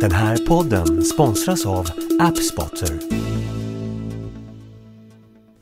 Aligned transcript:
Den 0.00 0.12
här 0.12 0.36
podden 0.36 1.04
sponsras 1.04 1.66
av 1.66 1.86
Appspotter. 2.20 2.98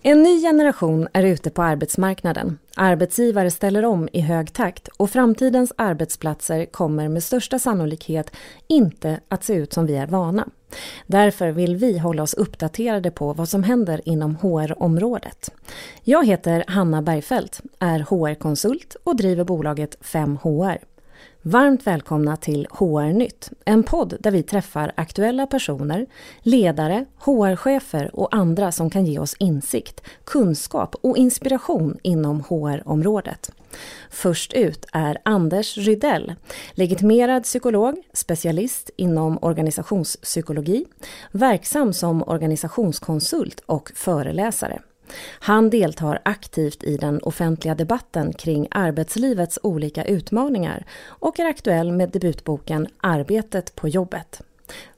En 0.03 0.23
ny 0.23 0.43
generation 0.43 1.09
är 1.13 1.23
ute 1.23 1.51
på 1.51 1.63
arbetsmarknaden. 1.63 2.59
Arbetsgivare 2.77 3.51
ställer 3.51 3.85
om 3.85 4.09
i 4.13 4.21
hög 4.21 4.53
takt 4.53 4.89
och 4.89 5.11
framtidens 5.11 5.73
arbetsplatser 5.77 6.65
kommer 6.65 7.09
med 7.09 7.23
största 7.23 7.59
sannolikhet 7.59 8.31
inte 8.67 9.21
att 9.29 9.45
se 9.45 9.55
ut 9.55 9.73
som 9.73 9.87
vi 9.87 9.97
är 9.97 10.07
vana. 10.07 10.49
Därför 11.07 11.51
vill 11.51 11.77
vi 11.77 11.99
hålla 11.99 12.23
oss 12.23 12.35
uppdaterade 12.35 13.11
på 13.11 13.33
vad 13.33 13.49
som 13.49 13.63
händer 13.63 14.01
inom 14.05 14.37
HR-området. 14.37 15.51
Jag 16.05 16.27
heter 16.27 16.65
Hanna 16.67 17.03
Bergfeldt, 17.03 17.61
är 17.79 18.01
HR-konsult 18.01 18.97
och 19.05 19.17
driver 19.17 19.45
bolaget 19.45 19.99
5HR. 20.03 20.79
Varmt 21.43 21.87
välkomna 21.87 22.37
till 22.37 22.67
HR-nytt, 22.71 23.51
en 23.65 23.83
podd 23.83 24.17
där 24.21 24.31
vi 24.31 24.43
träffar 24.43 24.93
aktuella 24.95 25.47
personer, 25.47 26.07
ledare, 26.43 27.05
HR-chefer 27.19 28.11
och 28.17 28.35
andra 28.35 28.73
som 28.73 28.91
kan 28.91 29.07
ge 29.07 29.19
oss 29.19 29.37
insikt, 29.39 30.01
kunskap 30.25 30.95
och 31.01 31.17
inspiration 31.17 31.99
inom 32.03 32.41
HR-området. 32.41 33.51
Först 34.11 34.53
ut 34.53 34.87
är 34.93 35.19
Anders 35.25 35.77
Rydell, 35.77 36.35
legitimerad 36.73 37.43
psykolog, 37.43 38.03
specialist 38.13 38.91
inom 38.97 39.39
organisationspsykologi, 39.43 40.85
verksam 41.33 41.93
som 41.93 42.23
organisationskonsult 42.23 43.63
och 43.67 43.93
föreläsare. 43.95 44.79
Han 45.41 45.71
deltar 45.71 46.19
aktivt 46.25 46.85
i 46.85 46.97
den 46.97 47.21
offentliga 47.23 47.75
debatten 47.75 48.33
kring 48.33 48.69
arbetslivets 48.71 49.59
olika 49.63 50.05
utmaningar 50.05 50.85
och 51.07 51.41
är 51.41 51.45
aktuell 51.45 51.93
med 51.93 52.11
debutboken 52.11 52.87
Arbetet 53.01 53.75
på 53.75 53.89
jobbet. 53.89 54.43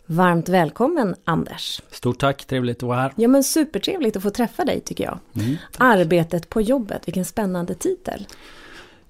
Varmt 0.07 0.49
välkommen 0.49 1.15
Anders! 1.25 1.83
Stort 1.91 2.19
tack, 2.19 2.45
trevligt 2.45 2.77
att 2.77 2.83
vara 2.83 3.01
här. 3.01 3.13
Ja 3.17 3.29
men 3.29 3.45
supertrevligt 3.45 4.17
att 4.17 4.23
få 4.23 4.31
träffa 4.31 4.65
dig 4.65 4.81
tycker 4.81 5.05
jag. 5.05 5.19
Mm, 5.35 5.57
Arbetet 5.79 6.49
på 6.49 6.61
jobbet, 6.61 7.09
vilken 7.09 7.25
spännande 7.25 7.75
titel! 7.75 8.27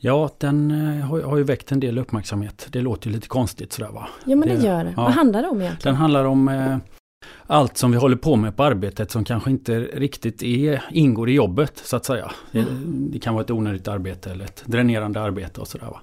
Ja, 0.03 0.31
den 0.39 0.71
eh, 0.71 1.07
har, 1.07 1.37
ju 1.37 1.43
väckt 1.43 1.73
en 1.73 1.81
del 1.81 1.99
uppmärksamhet. 1.99 2.67
Det 2.71 2.81
låter 2.81 3.09
ju 3.09 3.15
lite 3.15 3.29
konstigt 3.29 3.73
sådär 3.73 3.91
va? 3.91 4.09
Ja 4.25 4.37
men 4.37 4.49
det, 4.49 4.57
det 4.57 4.67
gör 4.67 4.85
det. 4.85 4.93
Ja. 4.97 5.03
Vad 5.03 5.13
handlar 5.13 5.43
det 5.43 5.49
om 5.49 5.61
egentligen? 5.61 5.95
Den 5.95 6.01
handlar 6.01 6.25
om 6.25 6.49
eh, 6.49 6.77
allt 7.47 7.77
som 7.77 7.93
vi 7.93 7.99
håller 7.99 8.17
på 8.17 8.37
med 8.37 8.57
på 8.57 8.65
arbetet 8.65 9.11
som 9.11 9.25
kanske 9.25 9.51
inte 9.51 9.81
riktigt 9.81 10.43
är, 10.43 10.85
ingår 10.91 11.31
i 11.31 11.33
jobbet 11.33 11.83
så 11.85 11.97
att 11.97 12.05
säga. 12.05 12.33
Mm. 12.53 12.67
Det, 12.67 13.13
det, 13.13 13.19
kan 13.19 13.35
vara 13.35 13.45
ett 13.45 13.51
onödigt 13.51 13.89
arbete 13.89 14.31
eller 14.31 14.45
ett 14.45 14.63
dränerande 14.67 15.21
arbete 15.21 15.61
och 15.61 15.69
sådär. 15.69 15.87
Va? 15.87 16.01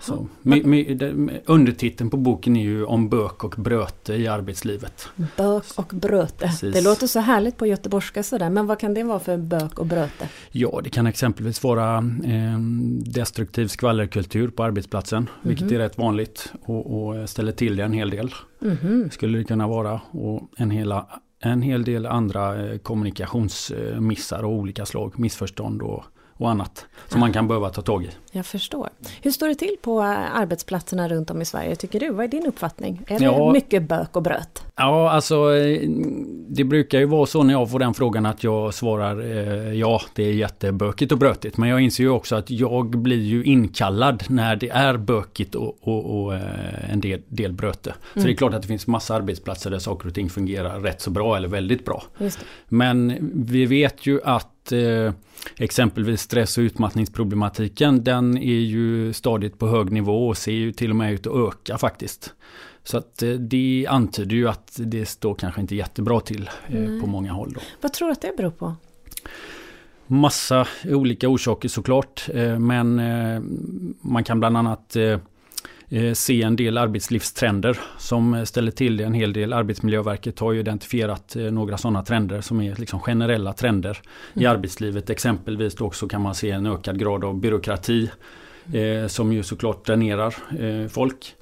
Så, 0.00 0.26
med, 0.42 0.66
med, 0.66 1.16
med, 1.16 1.40
undertiteln 1.46 2.10
på 2.10 2.16
boken 2.16 2.56
är 2.56 2.62
ju 2.62 2.84
om 2.84 3.08
bök 3.08 3.44
och 3.44 3.54
bröte 3.58 4.14
i 4.14 4.28
arbetslivet. 4.28 5.08
Bök 5.36 5.64
och 5.76 5.86
bröte. 5.92 6.46
Precis. 6.46 6.74
Det 6.74 6.80
låter 6.80 7.06
så 7.06 7.20
härligt 7.20 7.56
på 7.56 7.66
göteborgska 7.66 8.22
sådär. 8.22 8.50
Men 8.50 8.66
vad 8.66 8.78
kan 8.78 8.94
det 8.94 9.02
vara 9.02 9.20
för 9.20 9.36
bök 9.36 9.78
och 9.78 9.86
bröte? 9.86 10.28
Ja, 10.50 10.80
det 10.84 10.90
kan 10.90 11.06
exempelvis 11.06 11.62
vara 11.62 11.96
eh, 12.24 12.58
destruktiv 13.04 13.68
skvallerkultur 13.68 14.48
på 14.48 14.64
arbetsplatsen. 14.64 15.18
Mm 15.18 15.28
-hmm. 15.28 15.48
Vilket 15.48 15.72
är 15.72 15.78
rätt 15.78 15.98
vanligt 15.98 16.52
och, 16.64 17.08
och 17.08 17.28
ställer 17.28 17.52
till 17.52 17.76
det 17.76 17.84
en 17.84 17.92
hel 17.92 18.10
del. 18.10 18.34
Mm 18.62 18.76
-hmm. 18.76 19.10
Skulle 19.10 19.38
det 19.38 19.44
kunna 19.44 19.68
vara. 19.68 20.00
Och 20.10 20.50
en, 20.56 20.70
hela, 20.70 21.06
en 21.40 21.62
hel 21.62 21.84
del 21.84 22.06
andra 22.06 22.66
eh, 22.66 22.78
kommunikationsmissar 22.78 24.42
av 24.42 24.50
olika 24.50 24.86
slag. 24.86 25.18
Missförstånd 25.18 25.82
och 25.82 26.04
och 26.40 26.50
annat 26.50 26.86
som 27.08 27.20
man 27.20 27.32
kan 27.32 27.48
behöva 27.48 27.70
ta 27.70 27.82
tag 27.82 28.04
i. 28.04 28.08
Jag 28.32 28.46
förstår. 28.46 28.88
Hur 29.22 29.30
står 29.30 29.48
det 29.48 29.54
till 29.54 29.76
på 29.82 30.02
arbetsplatserna 30.02 31.08
runt 31.08 31.30
om 31.30 31.42
i 31.42 31.44
Sverige 31.44 31.76
tycker 31.76 32.00
du? 32.00 32.10
Vad 32.10 32.24
är 32.24 32.28
din 32.28 32.46
uppfattning? 32.46 33.02
Är 33.06 33.18
det 33.18 33.24
ja, 33.24 33.52
mycket 33.52 33.82
bök 33.82 34.16
och 34.16 34.22
bröt? 34.22 34.62
Ja, 34.76 35.10
alltså 35.10 35.50
det 36.48 36.64
brukar 36.64 36.98
ju 36.98 37.04
vara 37.04 37.26
så 37.26 37.42
när 37.42 37.54
jag 37.54 37.70
får 37.70 37.78
den 37.78 37.94
frågan 37.94 38.26
att 38.26 38.44
jag 38.44 38.74
svarar 38.74 39.20
eh, 39.20 39.74
ja, 39.74 40.00
det 40.14 40.24
är 40.24 40.32
jättebökigt 40.32 41.12
och 41.12 41.18
brötigt. 41.18 41.56
Men 41.56 41.68
jag 41.68 41.80
inser 41.80 42.04
ju 42.04 42.10
också 42.10 42.36
att 42.36 42.50
jag 42.50 42.90
blir 42.90 43.22
ju 43.22 43.44
inkallad 43.44 44.24
när 44.28 44.56
det 44.56 44.68
är 44.68 44.96
bökigt 44.96 45.54
och, 45.54 45.78
och, 45.80 46.22
och 46.22 46.34
eh, 46.34 46.92
en 46.92 47.00
del, 47.00 47.22
del 47.28 47.52
bröte. 47.52 47.94
Så 48.12 48.18
mm. 48.18 48.26
det 48.26 48.32
är 48.32 48.36
klart 48.36 48.54
att 48.54 48.62
det 48.62 48.68
finns 48.68 48.86
massa 48.86 49.14
arbetsplatser 49.14 49.70
där 49.70 49.78
saker 49.78 50.08
och 50.08 50.14
ting 50.14 50.30
fungerar 50.30 50.80
rätt 50.80 51.00
så 51.00 51.10
bra 51.10 51.36
eller 51.36 51.48
väldigt 51.48 51.84
bra. 51.84 52.02
Men 52.68 53.30
vi 53.34 53.66
vet 53.66 54.06
ju 54.06 54.20
att 54.24 54.59
eh, 54.72 55.12
exempelvis 55.56 56.20
stress 56.20 56.58
och 56.58 56.62
utmattningsproblematiken 56.62 58.04
den 58.04 58.38
är 58.38 58.60
ju 58.60 59.12
stadigt 59.12 59.58
på 59.58 59.68
hög 59.68 59.92
nivå 59.92 60.28
och 60.28 60.36
ser 60.36 60.52
ju 60.52 60.72
till 60.72 60.90
och 60.90 60.96
med 60.96 61.12
ut 61.12 61.26
att 61.26 61.36
öka 61.36 61.78
faktiskt. 61.78 62.34
Så 62.84 62.98
att 62.98 63.22
eh, 63.22 63.30
det 63.30 63.86
antyder 63.88 64.36
ju 64.36 64.48
att 64.48 64.80
det 64.84 65.06
står 65.06 65.34
kanske 65.34 65.60
inte 65.60 65.76
jättebra 65.76 66.20
till 66.20 66.50
eh, 66.68 67.00
på 67.00 67.06
många 67.06 67.32
håll. 67.32 67.52
Då. 67.52 67.60
Vad 67.80 67.92
tror 67.92 68.08
du 68.08 68.12
att 68.12 68.22
det 68.22 68.36
beror 68.36 68.50
på? 68.50 68.74
Massa 70.06 70.66
olika 70.84 71.28
orsaker 71.28 71.68
såklart. 71.68 72.28
Men 72.58 73.00
man 74.00 74.24
kan 74.24 74.40
bland 74.40 74.56
annat 74.56 74.96
se 76.14 76.42
en 76.42 76.56
del 76.56 76.78
arbetslivstrender 76.78 77.78
som 77.98 78.46
ställer 78.46 78.70
till 78.70 78.96
det 78.96 79.04
en 79.04 79.14
hel 79.14 79.32
del. 79.32 79.52
Arbetsmiljöverket 79.52 80.38
har 80.38 80.52
ju 80.52 80.60
identifierat 80.60 81.36
några 81.52 81.78
sådana 81.78 82.02
trender 82.02 82.40
som 82.40 82.60
är 82.60 82.76
liksom 82.76 83.00
generella 83.00 83.52
trender 83.52 83.98
mm. 84.32 84.42
i 84.42 84.46
arbetslivet. 84.46 85.10
Exempelvis 85.10 85.74
då 85.74 85.86
också 85.86 86.08
kan 86.08 86.22
man 86.22 86.34
se 86.34 86.50
en 86.50 86.66
ökad 86.66 86.98
grad 86.98 87.24
av 87.24 87.40
byråkrati 87.40 88.10
mm. 88.74 89.08
som 89.08 89.32
ju 89.32 89.42
såklart 89.42 89.86
dränerar 89.86 90.34
folk. 90.88 91.34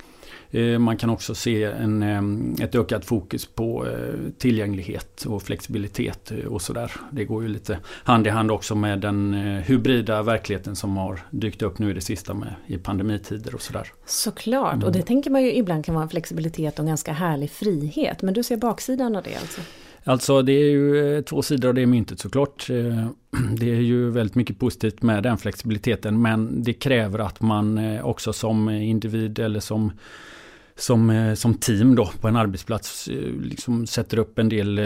Eh, 0.51 0.79
man 0.79 0.97
kan 0.97 1.11
också 1.11 1.35
se 1.35 1.65
en, 1.65 2.03
eh, 2.03 2.65
ett 2.65 2.75
ökat 2.75 3.05
fokus 3.05 3.47
på 3.47 3.87
eh, 3.87 3.93
tillgänglighet 4.39 5.25
och 5.25 5.43
flexibilitet 5.43 6.33
och 6.49 6.63
sådär. 6.63 6.93
Det 7.11 7.25
går 7.25 7.43
ju 7.43 7.49
lite 7.49 7.79
hand 7.87 8.27
i 8.27 8.31
hand 8.31 8.51
också 8.51 8.75
med 8.75 9.01
den 9.01 9.35
hybrida 9.67 10.23
verkligheten 10.23 10.77
som 10.77 10.97
har 10.97 11.21
dykt 11.31 11.63
upp 11.63 11.79
nu 11.79 11.91
i 11.91 11.95
det 11.95 12.01
sista 12.01 12.35
med, 12.35 12.55
i 12.67 12.79
pandemitider 12.79 13.55
och 13.55 13.63
sådär. 13.63 13.93
Såklart, 14.07 14.75
mm. 14.75 14.87
och 14.87 14.93
det 14.93 15.03
tänker 15.03 15.31
man 15.31 15.43
ju 15.43 15.55
ibland 15.55 15.85
kan 15.85 15.95
vara 15.95 16.03
en 16.03 16.09
flexibilitet 16.09 16.75
och 16.75 16.81
en 16.81 16.87
ganska 16.87 17.13
härlig 17.13 17.51
frihet. 17.51 18.23
Men 18.23 18.35
du 18.35 18.43
ser 18.43 18.57
baksidan 18.57 19.17
av 19.17 19.23
det 19.23 19.35
alltså? 19.35 19.61
Alltså 20.05 20.43
det 20.43 20.53
är 20.53 20.71
ju 20.71 21.23
två 21.23 21.43
sidor 21.43 21.69
av 21.69 21.75
det 21.75 21.87
myntet 21.87 22.21
såklart. 22.21 22.67
Det 23.57 23.71
är 23.71 23.81
ju 23.81 24.11
väldigt 24.11 24.35
mycket 24.35 24.59
positivt 24.59 25.03
med 25.03 25.23
den 25.23 25.39
flexibiliteten 25.39 26.23
men 26.23 26.63
det 26.63 26.73
kräver 26.73 27.19
att 27.19 27.41
man 27.41 27.99
också 28.03 28.33
som 28.33 28.71
individ 28.71 29.39
eller 29.39 29.61
som 29.61 29.93
som, 30.79 31.11
eh, 31.11 31.35
som 31.35 31.55
team 31.55 31.95
då 31.95 32.11
på 32.21 32.29
en 32.29 32.37
arbetsplats 32.37 33.09
eh, 33.09 33.15
liksom 33.43 33.87
sätter 33.87 34.19
upp 34.19 34.39
en 34.39 34.49
del 34.49 34.79
eh, 34.79 34.85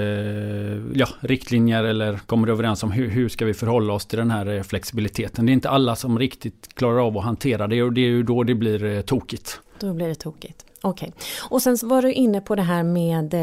ja, 0.94 1.08
riktlinjer 1.20 1.84
eller 1.84 2.16
kommer 2.26 2.48
överens 2.48 2.82
om 2.82 2.92
hur, 2.92 3.08
hur 3.08 3.28
ska 3.28 3.44
vi 3.44 3.54
förhålla 3.54 3.92
oss 3.92 4.06
till 4.06 4.18
den 4.18 4.30
här 4.30 4.62
flexibiliteten. 4.62 5.46
Det 5.46 5.52
är 5.52 5.54
inte 5.54 5.70
alla 5.70 5.96
som 5.96 6.18
riktigt 6.18 6.74
klarar 6.74 7.06
av 7.06 7.18
att 7.18 7.24
hantera 7.24 7.66
det 7.66 7.82
och 7.82 7.92
det 7.92 8.00
är 8.00 8.08
ju 8.08 8.22
då 8.22 8.42
det 8.42 8.54
blir 8.54 9.02
tokigt. 9.02 9.60
Då 9.80 9.94
blir 9.94 10.08
det 10.08 10.14
tokigt. 10.14 10.64
Okej. 10.80 11.08
Okay. 11.08 11.20
Och 11.50 11.62
sen 11.62 11.76
var 11.82 12.02
du 12.02 12.12
inne 12.12 12.40
på 12.40 12.54
det 12.54 12.62
här 12.62 12.82
med 12.82 13.34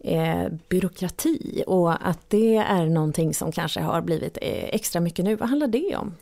eh, 0.00 0.48
byråkrati 0.68 1.64
och 1.66 2.08
att 2.08 2.30
det 2.30 2.56
är 2.56 2.86
någonting 2.86 3.34
som 3.34 3.52
kanske 3.52 3.80
har 3.80 4.02
blivit 4.02 4.38
extra 4.40 5.00
mycket 5.00 5.24
nu. 5.24 5.36
Vad 5.36 5.48
handlar 5.48 5.66
det 5.66 5.96
om? 5.96 6.14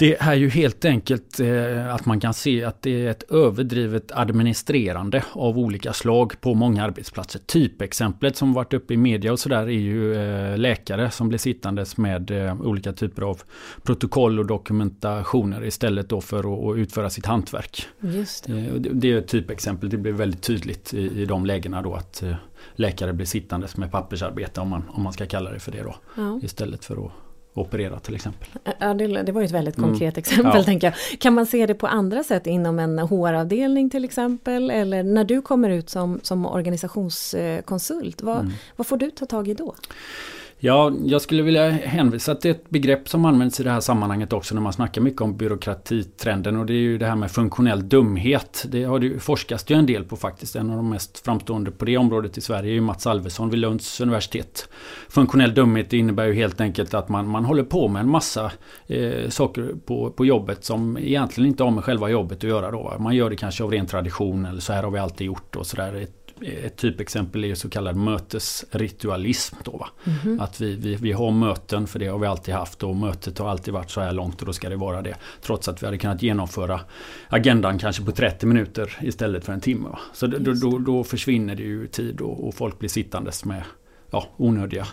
Det 0.00 0.16
är 0.20 0.34
ju 0.34 0.48
helt 0.48 0.84
enkelt 0.84 1.40
eh, 1.40 1.94
att 1.94 2.06
man 2.06 2.20
kan 2.20 2.34
se 2.34 2.64
att 2.64 2.82
det 2.82 3.06
är 3.06 3.10
ett 3.10 3.30
överdrivet 3.30 4.12
administrerande 4.12 5.24
av 5.32 5.58
olika 5.58 5.92
slag 5.92 6.40
på 6.40 6.54
många 6.54 6.84
arbetsplatser. 6.84 7.40
Typexemplet 7.46 8.36
som 8.36 8.52
varit 8.52 8.72
uppe 8.72 8.94
i 8.94 8.96
media 8.96 9.32
och 9.32 9.40
sådär 9.40 9.62
är 9.62 9.70
ju 9.70 10.14
eh, 10.14 10.58
läkare 10.58 11.10
som 11.10 11.28
blir 11.28 11.38
sittandes 11.38 11.96
med 11.96 12.30
eh, 12.30 12.60
olika 12.60 12.92
typer 12.92 13.22
av 13.22 13.42
protokoll 13.82 14.38
och 14.38 14.46
dokumentationer 14.46 15.64
istället 15.64 16.08
då 16.08 16.20
för 16.20 16.70
att 16.70 16.78
utföra 16.78 17.10
sitt 17.10 17.26
hantverk. 17.26 17.86
Just 18.00 18.46
det. 18.46 18.78
det 18.78 19.12
är 19.12 19.18
ett 19.18 19.28
typexempel, 19.28 19.90
det 19.90 19.96
blir 19.96 20.12
väldigt 20.12 20.42
tydligt 20.42 20.94
i, 20.94 21.22
i 21.22 21.24
de 21.26 21.46
lägena 21.46 21.82
då 21.82 21.94
att 21.94 22.22
läkare 22.74 23.12
blir 23.12 23.26
sittandes 23.26 23.76
med 23.76 23.92
pappersarbete 23.92 24.60
om 24.60 24.68
man, 24.68 24.82
om 24.88 25.02
man 25.02 25.12
ska 25.12 25.26
kalla 25.26 25.50
det 25.50 25.60
för 25.60 25.72
det 25.72 25.82
då. 25.82 25.94
Ja. 26.16 26.40
Istället 26.42 26.84
för 26.84 27.06
att 27.06 27.12
operera 27.60 28.00
till 28.00 28.14
exempel. 28.14 28.48
Ja, 28.78 28.94
det, 28.94 29.22
det 29.22 29.32
var 29.32 29.40
ju 29.40 29.44
ett 29.44 29.50
väldigt 29.50 29.78
mm. 29.78 29.90
konkret 29.90 30.14
mm. 30.14 30.18
exempel 30.18 30.60
ja. 30.60 30.64
tänker 30.64 30.86
jag. 30.86 31.20
Kan 31.20 31.34
man 31.34 31.46
se 31.46 31.66
det 31.66 31.74
på 31.74 31.86
andra 31.86 32.24
sätt 32.24 32.46
inom 32.46 32.78
en 32.78 32.98
HR-avdelning 32.98 33.90
till 33.90 34.04
exempel? 34.04 34.70
Eller 34.70 35.02
när 35.02 35.24
du 35.24 35.42
kommer 35.42 35.70
ut 35.70 35.90
som, 35.90 36.20
som 36.22 36.46
organisationskonsult, 36.46 38.22
vad, 38.22 38.38
mm. 38.38 38.52
vad 38.76 38.86
får 38.86 38.96
du 38.96 39.10
ta 39.10 39.26
tag 39.26 39.48
i 39.48 39.54
då? 39.54 39.74
Ja, 40.62 40.92
jag 41.04 41.22
skulle 41.22 41.42
vilja 41.42 41.70
hänvisa 41.70 42.34
till 42.34 42.50
ett 42.50 42.70
begrepp 42.70 43.08
som 43.08 43.24
används 43.24 43.60
i 43.60 43.62
det 43.62 43.70
här 43.70 43.80
sammanhanget 43.80 44.32
också 44.32 44.54
när 44.54 44.62
man 44.62 44.72
snackar 44.72 45.00
mycket 45.00 45.20
om 45.20 45.36
byråkratitrenden 45.36 46.56
och 46.56 46.66
det 46.66 46.72
är 46.72 46.78
ju 46.78 46.98
det 46.98 47.06
här 47.06 47.16
med 47.16 47.30
funktionell 47.30 47.88
dumhet. 47.88 48.64
Det 48.68 48.84
har 48.84 48.98
det 48.98 49.18
forskas 49.18 49.64
ju 49.70 49.76
en 49.76 49.86
del 49.86 50.04
på 50.04 50.16
faktiskt. 50.16 50.56
En 50.56 50.70
av 50.70 50.76
de 50.76 50.90
mest 50.90 51.24
framstående 51.24 51.70
på 51.70 51.84
det 51.84 51.96
området 51.96 52.38
i 52.38 52.40
Sverige 52.40 52.70
är 52.70 52.74
ju 52.74 52.80
Mats 52.80 53.06
Alvesson 53.06 53.50
vid 53.50 53.58
Lunds 53.58 54.00
universitet. 54.00 54.68
Funktionell 55.08 55.54
dumhet 55.54 55.92
innebär 55.92 56.26
ju 56.26 56.34
helt 56.34 56.60
enkelt 56.60 56.94
att 56.94 57.08
man, 57.08 57.28
man 57.28 57.44
håller 57.44 57.64
på 57.64 57.88
med 57.88 58.00
en 58.00 58.10
massa 58.10 58.52
eh, 58.86 59.28
saker 59.28 59.74
på, 59.86 60.10
på 60.10 60.26
jobbet 60.26 60.64
som 60.64 60.98
egentligen 60.98 61.48
inte 61.48 61.62
har 61.62 61.70
med 61.70 61.84
själva 61.84 62.08
jobbet 62.08 62.38
att 62.38 62.50
göra 62.50 62.70
då. 62.70 62.96
Man 62.98 63.16
gör 63.16 63.30
det 63.30 63.36
kanske 63.36 63.64
av 63.64 63.70
ren 63.70 63.86
tradition 63.86 64.46
eller 64.46 64.60
så 64.60 64.72
här 64.72 64.82
har 64.82 64.90
vi 64.90 64.98
alltid 64.98 65.26
gjort 65.26 65.56
och 65.56 65.66
sådär 65.66 66.06
ett 66.46 66.76
typexempel 66.76 67.44
är 67.44 67.54
så 67.54 67.70
kallad 67.70 67.96
mötesritualism. 67.96 69.56
Då? 69.64 69.86
Mm. 70.24 70.40
Att 70.40 70.60
vi, 70.60 70.76
vi, 70.76 70.94
vi 70.94 71.12
har 71.12 71.30
möten, 71.30 71.86
för 71.86 71.98
det 71.98 72.06
har 72.06 72.18
vi 72.18 72.26
alltid 72.26 72.54
haft 72.54 72.82
och 72.82 72.96
mötet 72.96 73.38
har 73.38 73.48
alltid 73.48 73.74
varit 73.74 73.90
så 73.90 74.00
här 74.00 74.12
långt 74.12 74.40
och 74.40 74.46
då 74.46 74.52
ska 74.52 74.68
det 74.68 74.76
vara 74.76 75.02
det. 75.02 75.16
Trots 75.42 75.68
att 75.68 75.82
vi 75.82 75.86
hade 75.86 75.98
kunnat 75.98 76.22
genomföra 76.22 76.80
agendan 77.28 77.78
kanske 77.78 78.04
på 78.04 78.12
30 78.12 78.46
minuter 78.46 78.98
istället 79.02 79.44
för 79.44 79.52
en 79.52 79.60
timme. 79.60 79.88
Va? 79.88 79.98
Så 80.12 80.26
då, 80.26 80.52
då, 80.52 80.78
då, 80.78 81.04
försvinner 81.04 81.54
det 81.54 81.62
ju 81.62 81.86
tid 81.86 82.20
och, 82.20 82.48
och 82.48 82.54
folk 82.54 82.78
blir 82.78 82.88
sittandes 82.88 83.44
med 83.44 83.62
ja, 84.10 84.26
onödiga 84.36 84.86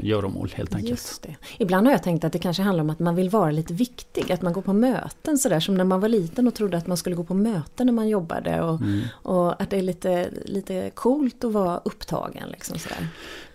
göromål 0.00 0.50
helt 0.54 0.74
enkelt. 0.74 0.90
Just 0.90 1.22
det. 1.22 1.36
Ibland 1.58 1.86
har 1.86 1.92
jag 1.92 2.02
tänkt 2.02 2.24
att 2.24 2.32
det 2.32 2.38
kanske 2.38 2.62
handlar 2.62 2.84
om 2.84 2.90
att 2.90 2.98
man 2.98 3.14
vill 3.14 3.30
vara 3.30 3.50
lite 3.50 3.74
viktig, 3.74 4.32
att 4.32 4.42
man 4.42 4.52
går 4.52 4.62
på 4.62 4.72
möten 4.72 5.38
sådär 5.38 5.60
som 5.60 5.74
när 5.74 5.84
man 5.84 6.00
var 6.00 6.08
liten 6.08 6.46
och 6.46 6.54
trodde 6.54 6.76
att 6.76 6.86
man 6.86 6.96
skulle 6.96 7.16
gå 7.16 7.24
på 7.24 7.34
möten 7.34 7.86
när 7.86 7.92
man 7.92 8.08
jobbade 8.08 8.62
och, 8.62 8.80
mm. 8.80 9.00
och 9.12 9.62
att 9.62 9.70
det 9.70 9.76
är 9.76 9.82
lite, 9.82 10.28
lite 10.44 10.90
coolt 10.94 11.44
att 11.44 11.52
vara 11.52 11.80
upptagen. 11.84 12.48
Liksom 12.48 12.78
sådär. 12.78 13.08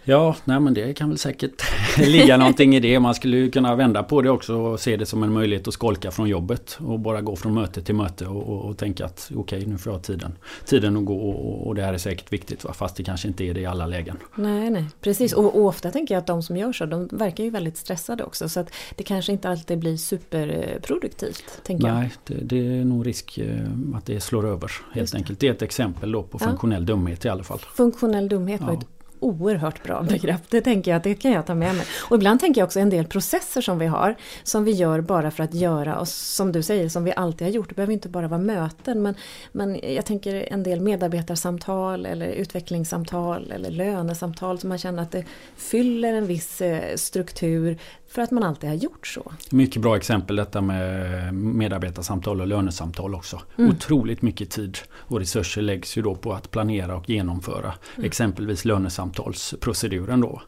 Ja, 0.10 0.36
nej 0.46 0.60
men 0.60 0.74
det 0.74 0.94
kan 0.94 1.10
väl 1.10 1.18
säkert 1.18 1.64
ligga 1.98 2.38
någonting 2.38 2.76
i 2.76 2.80
det. 2.80 3.00
Man 3.00 3.16
skulle 3.16 3.38
ju 3.38 3.52
kunna 3.52 3.76
vända 3.76 4.04
på 4.04 4.22
det 4.22 4.30
också 4.30 4.56
och 4.56 4.80
se 4.80 4.98
det 4.98 5.06
som 5.06 5.24
en 5.24 5.34
möjlighet 5.34 5.68
att 5.68 5.74
skolka 5.74 6.12
från 6.12 6.30
jobbet. 6.30 6.78
Och 6.82 7.00
bara 7.00 7.22
gå 7.22 7.36
från 7.36 7.54
möte 7.54 7.82
till 7.82 7.96
möte 7.96 8.28
och, 8.28 8.44
och, 8.44 8.66
och 8.66 8.78
tänka 8.78 9.06
att 9.06 9.32
okej 9.36 9.58
okay, 9.58 9.72
nu 9.72 9.78
får 9.78 9.94
jag 9.94 10.04
tiden, 10.04 10.32
tiden 10.66 10.98
att 10.98 11.06
gå 11.06 11.18
och, 11.18 11.68
och, 11.68 11.76
det 11.76 11.82
här 11.82 11.94
är 11.94 11.98
säkert 11.98 12.34
viktigt. 12.34 12.64
Va? 12.64 12.74
Fast 12.74 12.96
det 12.96 13.04
kanske 13.04 13.28
inte 13.28 13.44
är 13.44 13.54
det 13.54 13.60
i 13.60 13.66
alla 13.66 13.86
lägen. 13.86 14.18
Nej, 14.36 14.70
nej, 14.70 14.86
precis. 15.02 15.34
Och, 15.34 15.66
ofta 15.66 15.92
tänker 15.92 16.16
jag 16.16 16.20
att 16.20 16.28
de 16.28 16.44
som 16.44 16.58
gör 16.58 16.74
så, 16.74 16.86
de 16.86 17.08
verkar 17.12 17.44
ju 17.44 17.50
väldigt 17.50 17.78
stressade 17.78 18.24
också. 18.24 18.50
Så 18.50 18.60
att 18.60 18.72
det 18.96 19.04
kanske 19.04 19.32
inte 19.32 19.50
alltid 19.50 19.80
blir 19.80 19.98
superproduktivt. 19.98 21.62
Tänker 21.64 21.94
nej, 21.94 22.14
det, 22.24 22.36
det, 22.44 22.80
är 22.80 22.86
nog 22.86 23.08
risk 23.08 23.38
eh, 23.38 23.48
att 23.96 24.06
det 24.06 24.22
slår 24.22 24.48
över 24.48 24.72
helt 24.94 25.16
enkelt. 25.16 25.40
Det 25.40 25.48
är 25.48 25.52
ett 25.52 25.62
exempel 25.62 26.12
då 26.12 26.24
på 26.24 26.40
funktionell 26.40 26.82
ja. 26.82 26.86
dumhet 26.86 27.26
i 27.26 27.30
alla 27.30 27.44
fall. 27.44 27.60
Funktionell 27.60 28.30
dumhet 28.30 28.62
var 28.62 28.74
ett 28.74 28.97
oerhört 29.20 29.84
bra 29.84 30.04
begrepp. 30.04 30.42
Det 30.50 30.62
tänker 30.62 30.92
jag 30.92 30.98
att 30.98 31.04
det 31.04 31.16
kan 31.16 31.32
jag 31.32 31.46
ta 31.46 31.56
med 31.56 31.76
mig. 31.76 31.86
Och 32.10 32.16
ibland 32.16 32.40
tänker 32.40 32.62
jag 32.62 32.66
också 32.66 32.80
en 32.80 32.90
del 32.90 33.06
processer 33.06 33.62
som 33.62 33.80
vi 33.80 33.86
har, 33.86 34.16
som 34.44 34.64
vi 34.64 34.72
gör 34.72 35.02
bara 35.02 35.32
för 35.32 35.44
att 35.44 35.54
göra, 35.54 36.00
och 36.00 36.08
som 36.08 36.52
du 36.52 36.64
säger, 36.64 36.90
som 36.90 37.04
vi 37.04 37.14
alltid 37.16 37.48
har 37.48 37.54
gjort. 37.54 37.70
Det 37.70 37.76
behöver 37.76 37.94
inte 37.94 38.10
bara 38.10 38.28
vara 38.28 38.42
möten, 38.42 39.02
men, 39.02 39.16
men 39.52 39.80
jag 39.96 40.06
tänker 40.06 40.54
en 40.54 40.64
del 40.64 40.82
medarbetarsamtal 40.82 42.06
eller 42.06 42.28
utvecklingssamtal 42.28 43.52
eller 43.52 43.72
lönesamtal 43.72 44.60
som 44.60 44.70
man 44.70 44.78
känner 44.78 45.04
att 45.04 45.12
det 45.12 45.24
fyller 45.56 46.14
en 46.14 46.28
viss 46.28 46.62
eh, 46.62 46.96
struktur 46.96 47.78
för 48.08 48.22
att 48.22 48.32
man 48.32 48.44
alltid 48.44 48.70
har 48.70 48.78
gjort 48.78 49.08
så. 49.08 49.32
Mycket 49.52 49.82
bra 49.82 49.98
exempel 49.98 50.36
detta 50.36 50.62
med 50.62 51.34
medarbetarsamtal 51.34 52.42
och 52.42 52.48
lönesamtal 52.48 53.16
också. 53.16 53.42
Mm. 53.58 53.72
Otroligt 53.72 54.22
mycket 54.22 54.50
tid 54.50 54.78
och 54.92 55.20
resurser 55.20 55.62
läggs 55.62 55.98
ju 55.98 56.02
då 56.02 56.16
på 56.16 56.34
att 56.34 56.52
planera 56.52 56.96
och 56.96 57.10
genomföra 57.10 57.74
mm. 57.96 58.06
exempelvis 58.06 58.66
lönesamtalsproceduren 58.66 60.22
då. 60.22 60.42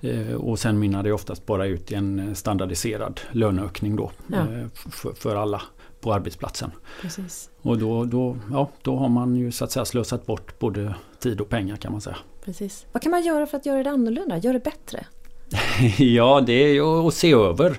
Eh, 0.00 0.34
och 0.34 0.58
sen 0.58 0.78
mynnar 0.78 1.02
det 1.02 1.12
oftast 1.12 1.46
bara 1.46 1.66
ut 1.66 1.92
i 1.92 1.94
en 1.94 2.34
standardiserad 2.34 3.20
löneökning 3.32 3.96
då 3.96 4.10
ja. 4.26 4.38
eh, 4.38 4.66
för, 4.74 5.12
för 5.12 5.36
alla 5.36 5.62
på 6.00 6.14
arbetsplatsen. 6.14 6.70
Precis. 7.02 7.50
Och 7.62 7.78
då, 7.78 8.04
då, 8.04 8.36
ja, 8.50 8.70
då 8.82 8.96
har 8.96 9.08
man 9.08 9.36
ju 9.36 9.52
så 9.52 9.64
att 9.64 9.72
säga 9.72 9.84
slösat 9.84 10.26
bort 10.26 10.58
både 10.58 10.94
tid 11.18 11.40
och 11.40 11.48
pengar 11.48 11.76
kan 11.76 11.92
man 11.92 12.00
säga. 12.00 12.16
Precis. 12.44 12.86
Vad 12.92 13.02
kan 13.02 13.10
man 13.10 13.22
göra 13.22 13.46
för 13.46 13.56
att 13.56 13.66
göra 13.66 13.82
det 13.82 13.90
annorlunda, 13.90 14.38
göra 14.38 14.52
det 14.52 14.64
bättre? 14.64 15.06
ja, 15.98 16.40
det 16.46 16.52
är 16.52 16.72
ju 16.72 16.82
att 16.82 17.14
se 17.14 17.32
över. 17.32 17.76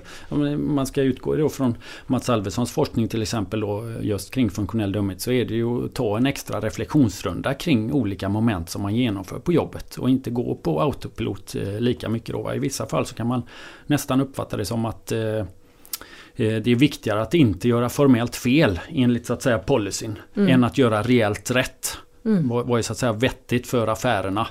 Man 0.56 0.86
ska 0.86 1.02
utgå 1.02 1.36
då 1.36 1.48
från 1.48 1.74
Mats 2.06 2.30
Alvessons 2.30 2.72
forskning 2.72 3.08
till 3.08 3.22
exempel 3.22 3.60
då, 3.60 3.92
just 4.00 4.34
kring 4.34 4.50
funktionell 4.50 4.92
dumhet 4.92 5.20
så 5.20 5.32
är 5.32 5.44
det 5.44 5.54
ju 5.54 5.84
att 5.84 5.94
ta 5.94 6.16
en 6.16 6.26
extra 6.26 6.60
reflektionsrunda 6.60 7.54
kring 7.54 7.92
olika 7.92 8.28
moment 8.28 8.70
som 8.70 8.82
man 8.82 8.94
genomför 8.96 9.38
på 9.38 9.52
jobbet 9.52 9.96
och 9.96 10.10
inte 10.10 10.30
gå 10.30 10.54
på 10.54 10.80
autopilot 10.80 11.54
eh, 11.54 11.80
lika 11.80 12.08
mycket 12.08 12.32
då. 12.32 12.54
I 12.54 12.58
vissa 12.58 12.86
fall 12.86 13.06
så 13.06 13.14
kan 13.14 13.26
man 13.26 13.42
nästan 13.86 14.20
uppfatta 14.20 14.56
det 14.56 14.64
som 14.64 14.84
att 14.84 15.12
eh, 15.12 15.20
eh, 15.20 15.44
det 16.36 16.66
är 16.66 16.76
viktigare 16.76 17.22
att 17.22 17.34
inte 17.34 17.68
göra 17.68 17.88
formellt 17.88 18.36
fel 18.36 18.80
enligt 18.88 19.26
så 19.26 19.32
att 19.32 19.42
säga 19.42 19.58
policyn 19.58 20.18
mm. 20.36 20.48
än 20.48 20.64
att 20.64 20.78
göra 20.78 21.02
reellt 21.02 21.50
rätt. 21.50 21.98
Mm. 22.24 22.48
Vad 22.48 22.78
är 22.78 22.82
så 22.82 22.92
att 22.92 22.98
säga 22.98 23.12
vettigt 23.12 23.66
för 23.66 23.86
affärerna? 23.86 24.46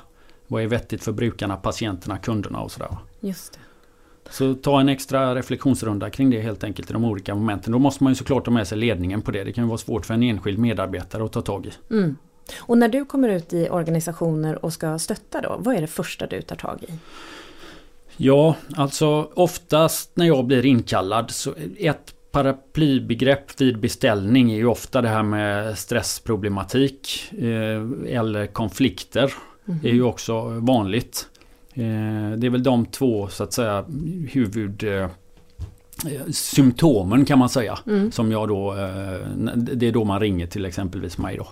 Vad 0.51 0.63
är 0.63 0.67
vettigt 0.67 1.03
för 1.03 1.11
brukarna, 1.11 1.55
patienterna, 1.55 2.17
kunderna 2.17 2.61
och 2.61 2.71
sådär. 2.71 2.97
Just 3.19 3.53
det. 3.53 3.59
Så 4.29 4.53
ta 4.53 4.79
en 4.79 4.89
extra 4.89 5.35
reflektionsrunda 5.35 6.09
kring 6.09 6.29
det 6.29 6.41
helt 6.41 6.63
enkelt 6.63 6.89
i 6.89 6.93
de 6.93 7.05
olika 7.05 7.35
momenten. 7.35 7.71
Då 7.71 7.79
måste 7.79 8.03
man 8.03 8.11
ju 8.11 8.15
såklart 8.15 8.45
ta 8.45 8.51
med 8.51 8.67
sig 8.67 8.77
ledningen 8.77 9.21
på 9.21 9.31
det. 9.31 9.43
Det 9.43 9.53
kan 9.53 9.67
vara 9.67 9.77
svårt 9.77 10.05
för 10.05 10.13
en 10.13 10.23
enskild 10.23 10.59
medarbetare 10.59 11.25
att 11.25 11.31
ta 11.31 11.41
tag 11.41 11.65
i. 11.65 11.93
Mm. 11.93 12.15
Och 12.57 12.77
när 12.77 12.87
du 12.87 13.05
kommer 13.05 13.29
ut 13.29 13.53
i 13.53 13.69
organisationer 13.69 14.65
och 14.65 14.73
ska 14.73 14.99
stötta 14.99 15.41
då, 15.41 15.57
vad 15.59 15.75
är 15.75 15.81
det 15.81 15.87
första 15.87 16.27
du 16.27 16.41
tar 16.41 16.55
tag 16.55 16.83
i? 16.87 16.93
Ja, 18.17 18.55
alltså 18.75 19.31
oftast 19.33 20.11
när 20.13 20.25
jag 20.25 20.45
blir 20.45 20.65
inkallad 20.65 21.31
så 21.31 21.53
ett 21.79 22.13
paraplybegrepp 22.31 23.61
vid 23.61 23.79
beställning 23.79 24.51
är 24.51 24.55
ju 24.55 24.65
ofta 24.65 25.01
det 25.01 25.09
här 25.09 25.23
med 25.23 25.77
stressproblematik 25.77 27.31
eh, 27.31 28.15
eller 28.15 28.47
konflikter. 28.47 29.33
Mm. 29.69 29.85
är 29.85 29.93
ju 29.93 30.03
också 30.03 30.41
vanligt. 30.41 31.27
Eh, 31.73 32.37
det 32.37 32.47
är 32.47 32.49
väl 32.49 32.63
de 32.63 32.85
två 32.85 33.27
så 33.27 33.43
att 33.43 33.53
säga 33.53 33.85
huvud 34.29 34.83
eh, 34.83 35.09
symptomen 36.31 37.25
kan 37.25 37.39
man 37.39 37.49
säga. 37.49 37.79
Mm. 37.87 38.11
Som 38.11 38.31
jag 38.31 38.47
då, 38.47 38.71
eh, 38.71 39.55
det 39.55 39.87
är 39.87 39.91
då 39.91 40.03
man 40.03 40.19
ringer 40.19 40.47
till 40.47 40.65
exempelvis 40.65 41.17
mig 41.17 41.37
då. 41.37 41.47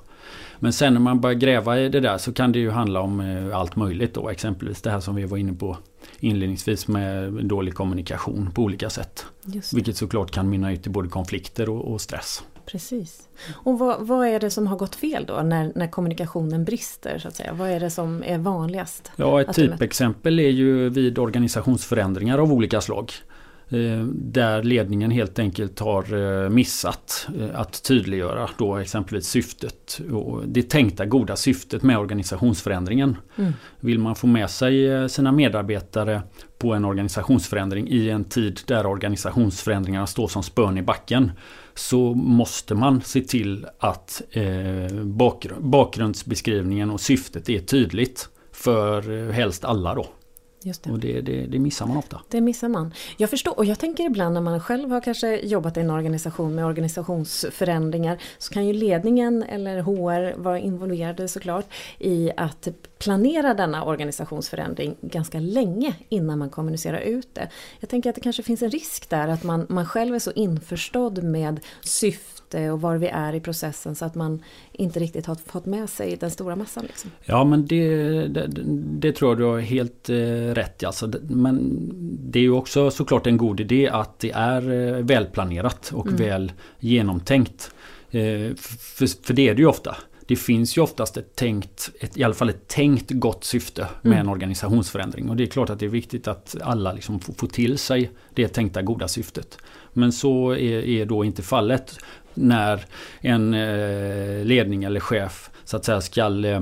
Men 0.60 0.74
sen 0.74 0.94
när 0.94 1.00
man 1.00 1.22
börjar 1.22 1.36
gräva 1.36 1.80
i 1.80 1.90
det 1.90 2.00
där 2.00 2.18
så 2.18 2.34
kan 2.34 2.52
det 2.52 2.60
ju 2.60 2.69
handla 2.69 3.02
om 3.02 3.50
allt 3.54 3.75
möjligt 3.75 4.14
då. 4.14 4.30
Exempelvis 4.30 4.81
det 4.81 4.92
här 4.92 5.00
som 5.00 5.16
vi 5.16 5.25
var 5.25 5.38
inne 5.38 5.54
på 5.54 5.78
inledningsvis 6.19 6.88
med 6.88 7.34
dålig 7.34 7.74
kommunikation 7.74 8.52
på 8.54 8.62
olika 8.62 8.90
sätt. 8.90 9.25
Vilket 9.74 9.98
såklart 9.98 10.31
kan 10.31 10.50
mynna 10.50 10.72
ut 10.72 10.88
i 10.88 10.90
både 10.90 11.10
konflikter 11.10 11.69
och, 11.69 11.92
och 11.92 12.02
stress. 12.02 12.44
Precis. 12.68 13.28
Och 13.54 13.80
vad, 13.80 14.08
vad, 14.08 14.28
är 14.28 14.40
det 14.40 14.50
som 14.50 14.68
har 14.68 14.78
gått 14.78 14.96
fel 14.96 15.25
då 15.25 15.34
när, 15.34 15.72
när 15.75 15.88
kommunikationen 15.88 16.66
brister? 16.66 17.19
så 17.19 17.28
att 17.28 17.36
säga? 17.36 17.54
Vad 17.54 17.69
är 17.69 17.80
det 17.80 17.90
som 17.90 18.24
är 18.24 18.38
vanligast? 18.38 19.12
Ja, 19.16 19.42
ett 19.42 19.56
typexempel 19.56 20.40
är 20.40 20.50
ju 20.50 20.90
vid 20.90 21.19
organisationsförändringar 21.19 22.38
av 22.38 22.54
olika 22.54 22.81
slag. 22.81 23.12
Eh, 23.69 24.04
där 24.14 24.64
ledningen 24.64 25.12
helt 25.12 25.40
enkelt 25.40 25.80
har 25.80 26.14
eh, 26.44 26.50
missat 26.50 27.28
eh, 27.40 27.60
att 27.60 27.84
tydliggöra 27.84 28.50
då 28.58 28.78
exempelvis 28.78 29.28
syftet. 29.28 30.02
Och 30.12 30.44
det 30.48 30.69
tänkta 30.69 31.06
goda 31.06 31.36
syftet 31.36 31.84
med 31.84 31.98
organisationsförändringen. 31.98 33.18
Mm. 33.36 33.54
Vill 33.80 34.00
man 34.00 34.16
få 34.16 34.28
med 34.28 34.50
sig 34.50 35.09
sina 35.09 35.31
medarbetare 35.31 36.21
på 36.57 36.74
en 36.74 36.86
organisationsförändring 36.86 37.88
i 37.88 38.09
en 38.09 38.24
tid 38.24 38.59
där 38.66 38.86
organisationsförändringarna 38.86 40.07
står 40.07 40.28
som 40.28 40.44
spön 40.44 40.78
i 40.78 40.81
backen. 40.81 41.31
Så 41.74 42.14
måste 42.14 42.76
man 42.76 43.02
se 43.02 43.21
till 43.21 43.66
att 43.80 44.21
bakgrundsbeskrivningen 45.59 46.90
och 46.90 47.02
syftet 47.02 47.50
är 47.50 47.59
tydligt. 47.59 48.30
För 48.52 49.31
helst 49.31 49.66
alla 49.66 49.95
då. 49.95 50.07
Just 50.68 50.83
det. 50.83 50.92
Och 50.92 51.00
det, 51.00 51.21
det, 51.21 51.45
det, 51.45 51.59
missar 51.59 51.88
man 51.88 51.97
ofta. 51.97 52.21
Det 52.30 52.42
missar 52.42 52.69
man. 52.69 52.94
Jag 53.18 53.30
förstår 53.30 53.57
och 53.57 53.66
jag 53.66 53.80
tänker 53.80 54.06
ibland 54.06 54.33
när 54.33 54.42
man 54.42 54.59
själv 54.59 54.92
har 54.92 55.02
kanske 55.02 55.40
jobbat 55.40 55.78
i 55.78 55.80
en 55.80 55.90
organisation 55.90 56.56
med 56.56 56.66
organisationsförändringar 56.66 58.18
så 58.38 58.54
kan 58.54 58.68
ju 58.68 58.74
ledningen 58.74 59.44
eller 59.44 59.81
HR 59.81 60.38
vara 60.38 60.59
involverade 60.59 61.28
såklart 61.28 61.66
i 62.00 62.31
att 62.38 62.68
planera 63.00 63.54
denna 63.54 63.83
organisationsförändring 63.83 64.95
ganska 65.02 65.40
länge 65.40 65.95
innan 66.09 66.40
man 66.40 66.50
kommunicerar 66.50 67.00
ut 67.00 67.36
det. 67.36 67.50
Jag 67.80 67.90
tänker 67.90 68.09
att 68.09 68.16
det 68.16 68.21
kanske 68.21 68.44
finns 68.44 68.62
en 68.62 68.71
risk 68.71 69.09
där 69.09 69.28
att 69.28 69.44
man, 69.44 69.66
man 69.69 69.86
själv 69.86 70.16
är 70.16 70.19
så 70.19 70.31
införstådd 70.31 71.24
med 71.24 71.59
syfte 71.81 72.71
och 72.71 72.81
var 72.81 72.97
vi 72.97 73.07
är 73.07 73.36
i 73.36 73.40
processen 73.40 73.95
så 73.95 74.06
att 74.06 74.16
man 74.16 74.44
inte 74.78 75.00
riktigt 75.00 75.26
har 75.26 75.36
fått 75.36 75.66
med 75.66 75.90
sig 75.90 76.16
den 76.16 76.31
stora 76.31 76.56
massan. 76.56 76.84
Liksom. 76.88 77.12
Ja 77.26 77.44
men 77.44 77.66
det, 77.66 77.88
det, 78.28 78.48
det, 79.00 79.12
tror 79.12 79.31
jag 79.31 79.38
du 79.38 79.44
har 79.44 79.60
helt 79.60 80.10
eh, 80.10 80.16
rätt 80.54 80.84
i. 80.84 80.86
Alltså, 80.86 81.12
men 81.30 81.90
det 82.31 82.40
är 82.40 82.44
ju 82.44 82.52
också 82.52 82.92
såklart 82.92 83.28
en 83.28 83.38
god 83.38 83.60
idé 83.60 83.90
att 83.90 84.19
det 84.19 84.31
är 84.31 84.72
eh, 84.72 85.04
välplanerat 85.04 85.92
och 85.94 86.07
mm. 86.07 86.18
väl 86.18 86.52
genomtänkt. 86.80 87.72
Eh, 88.12 88.56
för, 88.57 89.26
för 89.26 89.34
det 89.34 89.50
är 89.50 89.56
det 89.56 89.62
ju 89.62 89.68
ofta 89.68 89.96
det 90.28 90.36
finns 90.36 90.78
ju 90.78 90.81
oftast 90.81 91.18
ett 91.18 91.36
tänkt, 91.36 91.90
ett, 92.00 92.18
i 92.18 92.24
alla 92.24 92.34
fall 92.34 92.50
ett 92.50 92.68
tänkt 92.68 93.12
gott 93.12 93.44
syfte 93.44 93.88
med 94.02 94.12
mm. 94.12 94.19
en 94.19 94.30
organisationsförändring. 94.30 95.30
Och 95.30 95.36
det 95.36 95.44
är 95.44 95.48
klart 95.48 95.69
att 95.69 95.80
det 95.80 95.86
är 95.86 95.90
viktigt 95.90 96.28
att 96.28 96.56
alla 96.62 96.94
liksom 96.94 97.19
får, 97.19 97.34
får 97.34 97.48
till 97.48 97.78
sig 97.78 98.12
det 98.34 98.48
tänkta 98.48 98.81
goda 98.81 99.07
syftet. 99.07 99.57
Men 99.94 100.12
så 100.12 100.52
är, 100.52 100.86
är 100.86 101.06
då 101.06 101.26
inte 101.26 101.42
fallet 101.42 102.00
när 102.38 102.86
en 103.22 103.54
eh, 103.54 104.46
ledning 104.46 104.84
eller 104.84 105.00
chef 105.00 105.50
så 105.64 105.78
att 105.78 105.86
säga 105.86 106.02
ska 106.02 106.46
eh, 106.46 106.62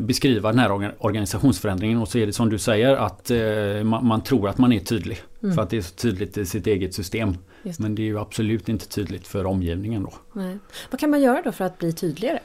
beskriva 0.00 0.50
den 0.50 0.58
här 0.58 0.92
organisationsförändringen 0.98 1.98
och 1.98 2.08
så 2.08 2.18
är 2.18 2.26
det 2.26 2.32
som 2.32 2.50
du 2.50 2.58
säger 2.58 2.96
att 2.96 3.30
eh, 3.30 3.84
man, 3.84 4.06
man, 4.06 4.22
tror 4.22 4.48
att 4.48 4.58
man 4.58 4.72
är 4.72 4.80
tydlig. 4.80 5.18
Mm. 5.42 5.54
För 5.54 5.62
att 5.62 5.70
det 5.70 5.76
är 5.76 5.82
så 5.82 5.94
tydligt 5.94 6.38
i 6.38 6.46
sitt 6.46 6.66
eget 6.66 6.94
system. 6.94 7.36
Det. 7.62 7.78
Men 7.78 7.94
det 7.94 8.02
är 8.02 8.06
ju 8.06 8.18
absolut 8.18 8.68
inte 8.68 8.88
tydligt 8.88 9.26
för 9.26 9.46
omgivningen 9.46 10.02
då. 10.02 10.12
Nej. 10.32 10.58
Vad 10.90 11.00
kan 11.00 11.10
man 11.10 11.20
göra 11.20 11.42
då 11.44 11.52
för 11.52 11.64
att 11.64 11.78
bli 11.78 11.92
tydligare? 11.92 12.38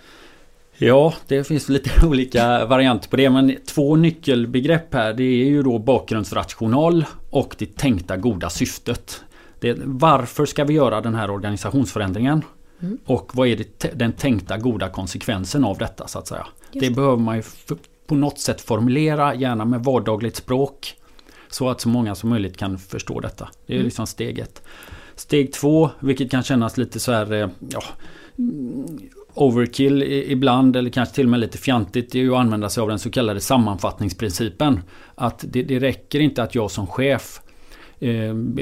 Ja, 0.77 1.13
det 1.27 1.43
finns 1.43 1.69
lite 1.69 2.05
olika 2.07 2.65
varianter 2.65 3.09
på 3.09 3.15
det. 3.15 3.29
Men 3.29 3.55
två 3.65 3.95
nyckelbegrepp 3.95 4.93
här 4.93 5.13
det 5.13 5.23
är 5.23 5.45
ju 5.45 5.63
då 5.63 5.79
bakgrundsrational 5.79 7.05
och 7.29 7.55
det 7.57 7.75
tänkta 7.77 8.17
goda 8.17 8.49
syftet. 8.49 9.23
Det, 9.63 9.77
varför 9.83 10.45
ska 10.45 10.63
vi 10.63 10.73
göra 10.73 11.01
den 11.01 11.15
här 11.15 11.29
organisationsförändringen? 11.29 12.41
Mm. 12.79 12.97
Och 13.05 13.31
vad 13.35 13.47
är 13.47 13.55
det, 13.55 13.91
den 13.95 14.11
tänkta 14.11 14.57
goda 14.57 14.89
konsekvensen 14.89 15.63
av 15.63 15.77
detta 15.77 16.07
så 16.07 16.19
att 16.19 16.27
säga? 16.27 16.47
Just. 16.71 16.87
Det 16.87 16.95
behöver 16.95 17.17
man 17.17 17.35
ju 17.35 17.43
på 18.07 18.15
något 18.15 18.39
sätt 18.39 18.61
formulera, 18.61 19.35
gärna 19.35 19.65
med 19.65 19.83
vardagligt 19.83 20.35
språk. 20.35 20.95
Så 21.49 21.69
att 21.69 21.81
så 21.81 21.89
många 21.89 22.15
som 22.15 22.29
möjligt 22.29 22.57
kan 22.57 22.77
förstå 22.77 23.19
detta. 23.19 23.49
Det 23.65 23.73
är 23.73 23.77
mm. 23.77 23.85
liksom 23.85 24.07
steg 24.07 24.39
ett. 24.39 24.61
Steg 25.15 25.53
två, 25.53 25.89
vilket 25.99 26.31
kan 26.31 26.43
kännas 26.43 26.77
lite 26.77 26.99
så 26.99 27.11
här 27.11 27.33
eh, 27.33 27.49
ja, 27.69 27.83
overkill 29.33 30.03
ibland 30.03 30.75
eller 30.75 30.89
kanske 30.89 31.15
till 31.15 31.25
och 31.25 31.31
med 31.31 31.39
lite 31.39 31.57
fjantigt 31.57 32.11
det 32.11 32.19
är 32.19 32.23
ju 32.23 32.33
att 32.33 32.39
använda 32.39 32.69
sig 32.69 32.81
av 32.81 32.87
den 32.89 32.99
så 32.99 33.11
kallade 33.11 33.39
sammanfattningsprincipen. 33.39 34.79
Att 35.15 35.45
det, 35.47 35.63
det 35.63 35.79
räcker 35.79 36.19
inte 36.19 36.43
att 36.43 36.55
jag 36.55 36.71
som 36.71 36.87
chef 36.87 37.41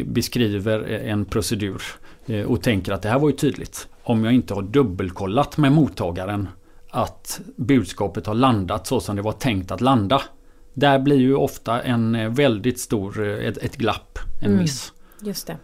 beskriver 0.05 0.83
en 0.89 1.25
procedur 1.25 1.81
eh, 2.25 2.45
och 2.45 2.61
tänker 2.61 2.91
att 2.91 3.01
det 3.01 3.09
här 3.09 3.19
var 3.19 3.29
ju 3.29 3.35
tydligt. 3.35 3.87
Om 4.03 4.23
jag 4.23 4.33
inte 4.33 4.53
har 4.53 4.61
dubbelkollat 4.61 5.57
med 5.57 5.71
mottagaren 5.71 6.47
att 6.89 7.41
budskapet 7.55 8.25
har 8.25 8.33
landat 8.33 8.87
så 8.87 8.99
som 8.99 9.15
det 9.15 9.21
var 9.21 9.31
tänkt 9.31 9.71
att 9.71 9.81
landa. 9.81 10.21
Där 10.73 10.99
blir 10.99 11.17
ju 11.17 11.35
ofta 11.35 11.81
en 11.81 12.15
eh, 12.15 12.29
väldigt 12.29 12.79
stor, 12.79 13.27
eh, 13.27 13.47
ett, 13.47 13.57
ett 13.57 13.75
glapp, 13.75 14.19
en 14.41 14.47
mm, 14.47 14.61
miss. 14.61 14.93
Just 15.21 15.47
det. 15.47 15.57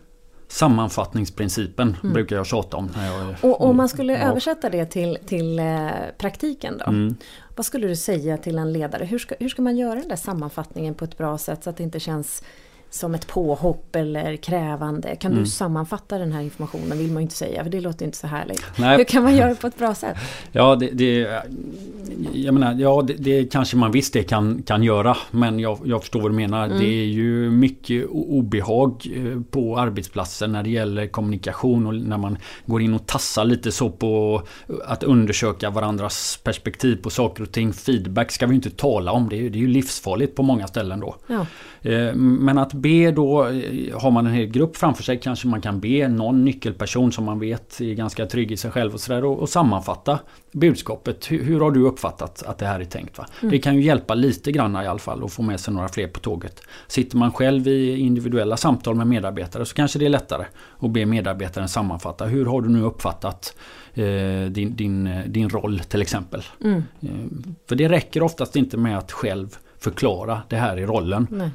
Sammanfattningsprincipen 0.47 1.97
mm. 2.03 2.13
brukar 2.13 2.35
jag 2.35 2.45
tjata 2.45 2.77
om. 2.77 2.89
Jag, 2.95 3.51
och 3.51 3.61
om 3.61 3.77
man 3.77 3.89
skulle 3.89 4.13
ja. 4.13 4.19
översätta 4.19 4.69
det 4.69 4.85
till, 4.85 5.17
till 5.25 5.59
eh, 5.59 5.89
praktiken 6.17 6.77
då? 6.77 6.85
Mm. 6.85 7.15
Vad 7.55 7.65
skulle 7.65 7.87
du 7.87 7.95
säga 7.95 8.37
till 8.37 8.57
en 8.57 8.73
ledare? 8.73 9.05
Hur 9.05 9.19
ska, 9.19 9.35
hur 9.39 9.49
ska 9.49 9.61
man 9.61 9.77
göra 9.77 9.99
den 9.99 10.07
där 10.07 10.15
sammanfattningen 10.15 10.93
på 10.93 11.05
ett 11.05 11.17
bra 11.17 11.37
sätt 11.37 11.63
så 11.63 11.69
att 11.69 11.77
det 11.77 11.83
inte 11.83 11.99
känns 11.99 12.43
som 12.89 13.15
ett 13.15 13.27
påhopp 13.27 13.95
eller 13.95 14.35
krävande. 14.35 15.15
Kan 15.15 15.31
mm. 15.31 15.43
du 15.43 15.49
sammanfatta 15.49 16.17
den 16.17 16.31
här 16.31 16.41
informationen? 16.41 16.97
vill 16.97 17.11
man 17.11 17.21
ju 17.21 17.21
inte 17.21 17.35
säga 17.35 17.63
för 17.63 17.71
det 17.71 17.81
låter 17.81 18.05
inte 18.05 18.17
så 18.17 18.27
härligt. 18.27 18.63
Nej. 18.77 18.97
Hur 18.97 19.03
kan 19.03 19.23
man 19.23 19.35
göra 19.35 19.49
det 19.49 19.55
på 19.55 19.67
ett 19.67 19.77
bra 19.77 19.95
sätt? 19.95 20.17
Ja, 20.51 20.75
det, 20.75 20.89
det 20.89 21.27
jag 22.33 22.53
menar, 22.53 22.73
ja 22.73 23.03
det, 23.07 23.13
det, 23.13 23.51
kanske 23.51 23.77
man 23.77 23.91
visst 23.91 24.13
det 24.13 24.23
kan, 24.23 24.61
kan 24.61 24.83
göra. 24.83 25.17
Men 25.31 25.59
jag, 25.59 25.79
jag 25.85 26.01
förstår 26.01 26.21
vad 26.21 26.31
du 26.31 26.35
menar. 26.35 26.65
Mm. 26.65 26.79
Det 26.79 26.85
är 26.85 27.05
ju 27.05 27.51
mycket 27.51 28.05
obehag 28.09 29.07
eh, 29.15 29.41
på 29.51 29.79
arbetsplatsen 29.79 30.51
när 30.51 30.63
det 30.63 30.69
gäller 30.69 31.07
kommunikation 31.07 31.87
och 31.87 31.95
när 31.95 32.17
man 32.17 32.37
går 32.65 32.81
in 32.81 32.93
och 32.93 33.05
tassar 33.05 33.45
lite 33.45 33.71
så 33.71 33.89
på 33.89 34.41
att 34.85 35.03
undersöka 35.03 35.69
varandras 35.69 36.39
perspektiv 36.43 36.95
på 36.95 37.09
saker 37.09 37.43
och 37.43 37.51
ting. 37.51 37.73
Feedback 37.73 38.31
ska 38.31 38.47
vi 38.47 38.55
inte 38.55 38.69
tala 38.69 39.11
om. 39.11 39.29
Det 39.29 39.35
är, 39.35 39.49
det 39.49 39.57
är 39.57 39.61
ju 39.61 39.67
livsfarligt 39.67 40.35
på 40.35 40.43
många 40.43 40.67
ställen 40.67 40.99
då. 40.99 41.15
Ja. 41.27 41.45
Eh, 41.81 42.13
men 42.15 42.57
att 42.57 42.73
be 42.87 43.11
då, 43.11 43.47
eh, 43.47 43.99
har 43.99 44.11
man 44.11 44.27
en 44.27 44.33
hel 44.33 44.45
grupp 44.45 44.77
framför 44.77 45.03
sig 45.03 45.19
kanske 45.19 45.47
man 45.47 45.61
kan 45.61 45.79
be 45.79 46.07
någon 46.07 46.45
nyckelperson 46.45 47.11
som 47.11 47.25
man 47.25 47.39
vet 47.39 47.81
är 47.81 47.93
ganska 47.93 48.25
trygg 48.25 48.51
i 48.51 48.57
sig 48.57 48.71
själv 48.71 48.93
och 48.93 48.99
sådär 48.99 49.25
och, 49.25 49.39
och 49.39 49.49
sammanfatta 49.49 50.19
budskapet. 50.51 51.31
Hur, 51.31 51.43
hur, 51.43 51.59
har 51.59 51.71
du 51.71 51.79
uppfattat 51.79 52.43
att 52.43 52.57
det 52.57 52.65
här 52.65 52.79
är 52.79 52.85
tänkt? 52.85 53.19
Mm. 53.19 53.51
Det 53.51 53.59
kan 53.59 53.75
ju 53.75 53.81
hjälpa 53.81 54.13
lite 54.15 54.51
grann 54.51 54.75
i 54.75 54.87
alla 54.87 54.99
fall 54.99 55.23
och 55.23 55.31
få 55.31 55.41
med 55.41 55.59
sig 55.59 55.73
några 55.73 55.89
fler 55.89 56.07
på 56.07 56.19
tåget. 56.19 56.61
Sitter 56.87 57.17
man 57.17 57.31
själv 57.31 57.67
i 57.67 57.99
individuella 57.99 58.57
samtal 58.57 58.95
med 58.95 59.07
medarbetare 59.07 59.65
så 59.65 59.75
kanske 59.75 59.99
det 59.99 60.05
är 60.05 60.09
lättare 60.09 60.45
att 60.79 60.91
be 60.91 61.05
medarbetaren 61.05 61.69
sammanfatta. 61.69 62.25
Hur 62.25 62.45
har 62.45 62.61
du 62.61 62.69
nu 62.69 62.81
uppfattat 62.81 63.57
eh, 63.93 64.05
din, 64.49 64.75
din, 64.75 65.23
din 65.27 65.49
roll 65.49 65.79
till 65.79 66.01
exempel? 66.01 66.43
Mm. 66.63 66.83
Eh, 67.01 67.09
för 67.69 67.75
det 67.75 67.89
räcker 67.89 68.23
oftast 68.23 68.55
inte 68.55 68.77
med 68.77 68.97
att 68.97 69.11
själv 69.11 69.57
förklara 69.79 70.41
det 70.49 70.55
här 70.55 70.77
i 70.79 70.85
rollen. 70.85 71.27
Nej. 71.31 71.49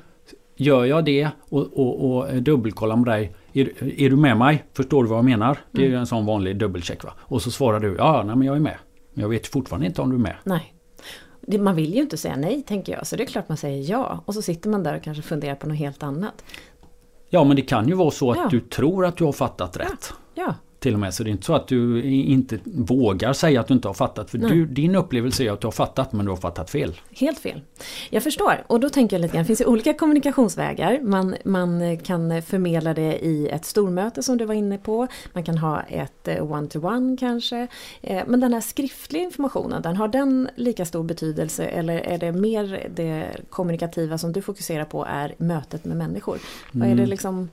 Gör 0.62 0.84
jag 0.84 1.04
det 1.04 1.28
och, 1.48 1.78
och, 1.78 2.16
och 2.16 2.42
dubbelkollar 2.42 2.96
med 2.96 3.06
dig. 3.06 3.32
Är, 3.52 4.00
är, 4.02 4.10
du 4.10 4.16
med 4.16 4.36
mig? 4.36 4.64
Förstår 4.72 5.02
du 5.02 5.08
vad 5.08 5.18
jag 5.18 5.24
menar? 5.24 5.58
Det 5.70 5.82
är 5.82 5.86
mm. 5.86 6.00
en 6.00 6.06
sån 6.06 6.26
vanlig 6.26 6.56
dubbelcheck. 6.56 7.04
Va? 7.04 7.12
Och 7.18 7.42
så 7.42 7.50
svarar 7.50 7.80
du 7.80 7.94
ja, 7.98 8.22
nej, 8.26 8.36
men 8.36 8.46
jag 8.46 8.56
är 8.56 8.60
med. 8.60 8.76
Men 9.12 9.22
jag 9.22 9.28
vet 9.28 9.46
fortfarande 9.46 9.86
inte 9.86 10.02
om 10.02 10.10
du 10.10 10.16
är 10.16 10.20
med. 10.20 10.36
Nej. 10.44 10.74
Man 11.58 11.76
vill 11.76 11.94
ju 11.94 12.00
inte 12.00 12.16
säga 12.16 12.36
nej 12.36 12.62
tänker 12.62 12.92
jag. 12.92 13.06
Så 13.06 13.16
det 13.16 13.22
är 13.22 13.26
klart 13.26 13.48
man 13.48 13.56
säger 13.56 13.90
ja. 13.90 14.22
Och 14.24 14.34
så 14.34 14.42
sitter 14.42 14.70
man 14.70 14.82
där 14.82 14.96
och 14.96 15.02
kanske 15.02 15.22
funderar 15.22 15.54
på 15.54 15.68
något 15.68 15.78
helt 15.78 16.02
annat. 16.02 16.44
Ja 17.30 17.44
men 17.44 17.56
det 17.56 17.62
kan 17.62 17.88
ju 17.88 17.94
vara 17.94 18.10
så 18.10 18.30
att 18.30 18.36
ja. 18.36 18.48
du 18.50 18.60
tror 18.60 19.06
att 19.06 19.16
du 19.16 19.24
har 19.24 19.32
fattat 19.32 19.76
rätt. 19.76 20.12
Ja. 20.34 20.42
ja 20.44 20.54
till 20.82 20.94
och 20.94 21.00
med. 21.00 21.14
Så 21.14 21.22
det 21.22 21.30
är 21.30 21.32
inte 21.32 21.46
så 21.46 21.54
att 21.54 21.68
du 21.68 22.02
inte 22.04 22.58
vågar 22.64 23.32
säga 23.32 23.60
att 23.60 23.68
du 23.68 23.74
inte 23.74 23.88
har 23.88 23.94
fattat. 23.94 24.30
För 24.30 24.38
du, 24.38 24.66
din 24.66 24.96
upplevelse 24.96 25.44
är 25.44 25.52
att 25.52 25.60
du 25.60 25.66
har 25.66 25.72
fattat 25.72 26.12
men 26.12 26.24
du 26.24 26.32
har 26.32 26.36
fattat 26.36 26.70
fel. 26.70 27.00
Helt 27.10 27.38
fel. 27.38 27.60
Jag 28.10 28.22
förstår. 28.22 28.64
Och 28.66 28.80
då 28.80 28.90
tänker 28.90 29.16
jag 29.16 29.20
lite 29.20 29.34
grann, 29.34 29.42
det 29.42 29.46
finns 29.46 29.60
ju 29.60 29.64
olika 29.64 29.94
kommunikationsvägar. 29.94 31.00
Man, 31.02 31.34
man 31.44 31.98
kan 31.98 32.42
förmedla 32.42 32.94
det 32.94 33.24
i 33.24 33.48
ett 33.48 33.64
stormöte 33.64 34.22
som 34.22 34.38
du 34.38 34.44
var 34.44 34.54
inne 34.54 34.78
på. 34.78 35.06
Man 35.32 35.44
kan 35.44 35.58
ha 35.58 35.82
ett 35.82 36.28
eh, 36.28 36.52
one-to-one 36.52 37.16
kanske. 37.16 37.66
Eh, 38.00 38.22
men 38.26 38.40
den 38.40 38.54
här 38.54 38.60
skriftliga 38.60 39.22
informationen, 39.22 39.82
den 39.82 39.96
har 39.96 40.08
den 40.08 40.48
lika 40.56 40.84
stor 40.84 41.02
betydelse 41.02 41.64
eller 41.64 41.98
är 41.98 42.18
det 42.18 42.32
mer 42.32 42.88
det 42.94 43.26
kommunikativa 43.50 44.18
som 44.18 44.32
du 44.32 44.42
fokuserar 44.42 44.84
på 44.84 45.04
är 45.04 45.34
mötet 45.38 45.84
med 45.84 45.96
människor? 45.96 46.38
Vad 46.72 46.88
är 46.88 46.94
det 46.94 47.02
mm. 47.02 47.10
liksom 47.10 47.48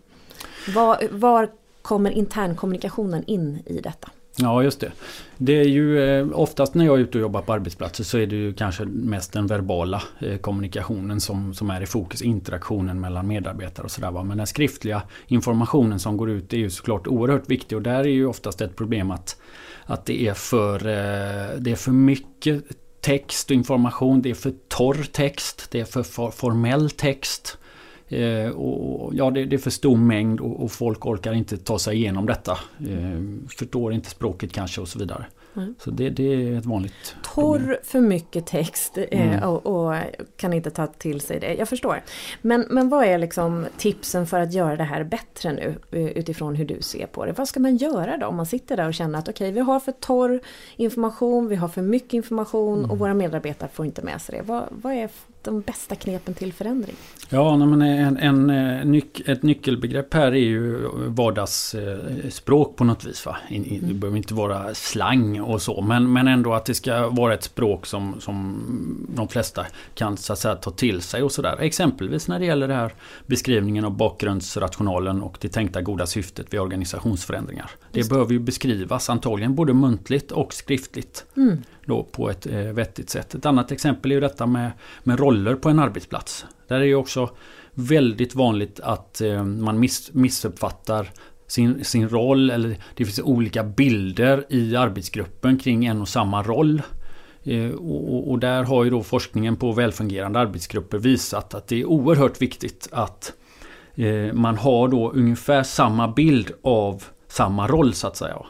var, 0.75 0.97
var 1.11 1.49
kommer 1.81 2.11
internkommunikationen 2.11 3.23
in 3.23 3.63
i 3.65 3.81
detta? 3.81 4.09
Ja 4.41 4.63
just 4.63 4.79
det. 4.79 4.91
Det 5.37 5.59
är 5.59 5.65
ju 5.65 6.03
eh, 6.03 6.27
oftast 6.33 6.73
när 6.73 6.85
jag 6.85 6.95
är 6.95 7.01
ute 7.01 7.17
och 7.17 7.21
jobbar 7.21 7.41
på 7.41 7.53
arbetsplatser 7.53 8.03
så 8.03 8.17
är 8.17 8.27
det 8.27 8.35
ju 8.35 8.53
kanske 8.53 8.85
mest 8.85 9.33
den 9.33 9.47
verbala 9.47 10.03
eh, 10.19 10.37
kommunikationen 10.37 11.21
som, 11.21 11.53
som 11.53 11.69
är 11.69 11.81
i 11.81 11.85
fokus. 11.85 12.21
Interaktionen 12.21 12.99
mellan 12.99 13.27
medarbetare 13.27 13.83
och 13.83 13.91
sådär. 13.91 14.23
Men 14.23 14.37
den 14.37 14.47
skriftliga 14.47 15.01
informationen 15.27 15.99
som 15.99 16.17
går 16.17 16.29
ut 16.29 16.53
är 16.53 16.57
ju 16.57 16.69
såklart 16.69 17.07
oerhört 17.07 17.49
viktig 17.49 17.77
och 17.77 17.81
där 17.81 17.99
är 17.99 18.03
ju 18.03 18.25
oftast 18.25 18.61
ett 18.61 18.75
problem 18.75 19.11
att, 19.11 19.37
att 19.85 20.05
det, 20.05 20.27
är 20.27 20.33
för, 20.33 20.75
eh, 20.75 21.59
det 21.59 21.71
är 21.71 21.75
för 21.75 21.91
mycket 21.91 22.63
text 23.01 23.49
och 23.49 23.55
information. 23.55 24.21
Det 24.21 24.29
är 24.29 24.33
för 24.33 24.53
torr 24.67 25.03
text. 25.11 25.67
Det 25.71 25.79
är 25.79 25.85
för 25.85 26.31
formell 26.31 26.89
text. 26.89 27.57
Eh, 28.09 28.49
och, 28.49 29.15
ja, 29.15 29.31
det, 29.31 29.45
det, 29.45 29.55
är 29.55 29.57
för 29.57 29.69
stor 29.69 29.97
mängd 29.97 30.39
och, 30.39 30.63
och, 30.63 30.71
folk 30.71 31.05
orkar 31.05 31.33
inte 31.33 31.57
ta 31.57 31.79
sig 31.79 31.95
igenom 31.95 32.25
detta. 32.25 32.51
Eh, 32.79 33.47
förstår 33.47 33.93
inte 33.93 34.09
språket 34.09 34.53
kanske 34.53 34.81
och 34.81 34.87
så 34.87 34.99
vidare. 34.99 35.25
Mm. 35.55 35.75
Så 35.79 35.91
det, 35.91 36.09
det, 36.09 36.33
är 36.33 36.57
ett 36.57 36.65
vanligt 36.65 37.15
Torr, 37.23 37.57
problem. 37.57 37.77
för 37.83 38.01
mycket 38.01 38.45
text 38.45 38.97
eh, 38.97 39.33
mm. 39.33 39.49
och, 39.49 39.65
och, 39.65 39.95
kan 40.35 40.53
inte 40.53 40.71
ta 40.71 40.87
till 40.87 41.21
sig 41.21 41.39
det. 41.39 41.53
Jag 41.53 41.69
förstår. 41.69 42.01
Men, 42.41 42.65
men 42.69 42.89
vad 42.89 43.05
är 43.05 43.17
liksom 43.17 43.65
tipsen 43.77 44.27
för 44.27 44.39
att 44.39 44.53
göra 44.53 44.75
det 44.75 44.83
här 44.83 45.03
bättre 45.03 45.51
nu 45.51 45.75
eh, 45.91 46.07
utifrån 46.07 46.55
hur 46.55 46.65
du 46.65 46.81
ser 46.81 47.05
på 47.05 47.25
det? 47.25 47.31
Vad 47.31 47.47
ska 47.47 47.59
man 47.59 47.77
göra 47.77 48.17
då 48.17 48.27
om 48.27 48.35
man 48.35 48.45
sitter 48.45 48.77
där 48.77 48.87
och 48.87 48.93
känner 48.93 49.19
att 49.19 49.29
okej, 49.29 49.45
okay, 49.45 49.51
vi 49.51 49.59
har 49.59 49.79
för 49.79 49.91
torr 49.91 50.39
information, 50.75 51.47
vi 51.47 51.55
har 51.55 51.67
för 51.67 51.81
mycket 51.81 52.13
information 52.13 52.79
mm. 52.79 52.91
och 52.91 52.99
våra 52.99 53.13
medarbetare 53.13 53.69
får 53.73 53.85
inte 53.85 54.01
med 54.01 54.21
sig 54.21 54.37
det. 54.37 54.43
Vad, 54.43 54.63
vad 54.71 54.93
är 54.93 55.09
de 55.43 55.61
bästa 55.61 55.95
knepen 55.95 56.33
till 56.33 56.53
förändring? 56.53 56.95
Ja, 57.31 57.57
men 57.57 57.81
en, 57.81 58.17
en, 58.17 58.49
eh, 58.49 58.85
nyc 58.85 59.03
ett 59.25 59.43
nyckelbegrepp 59.43 60.13
här 60.13 60.31
är 60.31 60.35
ju 60.35 60.89
vardagsspråk 61.07 62.75
på 62.75 62.83
något 62.83 63.05
vis. 63.05 63.25
Va? 63.25 63.37
Det 63.49 63.93
behöver 63.93 64.17
inte 64.17 64.33
vara 64.33 64.73
slang 64.73 65.41
och 65.41 65.61
så, 65.61 65.81
men, 65.81 66.13
men 66.13 66.27
ändå 66.27 66.53
att 66.53 66.65
det 66.65 66.73
ska 66.73 67.09
vara 67.09 67.33
ett 67.33 67.43
språk 67.43 67.85
som, 67.85 68.15
som 68.19 68.59
de 69.15 69.27
flesta 69.27 69.65
kan 69.95 70.17
så 70.17 70.33
att 70.33 70.39
säga, 70.39 70.55
ta 70.55 70.71
till 70.71 71.01
sig 71.01 71.23
och 71.23 71.31
sådär. 71.31 71.57
Exempelvis 71.59 72.27
när 72.27 72.39
det 72.39 72.45
gäller 72.45 72.67
det 72.67 72.73
här 72.73 72.93
beskrivningen 73.25 73.85
av 73.85 73.97
bakgrundsrationalen 73.97 75.21
och 75.21 75.37
det 75.41 75.49
tänkta 75.49 75.81
goda 75.81 76.05
syftet 76.05 76.53
vid 76.53 76.59
organisationsförändringar. 76.59 77.71
Det, 77.91 78.01
det 78.01 78.09
behöver 78.09 78.33
ju 78.33 78.39
beskrivas 78.39 79.09
antagligen 79.09 79.55
både 79.55 79.73
muntligt 79.73 80.31
och 80.31 80.53
skriftligt. 80.53 81.25
Mm 81.37 81.63
då 81.85 82.03
på 82.03 82.29
ett 82.29 82.47
eh, 82.47 82.59
vettigt 82.59 83.09
sätt. 83.09 83.35
Ett 83.35 83.45
annat 83.45 83.71
exempel 83.71 84.11
är 84.11 84.15
ju 84.15 84.21
detta 84.21 84.45
med, 84.45 84.71
med 85.03 85.19
roller 85.19 85.55
på 85.55 85.69
en 85.69 85.79
arbetsplats. 85.79 86.45
Där 86.69 86.75
är 86.75 86.85
det 86.85 86.95
också 86.95 87.29
väldigt 87.73 88.35
vanligt 88.35 88.79
att 88.79 89.21
eh, 89.21 89.43
man 89.43 89.79
miss, 89.79 90.13
missuppfattar 90.13 91.11
sin, 91.47 91.85
sin 91.85 92.09
roll 92.09 92.49
eller 92.49 92.77
det 92.95 93.05
finns 93.05 93.19
olika 93.19 93.63
bilder 93.63 94.45
i 94.49 94.75
arbetsgruppen 94.75 95.59
kring 95.59 95.85
en 95.85 96.01
och 96.01 96.07
samma 96.07 96.43
roll. 96.43 96.81
Eh, 97.43 97.69
och, 97.69 98.31
och, 98.31 98.39
där 98.39 98.63
har 98.63 98.83
ju 98.83 98.89
då 98.89 99.03
forskningen 99.03 99.55
på 99.55 99.71
välfungerande 99.71 100.39
arbetsgrupper 100.39 100.97
visat 100.97 101.53
att 101.53 101.67
det 101.67 101.81
är 101.81 101.85
oerhört 101.85 102.41
viktigt 102.41 102.89
att 102.91 103.33
eh, 103.95 104.33
man 104.33 104.57
har 104.57 104.87
då 104.87 105.11
ungefär 105.11 105.63
samma 105.63 106.07
bild 106.07 106.51
av 106.61 107.03
samma 107.27 107.67
roll 107.67 107.93
så 107.93 108.07
att 108.07 108.17
säga. 108.17 108.45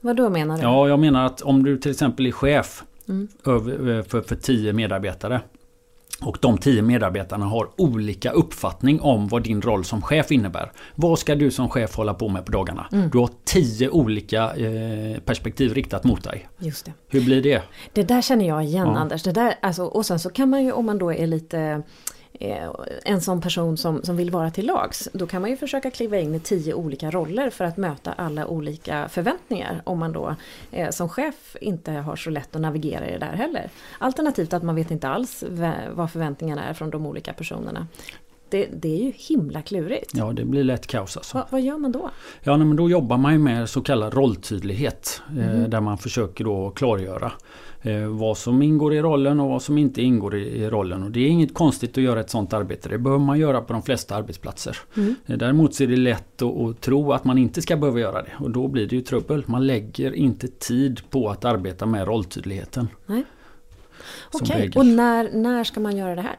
Vad 0.00 0.16
då 0.16 0.30
menar 0.30 0.56
du? 0.56 0.62
Ja, 0.62 0.88
jag 0.88 0.98
menar 0.98 1.26
att 1.26 1.42
om 1.42 1.64
du 1.64 1.78
till 1.78 1.90
exempel 1.90 2.26
är 2.26 2.32
chef 2.32 2.84
mm. 3.08 3.28
för, 3.44 4.22
för 4.22 4.36
tio 4.36 4.72
medarbetare. 4.72 5.40
Och 6.20 6.38
de 6.40 6.58
tio 6.58 6.82
medarbetarna 6.82 7.46
har 7.46 7.68
olika 7.76 8.30
uppfattning 8.30 9.00
om 9.00 9.28
vad 9.28 9.42
din 9.42 9.62
roll 9.62 9.84
som 9.84 10.02
chef 10.02 10.30
innebär. 10.30 10.72
Vad 10.94 11.18
ska 11.18 11.34
du 11.34 11.50
som 11.50 11.68
chef 11.68 11.96
hålla 11.96 12.14
på 12.14 12.28
med 12.28 12.44
på 12.46 12.52
dagarna? 12.52 12.86
Mm. 12.92 13.10
Du 13.10 13.18
har 13.18 13.30
tio 13.44 13.88
olika 13.88 14.56
eh, 14.56 15.20
perspektiv 15.20 15.74
riktat 15.74 16.04
mot 16.04 16.24
dig. 16.24 16.48
Just 16.58 16.84
det. 16.84 16.92
Hur 17.08 17.24
blir 17.24 17.42
det? 17.42 17.62
Det 17.92 18.02
där 18.02 18.22
känner 18.22 18.48
jag 18.48 18.64
igen 18.64 18.86
ja. 18.86 18.98
Anders. 18.98 19.22
Det 19.22 19.32
där, 19.32 19.54
alltså, 19.62 19.84
och 19.84 20.06
sen 20.06 20.18
så 20.18 20.30
kan 20.30 20.50
man 20.50 20.64
ju 20.64 20.72
om 20.72 20.86
man 20.86 20.98
då 20.98 21.12
är 21.12 21.26
lite 21.26 21.82
en 23.04 23.20
sån 23.20 23.40
person 23.40 23.76
som, 23.76 24.02
som 24.02 24.16
vill 24.16 24.30
vara 24.30 24.50
till 24.50 24.66
lags, 24.66 25.08
då 25.12 25.26
kan 25.26 25.40
man 25.40 25.50
ju 25.50 25.56
försöka 25.56 25.90
kliva 25.90 26.18
in 26.18 26.34
i 26.34 26.40
tio 26.40 26.74
olika 26.74 27.10
roller 27.10 27.50
för 27.50 27.64
att 27.64 27.76
möta 27.76 28.12
alla 28.12 28.46
olika 28.46 29.08
förväntningar 29.08 29.82
om 29.84 29.98
man 29.98 30.12
då 30.12 30.36
eh, 30.70 30.90
som 30.90 31.08
chef 31.08 31.56
inte 31.60 31.92
har 31.92 32.16
så 32.16 32.30
lätt 32.30 32.56
att 32.56 32.62
navigera 32.62 33.08
i 33.08 33.12
det 33.12 33.18
där 33.18 33.32
heller. 33.32 33.70
Alternativt 33.98 34.52
att 34.52 34.62
man 34.62 34.74
vet 34.74 34.90
inte 34.90 35.08
alls 35.08 35.44
vad 35.90 36.10
förväntningarna 36.10 36.64
är 36.64 36.74
från 36.74 36.90
de 36.90 37.06
olika 37.06 37.32
personerna. 37.32 37.86
Det, 38.48 38.68
det, 38.72 38.88
är 38.88 39.04
ju 39.04 39.12
himla 39.16 39.62
klurigt. 39.62 40.10
Ja, 40.14 40.32
det 40.32 40.44
blir 40.44 40.64
lätt 40.64 40.86
kaos 40.86 41.16
alltså. 41.16 41.38
Va, 41.38 41.46
vad 41.50 41.60
gör 41.60 41.78
man 41.78 41.92
då? 41.92 42.10
Ja, 42.42 42.56
men 42.56 42.76
då 42.76 42.90
jobbar 42.90 43.16
man 43.16 43.32
ju 43.32 43.38
med 43.38 43.68
så 43.68 43.82
kallad 43.82 44.14
rolltydlighet. 44.14 45.22
Mm. 45.30 45.42
Eh, 45.42 45.58
mhm. 45.58 45.70
där 45.70 45.80
man 45.80 45.98
försöker 45.98 46.44
då 46.44 46.70
klargöra 46.70 47.32
Eh, 47.86 48.06
vad 48.06 48.38
som 48.38 48.62
ingår 48.62 48.94
i 48.94 49.02
rollen 49.02 49.40
och 49.40 49.48
vad 49.48 49.62
som 49.62 49.78
inte 49.78 50.02
ingår 50.02 50.36
i, 50.36 50.70
rollen. 50.70 51.02
Och 51.02 51.10
det 51.10 51.20
är 51.20 51.28
inget 51.28 51.54
konstigt 51.54 51.98
att 51.98 52.04
göra 52.04 52.20
ett 52.20 52.30
sånt 52.30 52.52
arbete. 52.52 52.88
Det 52.88 52.98
behöver 52.98 53.24
man 53.24 53.38
göra 53.38 53.60
på 53.60 53.72
de 53.72 53.82
flesta 53.82 54.16
arbetsplatser. 54.16 54.76
Mm. 54.96 55.14
Eh, 55.26 55.36
däremot 55.36 55.74
så 55.74 55.82
är 55.82 55.86
det 55.86 55.96
lätt 55.96 56.42
att, 56.42 56.60
att, 56.60 56.80
tro 56.80 57.12
att 57.12 57.24
man 57.24 57.38
inte 57.38 57.62
ska 57.62 57.76
behöva 57.76 58.00
göra 58.00 58.22
det. 58.22 58.32
Och 58.40 58.50
då 58.50 58.68
blir 58.68 58.86
det 58.86 58.96
ju 58.96 59.02
trubbel. 59.02 59.44
Man 59.46 59.66
lägger 59.66 60.12
inte 60.12 60.48
tid 60.48 61.00
på 61.10 61.28
att 61.28 61.44
arbeta 61.44 61.86
med 61.86 62.06
rolltydligheten. 62.06 62.88
Okej, 64.32 64.68
okay. 64.68 64.70
och 64.74 64.86
när, 64.86 65.30
när 65.32 65.64
ska 65.64 65.80
man 65.80 65.96
göra 65.96 66.14
det 66.14 66.22
här? 66.22 66.36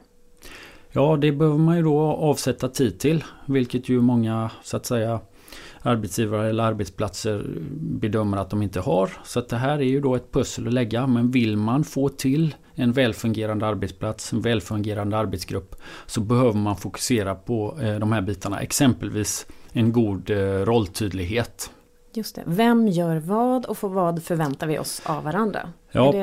Ja, 0.92 1.18
det 1.22 1.32
behöver 1.32 1.58
man 1.58 1.78
ju 1.78 1.84
då 1.84 2.00
avsätta 2.00 2.70
tid 2.70 3.00
till. 3.00 3.24
Vilket 3.46 3.90
ju 3.90 4.02
många 4.02 4.52
så 4.64 4.78
att 4.78 4.86
säga 4.86 5.20
arbetsgivare 5.88 6.50
eller 6.50 6.64
arbetsplatser 6.64 7.46
bedömer 7.80 8.38
att 8.38 8.50
de 8.50 8.62
inte 8.62 8.80
har. 8.80 9.12
Så 9.26 9.40
att 9.40 9.50
det 9.50 9.58
här 9.58 9.78
är 9.78 9.84
ju 9.84 10.02
då 10.02 10.16
ett 10.16 10.32
pussel 10.32 10.68
att 10.68 10.74
lägga. 10.74 11.08
Men 11.08 11.32
vill 11.32 11.58
man 11.58 11.84
få 11.84 12.10
till 12.10 12.56
en 12.76 12.92
välfungerande 12.92 13.66
arbetsplats, 13.66 14.34
en 14.34 14.42
välfungerande 14.42 15.18
arbetsgrupp 15.18 15.76
så 16.06 16.22
behöver 16.22 16.54
man 16.54 16.78
fokusera 16.78 17.36
på 17.36 17.78
eh, 17.82 18.00
de 18.00 18.12
här 18.12 18.22
bitarna. 18.22 18.60
Exempelvis 18.60 19.46
en 19.72 19.92
god 19.92 20.30
eh, 20.30 20.38
rolltydlighet. 20.66 21.72
Just 22.18 22.36
det. 22.36 22.44
Vem 22.46 22.88
gör 22.88 23.16
vad 23.16 23.66
och 23.66 23.78
för 23.78 23.88
vad 23.88 24.24
förväntar 24.24 24.68
vi 24.68 24.80
oss 24.80 25.02
av 25.06 25.24
varandra? 25.24 25.70
Ja, 25.92 26.14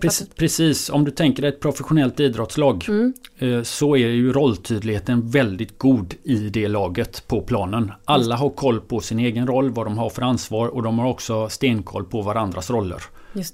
precis, 0.00 0.28
precis, 0.28 0.90
Om 0.90 1.04
du 1.04 1.10
tänker 1.10 1.42
dig 1.42 1.48
ett 1.48 1.60
professionellt 1.60 2.20
idrottslag 2.20 2.84
mm. 2.88 3.12
Eh, 3.38 3.62
så 3.62 3.96
är 3.96 4.08
ju 4.08 4.32
rolltydligheten 4.32 5.30
väldigt 5.30 5.78
god 5.78 6.14
i 6.22 6.34
det 6.34 6.68
laget 6.68 7.28
på 7.28 7.40
planen. 7.40 7.92
Alla 8.04 8.36
har 8.36 8.50
koll 8.50 8.80
på 8.80 9.00
sin 9.00 9.18
egen 9.18 9.46
roll, 9.46 9.70
vad 9.70 9.86
de 9.86 9.98
har 9.98 10.10
för 10.10 10.22
ansvar 10.22 10.68
och 10.68 10.82
de 10.82 10.98
har 10.98 11.08
också 11.08 11.48
stenkoll 11.48 12.04
på 12.04 12.22
varandras 12.22 12.70
roller. 12.70 13.02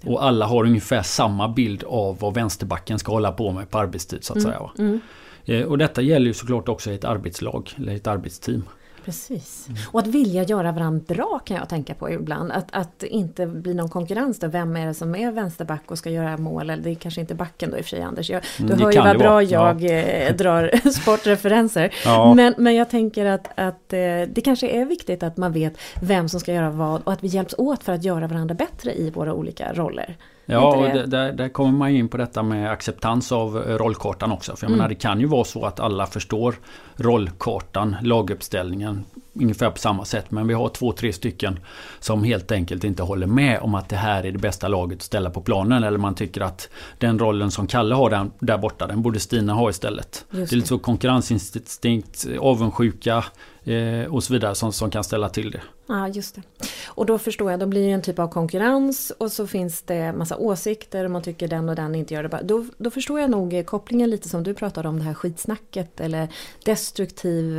Och 0.05 0.25
alla 0.25 0.47
har 0.47 0.65
ungefär 0.65 1.03
samma 1.03 1.49
bild 1.49 1.85
av 1.87 2.19
vad 2.19 2.35
vänsterbacken 2.35 2.99
ska 2.99 3.13
hålla 3.13 3.33
på 3.33 3.53
med 3.53 3.71
på 3.71 3.79
arbetstid 3.79 4.25
så 4.25 4.33
att 4.33 4.39
mm. 4.39 4.53
säga. 4.53 4.71
Mm. 4.79 5.01
Eh, 5.45 5.63
och 5.63 5.79
detta 5.79 6.03
gäller 6.03 6.27
ju 6.27 6.35
såklart 6.35 6.69
också 6.69 6.91
i 6.91 6.95
ett 6.95 7.05
arbetslag 7.05 7.71
eller 7.77 7.95
ett 7.95 8.07
arbetsteam. 8.07 8.63
Precis. 9.05 9.69
Mm. 9.69 9.81
Och 9.93 10.01
att 10.01 10.07
vilja 10.07 10.43
göra 10.43 10.73
varandra 10.73 11.15
bra 11.15 11.41
kan 11.45 11.57
jag 11.57 11.69
tänka 11.69 11.95
på 11.95 12.11
ibland. 12.11 12.53
Att, 12.53 12.67
att 12.73 13.03
inte 13.03 13.47
bli 13.47 13.75
någon 13.75 13.89
konkurrens 13.89 14.39
då. 14.39 14.49
Vem 14.49 14.77
är 14.77 14.87
det 14.87 14.95
som 14.95 15.15
är 15.15 15.33
vänsterback 15.33 15.91
och 15.91 15.99
ska 15.99 16.11
göra 16.11 16.37
mål? 16.37 16.71
Eller 16.71 16.83
det 16.83 16.91
är 16.91 16.95
kanske 16.95 17.21
inte 17.21 17.35
backen 17.35 17.71
då 17.71 17.77
i 17.77 17.81
och 17.81 17.85
för 17.85 17.91
sig 17.91 18.03
Anders. 18.03 18.31
Jag, 18.31 18.43
mm, 18.59 18.77
du 18.77 18.85
hör 18.85 18.93
ju 18.93 18.99
vad 18.99 19.19
bra 19.19 19.31
vara. 19.31 19.43
jag 19.43 19.83
ja. 19.83 19.91
Eh, 19.91 20.37
drar 20.37 20.91
sportreferenser. 21.01 21.95
Ja. 22.05 22.35
Men, 22.35 22.55
men 22.59 22.75
jag 22.75 22.91
tänker 22.91 23.27
att, 23.27 23.49
att 23.55 23.93
eh, 23.93 23.99
det 24.29 24.43
kanske 24.45 24.69
är 24.69 24.85
viktigt 24.85 25.23
att 25.23 25.37
man 25.37 25.53
vet 25.53 25.79
vem 26.03 26.29
som 26.29 26.41
ska 26.41 26.53
göra 26.53 26.71
vad 26.71 27.03
och 27.03 27.13
att 27.13 27.25
vi 27.25 27.29
hjälps 27.29 27.55
åt 27.59 27.85
för 27.85 27.93
att 27.93 28.05
göra 28.05 28.27
varandra 28.27 28.55
bättre 28.55 28.95
i 28.95 29.11
våra 29.11 29.35
olika 29.35 29.73
roller. 29.73 30.17
Ja, 30.51 30.77
och 30.77 31.09
där, 31.09 31.33
där 31.33 31.49
kommer 31.49 31.79
man 31.79 31.91
in 31.91 32.09
på 32.09 32.17
detta 32.17 32.43
med 32.43 32.71
acceptans 32.71 33.33
av 33.33 33.57
rollkartan 33.57 34.33
också. 34.33 34.57
För 34.57 34.65
jag 34.65 34.69
mm. 34.69 34.79
menar, 34.79 34.89
det 34.89 34.95
kan 34.95 35.21
ju 35.21 35.27
vara 35.27 35.45
så 35.45 35.65
att 35.65 35.81
alla 35.81 36.07
förstår 36.07 36.55
rollkartan, 36.97 37.97
laguppställningen 38.03 39.05
ungefär 39.35 39.71
på 39.71 39.79
samma 39.79 40.05
sätt. 40.05 40.31
Men 40.31 40.47
vi 40.47 40.55
har 40.55 40.69
två, 40.69 40.93
tre 40.93 41.13
stycken 41.13 41.59
som 42.01 42.25
helt 42.25 42.53
enkelt 42.53 42.85
inte 42.85 43.03
håller 43.03 43.27
med 43.27 43.61
om 43.61 43.75
att 43.75 43.89
det 43.89 43.97
här 43.97 44.25
är 44.25 44.33
det 44.33 44.39
bästa 44.39 44.69
laget 44.69 44.99
att 44.99 45.03
ställa 45.03 45.31
på 45.31 45.41
planen. 45.41 45.85
Eller 45.85 45.99
man 45.99 46.15
tycker 46.15 46.41
att 46.41 46.69
den 46.99 47.19
rollen 47.19 47.51
som 47.51 47.67
Kalle 47.67 47.95
har 47.95 48.11
där, 48.11 48.31
där 48.39 48.59
borta, 48.59 48.87
den 48.87 49.03
borde 49.03 49.21
Stina 49.21 49.53
ha 49.53 49.71
istället. 49.71 50.25
det. 50.31 50.37
det 50.37 50.53
är 50.53 50.57
lite 50.57 50.69
så 50.69 50.79
konkurrensinstinkt, 50.79 52.27
avundsjuka 52.41 53.25
eh, 53.65 54.15
och 54.15 54.25
så 54.25 54.33
vidare 54.33 54.55
som, 54.55 54.73
som 54.73 54.91
kan 54.91 55.05
ställa 55.05 55.29
till 55.29 55.51
det. 55.51 55.61
Ja, 55.87 56.09
just 56.09 56.35
det. 56.35 56.43
Och 56.87 57.07
då 57.07 57.19
förstår 57.19 57.51
jag, 57.51 57.61
då 57.61 57.67
blir 57.67 57.87
det 57.87 57.93
en 57.93 58.03
typ 58.03 58.19
av 58.19 58.29
konkurrens 58.29 59.13
och 59.19 59.33
så 59.33 59.47
finns 59.47 59.83
det 59.83 60.13
massa 60.13 60.37
åsikter 60.37 61.05
och 61.05 61.11
man 61.11 61.23
tycker 61.23 61.49
den 61.49 61.69
och 61.69 61.75
den 61.75 61.95
inte 61.95 62.15
gör 62.15 62.23
det 62.23 62.41
Då, 62.43 62.67
då 62.79 62.91
förstår 62.91 63.21
jag 63.21 63.31
nog 63.31 63.67
kopplingen 63.67 64.11
lite 64.11 64.29
som 64.29 64.43
du 64.43 64.55
pratade 64.55 64.89
om 64.89 64.99
det 64.99 65.05
här 65.05 65.15
skitsnacket 65.15 66.01
eller 66.01 66.29
destruktiv, 66.65 67.59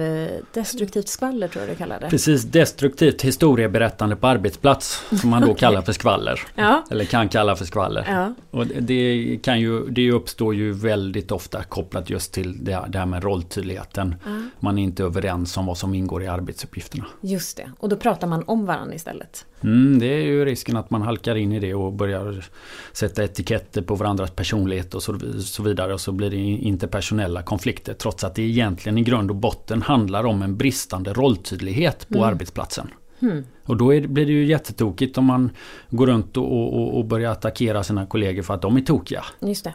destruktivt 0.54 1.08
skvaller 1.08 1.48
tror 1.62 1.74
du 1.74 1.78
kallar 1.78 2.00
det. 2.00 2.10
Precis, 2.10 2.44
destruktivt 2.44 3.22
historieberättande 3.22 4.16
på 4.16 4.28
arbetsplats 4.28 5.04
som 5.22 5.30
man 5.30 5.42
då 5.42 5.54
kallar 5.54 5.82
för 5.82 5.94
skvaller. 5.94 6.42
Ja. 6.56 6.84
Eller 6.92 7.06
kan 7.06 7.30
kalla 7.30 7.56
för 7.56 7.66
skvaller. 7.66 8.06
Ja. 8.10 8.34
Och 8.52 8.68
det, 8.68 9.40
kan 9.44 9.60
ju, 9.60 9.90
det 9.90 10.12
uppstår 10.12 10.56
ju 10.56 10.72
väldigt 10.72 11.32
ofta 11.32 11.64
kopplat 11.64 12.10
just 12.10 12.34
till 12.34 12.66
det, 12.66 12.86
det 12.88 13.00
här 13.00 13.06
med 13.06 13.24
rolltydligheten. 13.24 14.16
Ja. 14.26 14.42
Man 14.60 14.78
är 14.78 14.84
inte 14.84 15.04
överens 15.04 15.58
om 15.58 15.66
vad 15.66 15.78
som 15.78 15.94
ingår 15.94 16.24
i 16.24 16.28
arbetsuppgifterna. 16.28 17.06
Just 17.22 17.58
det, 17.58 17.72
och 17.80 17.90
då 17.90 17.96
pratar 17.96 18.28
man 18.28 18.44
om 18.48 18.66
varandra 18.66 18.96
istället. 18.96 19.46
Mm, 19.64 20.00
det 20.00 20.06
är 20.06 20.22
ju 20.22 20.46
risken 20.46 20.78
att 20.78 20.90
man 20.90 21.02
halkar 21.02 21.36
in 21.36 21.52
i 21.52 21.60
det 21.60 21.74
och 21.74 21.94
börjar 21.94 22.46
sätta 22.92 23.24
etiketter 23.24 23.82
på 23.82 23.96
varandras 23.96 24.32
personlighet 24.32 24.96
och 24.96 25.04
så, 25.04 25.20
så 25.40 25.64
vidare. 25.64 25.94
Och 25.94 26.02
så 26.02 26.12
blir 26.12 26.30
det 26.30 26.38
interpersonella 26.38 27.42
konflikter. 27.42 27.94
Trots 27.94 28.24
att 28.24 28.36
det 28.36 28.42
egentligen 28.42 28.98
i 28.98 29.02
grund 29.02 29.30
och 29.30 29.36
botten 29.36 29.82
handlar 29.82 30.24
om 30.24 30.42
en 30.42 30.58
bristande 30.58 31.14
rolltydlighet 31.14 32.08
på 32.10 32.18
mm. 32.18 32.30
arbetsplatsen. 32.30 32.88
Mm. 33.22 33.44
Och 33.66 33.78
då 33.78 33.94
är, 33.94 34.08
blir 34.08 34.26
det 34.26 34.32
ju 34.32 34.46
jättetokigt 34.46 35.18
om 35.18 35.26
man 35.26 35.50
går 35.90 36.08
runt 36.08 36.38
och, 36.38 36.74
och, 36.74 36.98
och 36.98 37.06
börjar 37.06 37.32
attackera 37.32 37.84
sina 37.84 38.06
kollegor 38.06 38.44
för 38.44 38.54
att 38.54 38.62
de 38.62 38.78
är 38.78 38.82
tokiga. 38.82 39.26
Just 39.40 39.64
det. 39.64 39.74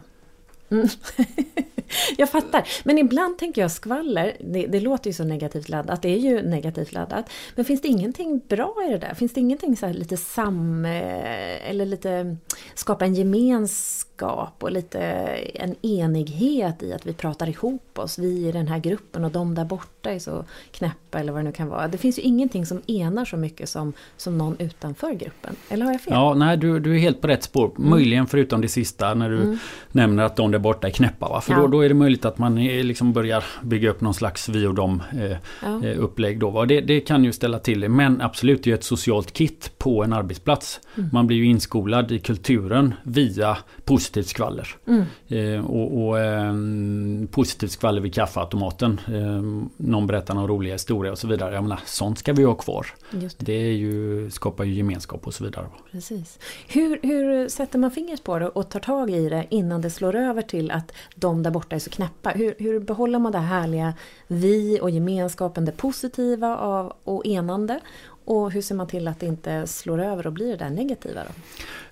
Mm. 0.70 0.88
jag 2.16 2.30
fattar. 2.30 2.68
Men 2.84 2.98
ibland 2.98 3.38
tänker 3.38 3.60
jag 3.60 3.70
skvaller, 3.70 4.36
det, 4.40 4.66
det, 4.66 4.80
låter 4.80 5.10
ju 5.10 5.14
så 5.14 5.24
negativt 5.24 5.68
laddat, 5.68 6.02
det 6.02 6.08
är 6.08 6.18
ju 6.18 6.42
negativt 6.42 6.92
laddat. 6.92 7.30
Men 7.54 7.64
finns 7.64 7.82
det 7.82 7.88
ingenting 7.88 8.40
bra 8.48 8.74
i 8.88 8.92
det 8.92 8.98
där? 8.98 9.14
Finns 9.14 9.32
det 9.32 9.40
ingenting 9.40 9.76
så 9.76 9.88
lite 9.88 10.16
sam... 10.16 10.84
Eh, 10.84 11.70
eller 11.70 11.86
lite 11.86 12.36
skapa 12.74 13.04
en 13.04 13.14
gemenskap 13.14 14.05
och 14.22 14.70
lite 14.70 15.00
en 15.54 15.74
enighet 15.82 16.82
i 16.82 16.92
att 16.92 17.06
vi 17.06 17.12
pratar 17.12 17.48
ihop 17.48 17.98
oss, 17.98 18.18
vi 18.18 18.48
i 18.48 18.52
den 18.52 18.68
här 18.68 18.78
gruppen 18.78 19.24
och 19.24 19.30
de 19.30 19.54
där 19.54 19.64
borta 19.64 20.10
är 20.10 20.18
så 20.18 20.44
knäppa 20.70 21.20
eller 21.20 21.32
vad 21.32 21.40
det 21.40 21.44
nu 21.44 21.52
kan 21.52 21.68
vara. 21.68 21.88
Det 21.88 21.98
finns 21.98 22.18
ju 22.18 22.22
ingenting 22.22 22.66
som 22.66 22.82
enar 22.86 23.24
så 23.24 23.36
mycket 23.36 23.68
som, 23.68 23.92
som 24.16 24.38
någon 24.38 24.56
utanför 24.58 25.12
gruppen. 25.12 25.56
Eller 25.68 25.84
har 25.84 25.92
jag 25.92 26.00
fel? 26.00 26.12
Ja, 26.12 26.34
nej 26.34 26.56
du, 26.56 26.80
du 26.80 26.94
är 26.94 26.98
helt 26.98 27.20
på 27.20 27.28
rätt 27.28 27.42
spår. 27.42 27.70
Mm. 27.78 27.90
Möjligen 27.90 28.26
förutom 28.26 28.60
det 28.60 28.68
sista 28.68 29.14
när 29.14 29.30
du 29.30 29.42
mm. 29.42 29.58
nämner 29.92 30.22
att 30.22 30.36
de 30.36 30.50
där 30.50 30.58
borta 30.58 30.86
är 30.86 30.90
knäppa. 30.90 31.28
Va? 31.28 31.40
För 31.40 31.52
ja. 31.52 31.58
då, 31.58 31.66
då 31.66 31.80
är 31.80 31.88
det 31.88 31.94
möjligt 31.94 32.24
att 32.24 32.38
man 32.38 32.64
liksom 32.64 33.12
börjar 33.12 33.44
bygga 33.62 33.90
upp 33.90 34.00
någon 34.00 34.14
slags 34.14 34.48
vi 34.48 34.66
och 34.66 34.74
dem 34.74 35.02
eh, 35.12 35.36
ja. 35.62 35.84
Eh, 35.84 35.98
upplägg. 35.98 36.38
Då, 36.38 36.64
det, 36.64 36.80
det, 36.80 37.00
kan 37.00 37.24
ju 37.24 37.32
ställa 37.32 37.58
till 37.58 37.80
det. 37.80 37.88
Men 37.88 38.20
absolut, 38.20 38.62
det 38.62 38.70
är 38.70 38.74
ett 38.74 38.84
socialt 38.84 39.32
kit 39.32 39.72
på 39.78 40.04
en 40.04 40.12
arbetsplats. 40.12 40.80
Mm. 40.96 41.10
Man 41.12 41.26
blir 41.26 41.36
ju 41.36 41.44
inskolad 41.44 42.12
i 42.12 42.18
kulturen 42.18 42.94
via 43.02 43.58
positivt 44.06 44.28
skvaller. 44.28 44.76
Mm. 44.86 45.04
Eh, 45.28 45.70
och, 45.70 46.06
och 46.06 46.18
eh, 46.18 46.54
positivt 47.30 47.70
skvaller 47.70 48.00
vid 48.00 48.14
kaffeautomaten. 48.14 49.00
Eh, 49.08 49.42
någon 49.76 50.06
berättar 50.06 50.34
någon 50.34 50.48
rolig 50.48 50.72
historia 50.72 51.12
och 51.12 51.18
så 51.18 51.26
vidare. 51.26 51.54
Jag 51.54 51.62
menar, 51.62 51.80
sånt 51.86 52.18
ska 52.18 52.32
vi 52.32 52.44
ha 52.44 52.54
kvar. 52.54 52.86
Det. 53.10 53.34
det. 53.38 53.52
är 53.52 53.72
ju, 53.72 54.30
skapar 54.30 54.64
ju 54.64 54.72
gemenskap 54.74 55.26
och 55.26 55.34
så 55.34 55.44
vidare. 55.44 55.66
Precis. 55.92 56.38
Hur, 56.68 56.98
hur 57.02 57.48
sätter 57.48 57.78
man 57.78 57.90
fingret 57.90 58.24
på 58.24 58.38
det 58.38 58.48
och 58.48 58.68
tar 58.68 58.80
tag 58.80 59.10
i 59.10 59.28
det 59.28 59.46
innan 59.50 59.80
det 59.80 59.90
slår 59.90 60.14
över 60.14 60.42
till 60.42 60.70
att 60.70 60.92
de 61.14 61.42
där 61.42 61.50
borta 61.50 61.76
är 61.76 61.80
så 61.80 61.90
knäppa. 61.90 62.30
Hur, 62.30 62.54
hur 62.58 62.80
behåller 62.80 63.18
man 63.18 63.32
det 63.32 63.38
härliga 63.38 63.94
vi 64.26 64.78
och 64.82 64.90
gemenskapen, 64.90 65.64
det 65.64 65.72
positiva 65.72 66.56
av, 66.56 66.92
och 67.04 67.26
enande? 67.26 67.80
Och 68.26 68.52
hur 68.52 68.62
ser 68.62 68.74
man 68.74 68.86
till 68.86 69.08
att 69.08 69.20
det 69.20 69.26
inte 69.26 69.66
slår 69.66 70.02
över 70.02 70.26
och 70.26 70.32
blir 70.32 70.50
det 70.50 70.56
där 70.56 70.70
negativa 70.70 71.20
då? 71.24 71.30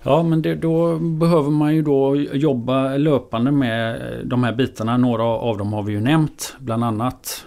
Ja 0.03 0.23
men 0.23 0.41
det, 0.41 0.55
då 0.55 0.99
behöver 0.99 1.49
man 1.49 1.75
ju 1.75 1.81
då 1.81 2.15
jobba 2.15 2.97
löpande 2.97 3.51
med 3.51 3.95
eh, 3.95 4.19
de 4.25 4.43
här 4.43 4.53
bitarna. 4.53 4.97
Några 4.97 5.23
av 5.23 5.57
dem 5.57 5.73
har 5.73 5.83
vi 5.83 5.93
ju 5.93 6.01
nämnt. 6.01 6.55
Bland 6.59 6.83
annat 6.83 7.45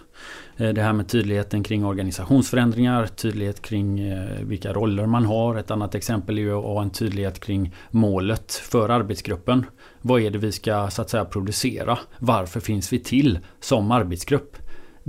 eh, 0.57 0.69
det 0.69 0.83
här 0.83 0.93
med 0.93 1.09
tydligheten 1.09 1.63
kring 1.63 1.85
organisationsförändringar, 1.85 3.07
tydlighet 3.07 3.63
kring 3.63 4.01
eh, 4.01 4.29
vilka 4.43 4.73
roller 4.73 5.07
man 5.07 5.25
har. 5.25 5.57
Ett 5.57 5.71
annat 5.71 5.95
exempel 5.95 6.39
är 6.39 6.43
ju 6.43 6.59
att 6.59 6.65
ha 6.65 6.83
en 6.83 6.91
tydlighet 6.91 7.41
kring 7.41 7.75
målet 7.91 8.53
för 8.53 8.89
arbetsgruppen. 8.89 9.67
Vad 10.01 10.21
är 10.21 10.31
det 10.31 10.39
vi 10.39 10.53
ska 10.53 10.91
så 10.91 11.03
att 11.03 11.11
säga 11.11 11.25
producera? 11.25 11.99
Varför 12.19 12.61
finns 12.61 12.93
vi 12.93 12.99
till 12.99 13.39
som 13.61 13.91
arbetsgrupp? 13.91 14.57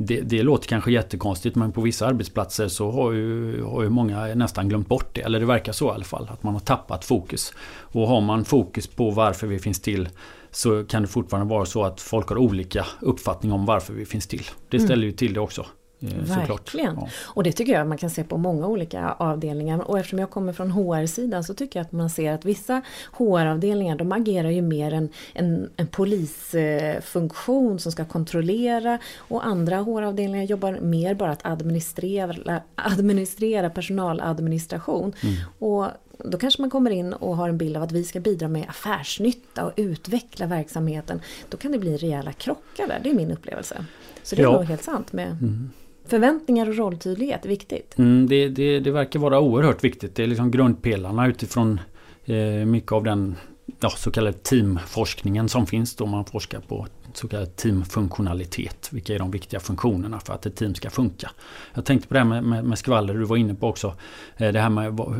Det, 0.02 0.22
det, 0.22 0.44
låter 0.44 0.68
kanske 0.68 0.92
jättekonstigt 0.92 1.56
men 1.56 1.72
på 1.72 1.82
vissa 1.82 2.08
arbetsplatser 2.08 2.68
så 2.68 2.92
har 2.92 3.12
ju, 3.12 3.62
har 3.64 3.84
ju 3.84 3.90
många 3.90 4.26
nästan 4.26 4.70
glömt 4.70 4.88
bort 4.88 5.10
det. 5.14 5.22
Eller 5.22 5.40
det 5.40 5.46
verkar 5.46 5.72
så 5.72 5.86
i 5.86 5.90
alla 5.90 6.04
fall. 6.04 6.28
Att 6.32 6.44
man 6.44 6.54
har 6.54 6.60
tappat 6.60 7.06
fokus. 7.06 7.54
Och 7.82 8.08
har 8.08 8.22
man 8.22 8.46
fokus 8.46 8.88
på 8.88 9.12
varför 9.12 9.48
vi 9.48 9.60
finns 9.60 9.82
till 9.82 10.10
så 10.52 10.84
kan 10.84 11.02
det 11.02 11.08
fortfarande 11.08 11.50
vara 11.50 11.66
så 11.66 11.84
att 11.84 12.02
folk 12.02 12.30
har 12.30 12.38
olika 12.38 12.86
uppfattning 13.02 13.52
om 13.52 13.66
varför 13.66 13.94
vi 13.94 14.06
finns 14.06 14.28
till. 14.28 14.44
Det 14.70 14.80
ställer 14.80 14.94
mm. 14.94 15.06
ju 15.06 15.12
till 15.12 15.34
det 15.34 15.40
också. 15.40 15.66
Eh, 16.02 16.38
Verkligen. 16.38 16.96
Ja. 16.96 17.10
Och 17.26 17.44
det 17.44 17.52
tycker 17.52 17.74
jag 17.74 17.88
man 17.88 17.98
kan 17.98 18.10
se 18.10 18.24
på 18.24 18.38
många 18.38 18.68
olika 18.68 19.12
avdelningar. 19.12 19.90
Och 19.90 20.00
eftersom 20.00 20.20
jag 20.20 20.30
kommer 20.30 20.54
från 20.54 20.72
HR-sidan 20.72 21.44
så 21.44 21.54
tycker 21.54 21.80
jag 21.80 21.86
att 21.86 21.92
man 21.92 22.10
ser 22.10 22.34
att 22.34 22.46
vissa 22.46 22.82
HR-avdelningar 23.12 23.96
de 23.96 24.12
agerar 24.12 24.50
ju 24.50 24.62
mer 24.62 24.94
en, 24.94 25.10
en, 25.34 25.70
en 25.78 25.88
polisfunktion 25.88 27.80
som 27.80 27.92
ska 27.92 28.06
kontrollera. 28.06 29.00
Och 29.18 29.46
andra 29.46 29.78
HR-avdelningar 29.78 30.44
jobbar 30.44 30.80
mer 30.80 31.14
bara 31.14 31.32
att 31.32 31.46
administrera, 31.46 32.62
administrera 32.76 33.70
personaladministration. 33.70 35.14
Mm. 35.22 35.36
Och 35.60 35.88
då 36.24 36.38
kanske 36.38 36.62
man 36.62 36.70
kommer 36.70 36.92
in 36.92 37.14
och 37.14 37.38
har 37.38 37.50
en 37.50 37.58
bild 37.58 37.78
av 37.78 37.84
att 37.84 37.92
vi 37.92 38.04
ska 38.04 38.20
bidra 38.20 38.48
med 38.48 38.66
affärsnytta 38.70 39.66
och 39.66 39.74
utveckla 39.76 40.46
verksamheten. 40.46 41.22
Då 41.50 41.58
kan 41.58 41.72
det 41.72 41.80
bli 41.80 41.98
rejäla 41.98 42.34
krockar 42.34 42.88
där, 42.88 43.00
det 43.04 43.10
är 43.10 43.14
min 43.14 43.32
upplevelse. 43.32 43.86
Så 44.24 44.36
det 44.36 44.42
är 44.42 44.44
ja. 44.44 44.52
nog 44.52 44.64
helt 44.64 44.84
sant 44.84 45.14
med 45.14 45.28
mm. 45.28 45.70
Förväntningar 46.10 46.70
och 46.70 46.76
rolltydlighet 46.76 47.46
är 47.46 47.50
viktigt. 47.50 47.98
Mm, 47.98 48.28
det, 48.28 48.50
det, 48.50 48.80
det, 48.80 48.92
verkar 48.92 49.20
vara 49.20 49.40
oerhört 49.40 49.84
viktigt. 49.84 50.16
Det 50.16 50.24
är 50.24 50.28
liksom 50.28 50.52
grundpelarna 50.52 51.28
utifrån 51.28 51.80
eh, 52.26 52.66
mycket 52.66 52.92
av 52.92 53.04
den 53.04 53.36
ja, 53.80 53.90
så 53.90 54.12
kallade 54.12 54.38
teamforskningen 54.38 55.50
som 55.50 55.68
finns 55.68 55.96
då 55.96 56.06
man 56.06 56.26
forskar 56.26 56.60
på 56.60 56.88
så 57.14 57.28
kallad 57.28 57.56
teamfunktionalitet. 57.56 58.90
Vilka 58.92 59.16
är 59.16 59.20
de 59.20 59.32
viktiga 59.32 59.60
funktionerna 59.60 60.20
för 60.20 60.34
att 60.34 60.46
ett 60.46 60.56
team 60.56 60.76
ska 60.76 60.90
funka? 60.90 61.32
Jag 61.74 61.86
tänkte 61.86 62.08
på 62.08 62.14
det 62.14 62.20
här 62.20 62.28
med, 62.28 62.44
med, 62.44 62.64
med 62.66 62.78
skvaller 62.78 63.14
du 63.14 63.26
var 63.26 63.38
inne 63.38 63.56
på 63.56 63.68
också. 63.68 63.94
Eh, 64.38 64.52
det 64.52 64.60
här 64.60 64.70
med 64.70 64.94
vad, 64.94 65.20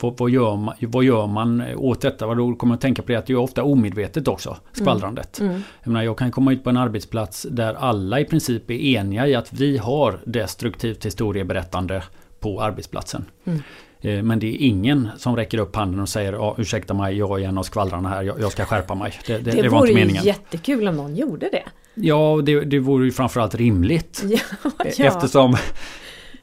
vad, 0.00 0.18
vad, 0.18 0.30
gör 0.30 0.56
man, 0.56 0.74
vad 0.80 1.04
gör 1.04 1.26
man 1.26 1.62
åt 1.76 2.00
detta? 2.00 2.34
Då 2.34 2.54
kommer 2.54 2.72
jag 2.72 2.76
att 2.76 2.80
tänka 2.80 3.02
på 3.02 3.12
det 3.12 3.18
att 3.18 3.26
det 3.26 3.32
är 3.32 3.36
ofta 3.36 3.62
omedvetet 3.62 4.28
också, 4.28 4.56
skvallrandet. 4.72 5.40
Mm. 5.40 5.52
Mm. 5.52 5.62
Jag, 5.82 5.90
menar, 5.90 6.04
jag 6.04 6.18
kan 6.18 6.30
komma 6.30 6.52
ut 6.52 6.64
på 6.64 6.70
en 6.70 6.76
arbetsplats 6.76 7.46
där 7.50 7.74
alla 7.74 8.20
i 8.20 8.24
princip 8.24 8.70
är 8.70 8.74
eniga 8.74 9.26
i 9.26 9.34
att 9.34 9.52
vi 9.52 9.78
har 9.78 10.20
destruktivt 10.24 11.06
historieberättande 11.06 12.02
på 12.40 12.62
arbetsplatsen. 12.62 13.24
Mm. 13.44 13.62
Eh, 14.04 14.22
men 14.22 14.38
det 14.38 14.46
är 14.46 14.66
ingen 14.66 15.08
som 15.16 15.36
räcker 15.36 15.58
upp 15.58 15.76
handen 15.76 16.00
och 16.00 16.08
säger 16.08 16.32
ja, 16.32 16.54
ursäkta 16.58 16.94
mig, 16.94 17.16
jag 17.16 17.42
är 17.42 17.48
en 17.48 17.58
av 17.58 17.62
skvallrarna 17.62 18.08
här, 18.08 18.22
jag, 18.22 18.40
jag 18.40 18.52
ska 18.52 18.64
skärpa 18.64 18.94
mig. 18.94 19.12
Det, 19.26 19.38
det, 19.38 19.50
det, 19.50 19.62
det 19.62 19.68
var 19.68 19.86
inte 19.86 19.94
meningen. 19.94 20.22
Vore 20.22 20.26
jättekul 20.26 20.88
om 20.88 20.96
någon 20.96 21.16
gjorde 21.16 21.48
det. 21.52 21.62
Ja, 21.94 22.40
det, 22.44 22.60
det 22.60 22.78
vore 22.78 23.04
ju 23.04 23.12
framförallt 23.12 23.54
rimligt. 23.54 24.22
Ja, 24.24 24.38
ja. 24.96 25.04
Eftersom 25.04 25.56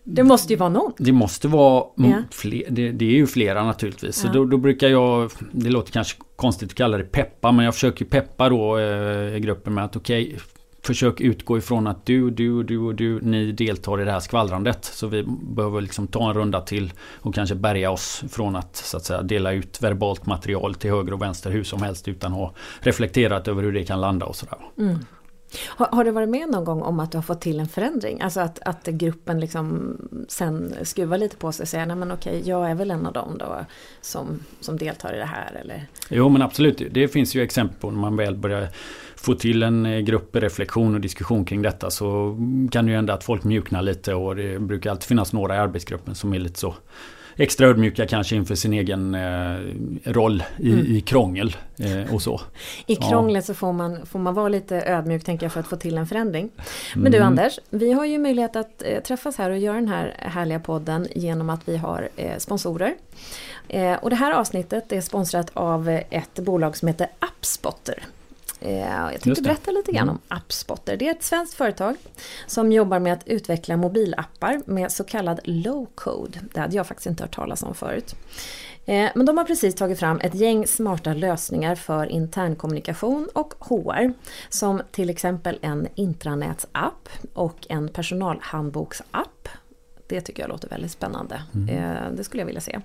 det 0.03 0.23
måste 0.23 0.53
ju 0.53 0.57
vara 0.57 0.69
någon. 0.69 0.93
Det 0.97 1.11
måste 1.11 1.47
vara 1.47 1.85
ja. 1.95 2.23
fler, 2.31 2.63
det, 2.69 2.91
det, 2.91 3.05
är 3.05 3.09
ju 3.09 3.27
flera 3.27 3.63
naturligtvis. 3.63 4.15
Så 4.15 4.27
då, 4.27 4.45
då, 4.45 4.57
brukar 4.57 4.87
jag, 4.87 5.31
det 5.51 5.69
låter 5.69 5.91
kanske 5.91 6.21
konstigt 6.35 6.69
att 6.69 6.75
kalla 6.75 6.97
det 6.97 7.03
peppa, 7.03 7.51
men 7.51 7.65
jag 7.65 7.73
försöker 7.73 8.05
peppa 8.05 8.49
då 8.49 8.77
eh, 8.77 9.37
gruppen 9.37 9.73
med 9.73 9.85
att 9.85 9.95
okej, 9.95 10.27
okay, 10.27 10.39
försök 10.81 11.21
utgå 11.21 11.57
ifrån 11.57 11.87
att 11.87 12.05
du, 12.05 12.29
du, 12.29 12.63
du 12.63 12.77
och 12.77 12.95
du, 12.95 13.21
ni 13.21 13.51
deltar 13.51 14.01
i 14.01 14.05
det 14.05 14.11
här 14.11 14.19
skvallrandet. 14.19 14.85
Så 14.85 15.07
vi 15.07 15.23
behöver 15.27 15.81
liksom 15.81 16.07
ta 16.07 16.29
en 16.29 16.33
runda 16.33 16.61
till 16.61 16.93
och 17.21 17.35
kanske 17.35 17.55
bärga 17.55 17.91
oss 17.91 18.23
från 18.29 18.55
att, 18.55 18.75
så 18.75 18.97
att 18.97 19.05
säga, 19.05 19.21
dela 19.21 19.51
ut 19.51 19.81
verbalt 19.81 20.25
material 20.25 20.75
till 20.75 20.91
höger 20.91 21.13
och 21.13 21.21
vänster 21.21 21.51
hur 21.51 21.63
som 21.63 21.81
helst 21.81 22.07
utan 22.07 22.31
att 22.31 22.37
ha 22.37 22.53
reflekterat 22.79 23.47
över 23.47 23.63
hur 23.63 23.71
det 23.71 23.83
kan 23.83 24.01
landa 24.01 24.25
och 24.25 24.35
sådär. 24.35 24.57
Mm. 24.77 24.99
Har, 25.67 25.87
har, 25.87 26.03
du 26.03 26.11
varit 26.11 26.29
med 26.29 26.49
någon 26.49 26.65
gång 26.65 26.81
om 26.81 26.99
att 26.99 27.11
du 27.11 27.17
har 27.17 27.23
fått 27.23 27.41
till 27.41 27.59
en 27.59 27.67
förändring? 27.67 28.21
Alltså 28.21 28.39
att, 28.39 28.59
att 28.65 28.87
gruppen 28.87 29.39
liksom 29.39 29.97
sen 30.27 30.73
skruvar 30.83 31.17
lite 31.17 31.37
på 31.37 31.51
sig 31.51 31.63
och 31.63 31.67
säger 31.67 31.85
nej 31.85 31.95
men 31.95 32.11
okej 32.11 32.41
jag 32.45 32.69
är 32.69 32.75
väl 32.75 32.91
en 32.91 33.05
av 33.05 33.13
dem 33.13 33.37
då 33.37 33.65
som, 34.01 34.39
som 34.59 34.77
deltar 34.77 35.15
i 35.15 35.17
det 35.17 35.25
här 35.25 35.59
eller? 35.61 35.87
Jo 36.09 36.29
men 36.29 36.41
absolut, 36.41 36.81
det 36.91 37.07
finns 37.07 37.35
ju 37.35 37.41
exempel 37.41 37.79
på 37.79 37.91
när 37.91 37.99
man 37.99 38.15
väl 38.15 38.35
börjar 38.35 38.69
få 39.21 39.33
till 39.33 39.63
en 39.63 39.85
eh, 39.85 39.99
gruppreflektion 39.99 40.95
och 40.95 41.01
diskussion 41.01 41.45
kring 41.45 41.61
detta 41.61 41.89
så 41.89 42.37
kan 42.71 42.85
det 42.85 42.91
ju 42.91 42.95
hända 42.95 43.13
att 43.13 43.23
folk 43.23 43.43
mjuknar 43.43 43.81
lite 43.81 44.13
och 44.13 44.35
det 44.35 44.59
brukar 44.59 44.91
alltid 44.91 45.07
finnas 45.07 45.33
några 45.33 45.55
i 45.55 45.57
arbetsgruppen 45.57 46.15
som 46.15 46.33
är 46.33 46.39
lite 46.39 46.59
så 46.59 46.75
extra 47.35 47.67
ödmjuka 47.67 48.07
kanske 48.07 48.35
inför 48.35 48.55
sin 48.55 48.73
egen 48.73 49.15
eh, 49.15 49.59
roll 50.03 50.43
i, 50.57 50.71
mm. 50.71 50.85
i 50.85 51.01
krångel 51.01 51.55
eh, 51.79 52.13
och 52.13 52.21
så. 52.21 52.41
I 52.85 52.95
krånglet 52.95 53.43
ja. 53.47 53.53
så 53.53 53.53
får 53.53 53.73
man, 53.73 54.05
får 54.05 54.19
man 54.19 54.33
vara 54.33 54.49
lite 54.49 54.81
ödmjuk 54.81 55.23
tänker 55.23 55.45
jag 55.45 55.53
för 55.53 55.59
att 55.59 55.67
få 55.67 55.75
till 55.75 55.97
en 55.97 56.07
förändring. 56.07 56.49
Men 56.93 57.01
mm. 57.07 57.11
du 57.11 57.19
Anders, 57.19 57.59
vi 57.69 57.93
har 57.93 58.05
ju 58.05 58.17
möjlighet 58.17 58.55
att 58.55 58.83
eh, 58.85 59.01
träffas 59.01 59.37
här 59.37 59.49
och 59.49 59.57
göra 59.57 59.75
den 59.75 59.87
här 59.87 60.15
härliga 60.17 60.59
podden 60.59 61.07
genom 61.15 61.49
att 61.49 61.61
vi 61.65 61.77
har 61.77 62.09
sponsorer. 62.37 62.95
Och 64.01 64.09
det 64.09 64.15
här 64.15 64.31
avsnittet 64.31 64.91
är 64.91 65.01
sponsrat 65.01 65.51
av 65.53 65.89
ett 65.89 66.39
bolag 66.39 66.77
som 66.77 66.87
heter 66.87 67.07
Appspotter. 67.19 68.03
Eh, 68.61 69.11
jag 69.11 69.21
tänkte 69.21 69.41
berätta 69.41 69.71
lite 69.71 69.91
grann 69.91 70.03
mm. 70.03 70.15
om 70.15 70.37
Appspotter. 70.37 70.97
Det 70.97 71.07
är 71.07 71.11
ett 71.11 71.23
svenskt 71.23 71.53
företag 71.53 71.95
som 72.47 72.71
jobbar 72.71 72.99
med 72.99 73.13
att 73.13 73.27
utveckla 73.27 73.77
mobilappar 73.77 74.61
med 74.65 74.91
så 74.91 75.03
kallad 75.03 75.39
low 75.43 75.87
code. 75.95 76.39
Det 76.53 76.59
hade 76.59 76.75
jag 76.75 76.87
faktiskt 76.87 77.07
inte 77.07 77.23
hört 77.23 77.35
talas 77.35 77.63
om 77.63 77.75
förut. 77.75 78.15
Eh, 78.85 79.09
men 79.15 79.25
de 79.25 79.37
har 79.37 79.45
precis 79.45 79.75
tagit 79.75 79.99
fram 79.99 80.19
ett 80.19 80.35
gäng 80.35 80.67
smarta 80.67 81.13
lösningar 81.13 81.75
för 81.75 82.05
internkommunikation 82.05 83.27
och 83.33 83.53
HR. 83.59 84.13
Som 84.49 84.81
till 84.91 85.09
exempel 85.09 85.59
en 85.61 85.87
intranätsapp 85.95 87.09
och 87.33 87.67
en 87.69 87.89
personalhandboksapp 87.89 89.47
det 90.11 90.21
tycker 90.21 90.43
jag 90.43 90.49
låter 90.49 90.69
väldigt 90.69 90.91
spännande. 90.91 91.43
Mm. 91.55 91.69
Eh, 91.69 92.11
det 92.11 92.23
skulle 92.23 92.41
jag 92.41 92.45
vilja 92.45 92.61
se. 92.61 92.79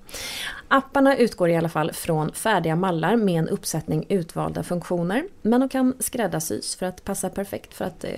Apparna 0.69 1.17
utgår 1.17 1.51
i 1.51 1.57
alla 1.57 1.69
fall 1.69 1.93
från 1.93 2.33
färdiga 2.33 2.77
mallar 2.77 3.17
med 3.17 3.39
en 3.39 3.49
uppsättning 3.49 4.07
utvalda 4.09 4.63
funktioner. 4.63 5.25
Men 5.43 5.61
de 5.61 5.69
kan 5.69 5.95
skräddarsys 5.99 6.77
för 6.77 6.87
att 6.87 7.05
passa 7.05 7.31
perfekt 7.31 7.75
för 7.75 7.85
att 7.85 8.05
eh, 8.05 8.11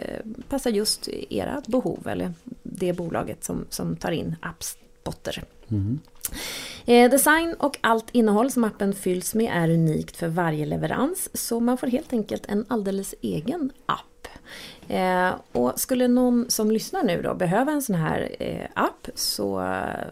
passa 0.49 0.71
just 0.71 1.09
era 1.09 1.62
behov 1.66 2.09
eller 2.09 2.33
det 2.62 2.92
bolaget 2.92 3.44
som, 3.44 3.66
som 3.71 3.97
tar 3.97 4.11
in 4.11 4.37
appspotter. 4.42 5.42
Mm. 5.71 5.99
Eh, 6.87 7.11
design 7.11 7.55
och 7.59 7.79
allt 7.81 8.11
innehåll 8.12 8.51
som 8.51 8.64
appen 8.64 8.94
fylls 8.94 9.35
med 9.35 9.53
är 9.55 9.71
unikt 9.71 10.16
för 10.16 10.29
varje 10.29 10.66
leverans 10.66 11.29
så 11.35 11.61
man 11.61 11.79
får 11.79 11.87
helt 11.87 12.12
enkelt 12.12 12.47
en 12.47 12.64
alldeles 12.68 13.14
egen 13.23 13.73
app 13.87 14.18
Eh, 14.89 15.31
och 15.53 15.81
skulle 15.81 16.09
någon 16.09 16.47
som 16.49 16.71
lyssnar 16.71 17.03
nu 17.03 17.23
då 17.23 17.35
behöva 17.35 17.73
en 17.73 17.83
sån 17.83 17.97
här 17.97 18.37
eh, 18.39 18.67
app 18.75 19.09
så 19.15 19.59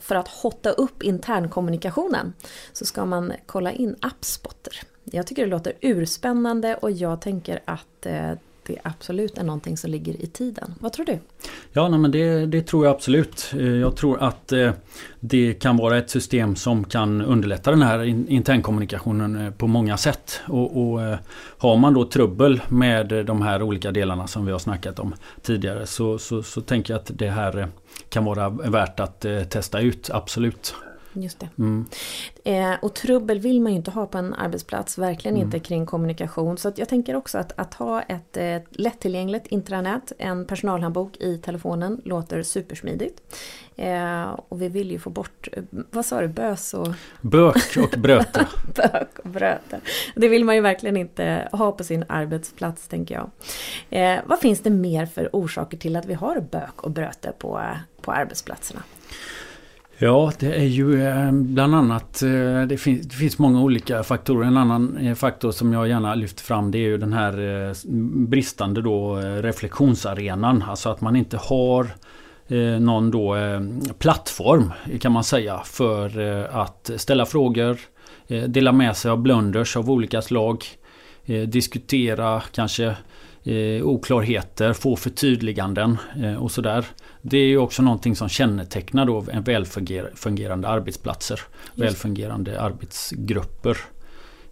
för 0.00 0.14
att 0.14 0.28
hotta 0.28 0.70
upp 0.70 1.02
internkommunikationen 1.02 2.32
så 2.72 2.84
ska 2.86 3.04
man 3.04 3.32
kolla 3.46 3.72
in 3.72 3.96
Appspotter. 4.00 4.80
Jag 5.04 5.26
tycker 5.26 5.42
det 5.44 5.50
låter 5.50 5.72
urspännande 5.80 6.74
och 6.74 6.90
jag 6.90 7.20
tänker 7.20 7.60
att 7.64 8.06
eh, 8.06 8.32
det 8.66 8.78
absolut 8.84 9.38
är 9.38 9.44
någonting 9.44 9.76
som 9.76 9.90
ligger 9.90 10.22
i 10.22 10.26
tiden. 10.26 10.74
Vad 10.80 10.92
tror 10.92 11.06
du? 11.06 11.18
Ja, 11.72 11.88
nej, 11.88 11.98
men 11.98 12.10
det, 12.10 12.46
det, 12.46 12.62
tror 12.62 12.84
jag 12.86 12.94
absolut. 12.94 13.52
Eh, 13.52 13.66
jag 13.66 13.96
tror 13.96 14.22
att 14.22 14.52
eh, 14.52 14.72
det 15.20 15.54
kan 15.54 15.76
vara 15.76 15.98
ett 15.98 16.10
system 16.10 16.56
som 16.56 16.84
kan 16.84 17.22
underlätta 17.22 17.70
den 17.70 17.82
här 17.82 18.04
internkommunikationen 18.04 19.46
eh, 19.46 19.50
på 19.50 19.66
många 19.66 19.96
sätt. 19.96 20.40
Och, 20.48 20.82
och 20.82 21.00
har 21.58 21.76
man 21.76 21.94
då 21.94 22.04
trubbel 22.04 22.60
med 22.68 23.24
de 23.26 23.42
här 23.42 23.62
olika 23.62 23.90
delarna 23.90 24.26
som 24.26 24.46
vi 24.46 24.52
har 24.52 24.58
snackat 24.58 24.98
om 24.98 25.14
tidigare 25.42 25.86
så, 25.86 26.18
så, 26.18 26.42
så 26.42 26.60
tänker 26.60 26.94
jag 26.94 27.00
att 27.00 27.10
det 27.14 27.30
här 27.30 27.68
kan 28.08 28.24
vara 28.24 28.48
värt 28.48 29.00
att 29.00 29.26
testa 29.50 29.80
ut, 29.80 30.10
absolut. 30.12 30.74
Just 31.22 31.40
det. 31.40 31.48
Mm. 31.58 31.86
Eh, 32.44 32.74
och 32.82 32.94
trubbel 32.94 33.38
vill 33.38 33.60
man 33.60 33.72
ju 33.72 33.78
inte 33.78 33.90
ha 33.90 34.06
på 34.06 34.18
en 34.18 34.34
arbetsplats, 34.34 34.98
verkligen 34.98 35.36
mm. 35.36 35.46
inte 35.46 35.58
kring 35.58 35.86
kommunikation. 35.86 36.58
Så 36.58 36.72
jag 36.76 36.88
tänker 36.88 37.16
också 37.16 37.38
att, 37.38 37.52
att 37.56 37.74
ha 37.74 38.02
ett 38.02 38.36
eh, 38.36 38.56
lättillgängligt 38.70 39.46
intranät, 39.46 40.12
en 40.18 40.46
personalhandbok 40.46 41.16
i 41.16 41.38
telefonen 41.38 42.00
låter 42.04 42.42
supersmidigt. 42.42 43.20
Eh, 43.76 44.40
och 44.48 44.62
vi 44.62 44.68
vill 44.68 44.90
ju 44.90 44.98
få 44.98 45.10
bort, 45.10 45.48
vad 45.70 46.06
sa 46.06 46.20
du, 46.20 46.28
bös 46.28 46.74
och... 46.74 46.88
Bök 47.20 47.76
och 47.76 47.98
bröte. 47.98 48.46
Bök 48.74 49.18
och 49.18 49.30
bröte. 49.30 49.80
Det 50.14 50.28
vill 50.28 50.44
man 50.44 50.54
ju 50.54 50.60
verkligen 50.60 50.96
inte 50.96 51.48
ha 51.52 51.72
på 51.72 51.84
sin 51.84 52.04
arbetsplats 52.08 52.88
tänker 52.88 53.14
jag. 53.14 53.30
Eh, 53.90 54.20
vad 54.26 54.38
finns 54.38 54.60
det 54.60 54.70
mer 54.70 55.06
för 55.06 55.30
orsaker 55.32 55.76
till 55.76 55.96
att 55.96 56.06
vi 56.06 56.14
har 56.14 56.40
bök 56.40 56.82
och 56.82 56.90
bröte 56.90 57.32
på, 57.38 57.62
på 58.00 58.12
arbetsplatserna? 58.12 58.82
Ja, 59.98 60.32
det 60.38 60.54
är 60.54 60.64
ju 60.64 61.06
eh, 61.06 61.32
bland 61.32 61.74
annat, 61.74 62.22
eh, 62.22 62.62
det 62.62 62.80
finns, 62.80 63.06
det 63.06 63.16
finns 63.16 63.38
många 63.38 63.62
olika 63.62 64.02
faktorer. 64.02 64.46
En 64.46 64.56
annan 64.56 64.96
eh, 64.96 65.14
faktor 65.14 65.52
som 65.52 65.72
jag 65.72 65.88
gärna 65.88 66.14
lyfter 66.14 66.42
fram 66.42 66.70
det 66.70 66.78
är 66.78 66.82
ju 66.82 66.98
den 66.98 67.12
här 67.12 67.36
bristande 68.26 68.82
då 68.82 69.16
reflektionsarenan. 69.16 70.62
Alltså 70.62 70.88
att 70.88 71.00
man 71.00 71.16
inte 71.16 71.36
har 71.36 71.86
någon 72.78 73.10
då 73.10 73.36
plattform 73.98 74.72
kan 75.00 75.12
man 75.12 75.24
säga 75.24 75.60
för 75.64 76.18
att 76.52 76.90
ställa 76.96 77.26
frågor, 77.26 77.78
dela 78.46 78.72
med 78.72 78.96
sig 78.96 79.10
av 79.10 79.18
blunders 79.18 79.76
av 79.76 79.90
olika 79.90 80.22
slag. 80.22 80.64
diskutera 81.46 82.42
kanske 82.52 82.96
eh, 83.46 83.82
oklarheter, 83.82 84.72
få 84.72 84.96
förtydliganden 84.96 85.98
eh, 86.22 86.34
och 86.34 86.50
sådär. 86.50 86.84
Det 87.22 87.38
är 87.38 87.46
ju 87.46 87.58
också 87.58 87.82
någonting 87.82 88.16
som 88.16 88.28
kännetecknar 88.28 89.06
då 89.06 89.24
en 89.32 89.42
välfungerande 89.42 90.68
arbetsplatser, 90.68 91.40
Just. 91.74 91.78
välfungerande 91.78 92.60
arbetsgrupper. 92.60 93.76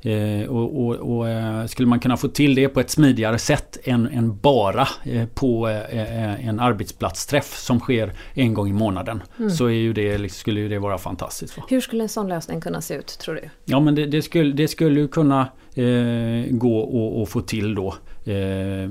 Eh, 0.04 0.48
och, 0.48 0.87
och, 0.87 0.94
och, 0.94 1.28
eh, 1.28 1.66
skulle 1.66 1.88
man 1.88 2.00
kunna 2.00 2.16
få 2.16 2.28
till 2.28 2.54
det 2.54 2.68
på 2.68 2.80
ett 2.80 2.90
smidigare 2.90 3.38
sätt 3.38 3.78
än, 3.85 4.09
än 4.09 4.38
bara 4.38 4.88
eh, 5.04 5.28
på 5.35 5.68
eh, 5.68 6.48
en 6.48 6.61
arbetsplatsträff 6.61 7.57
som 7.59 7.80
sker 7.80 8.12
en 8.35 8.54
gång 8.54 8.68
i 8.68 8.72
månaden. 8.72 9.22
Mm. 9.38 9.50
Så 9.50 9.66
är 9.66 9.70
ju 9.70 9.92
det, 9.92 10.18
liksom, 10.18 10.38
skulle 10.38 10.61
ju 10.61 10.68
det 10.68 10.78
vara 10.78 10.98
fantastiskt. 10.98 11.57
Va? 11.57 11.64
Hur 11.68 11.80
skulle 11.80 12.02
en 12.02 12.09
sån 12.09 12.28
lösning 12.28 12.61
kunna 12.61 12.80
se 12.80 12.94
ut 12.94 13.07
tror 13.07 13.35
du? 13.35 13.50
Ja 13.64 13.80
men 13.80 13.94
det, 13.94 14.07
det 14.07 14.22
skulle, 14.22 14.52
det 14.52 14.68
skulle 14.68 15.00
ju 15.00 15.09
kunna 15.09 15.40
eh, 15.74 16.46
gå 16.50 17.22
att 17.22 17.28
få 17.28 17.40
till 17.40 17.74
då 17.74 17.94
eh, 18.24 18.88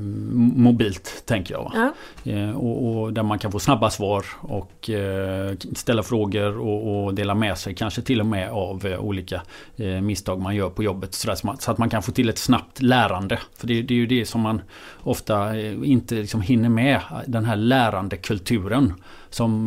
mobilt 0.56 1.24
tänker 1.26 1.54
jag. 1.54 1.72
Ja. 1.76 1.94
Eh, 2.32 2.52
och, 2.52 3.02
och, 3.02 3.14
där 3.14 3.24
man 3.24 3.40
kan 3.40 3.52
få 3.52 3.60
snabba 3.60 3.90
svar 3.90 4.26
och 4.42 4.90
eh, 4.90 5.54
ställa 5.76 6.04
frågor 6.04 6.60
och, 6.60 7.06
och, 7.06 7.14
dela 7.14 7.36
med 7.36 7.58
sig 7.58 7.76
kanske 7.76 8.02
till 8.02 8.20
och 8.20 8.26
med 8.26 8.50
av 8.50 8.86
olika 9.00 9.42
misstag 10.02 10.42
man 10.42 10.56
gör 10.56 10.70
på 10.70 10.84
jobbet. 10.84 11.14
Så, 11.14 11.36
så, 11.60 11.72
att 11.72 11.78
man 11.78 11.90
kan 11.90 12.04
få 12.04 12.12
till 12.12 12.30
ett 12.30 12.38
snabbt 12.38 12.82
lärande. 12.82 13.40
För 13.58 13.68
det, 13.68 13.82
det 13.82 13.94
är 13.94 13.98
ju 13.98 14.08
det 14.08 14.26
som 14.26 14.42
man 14.42 14.62
ofta 15.04 15.60
inte 15.60 16.16
liksom 16.16 16.42
hinner 16.42 16.70
med. 16.70 17.02
Den 17.28 17.46
här 17.46 17.56
lärandekulturen 17.56 18.94
som 19.30 19.64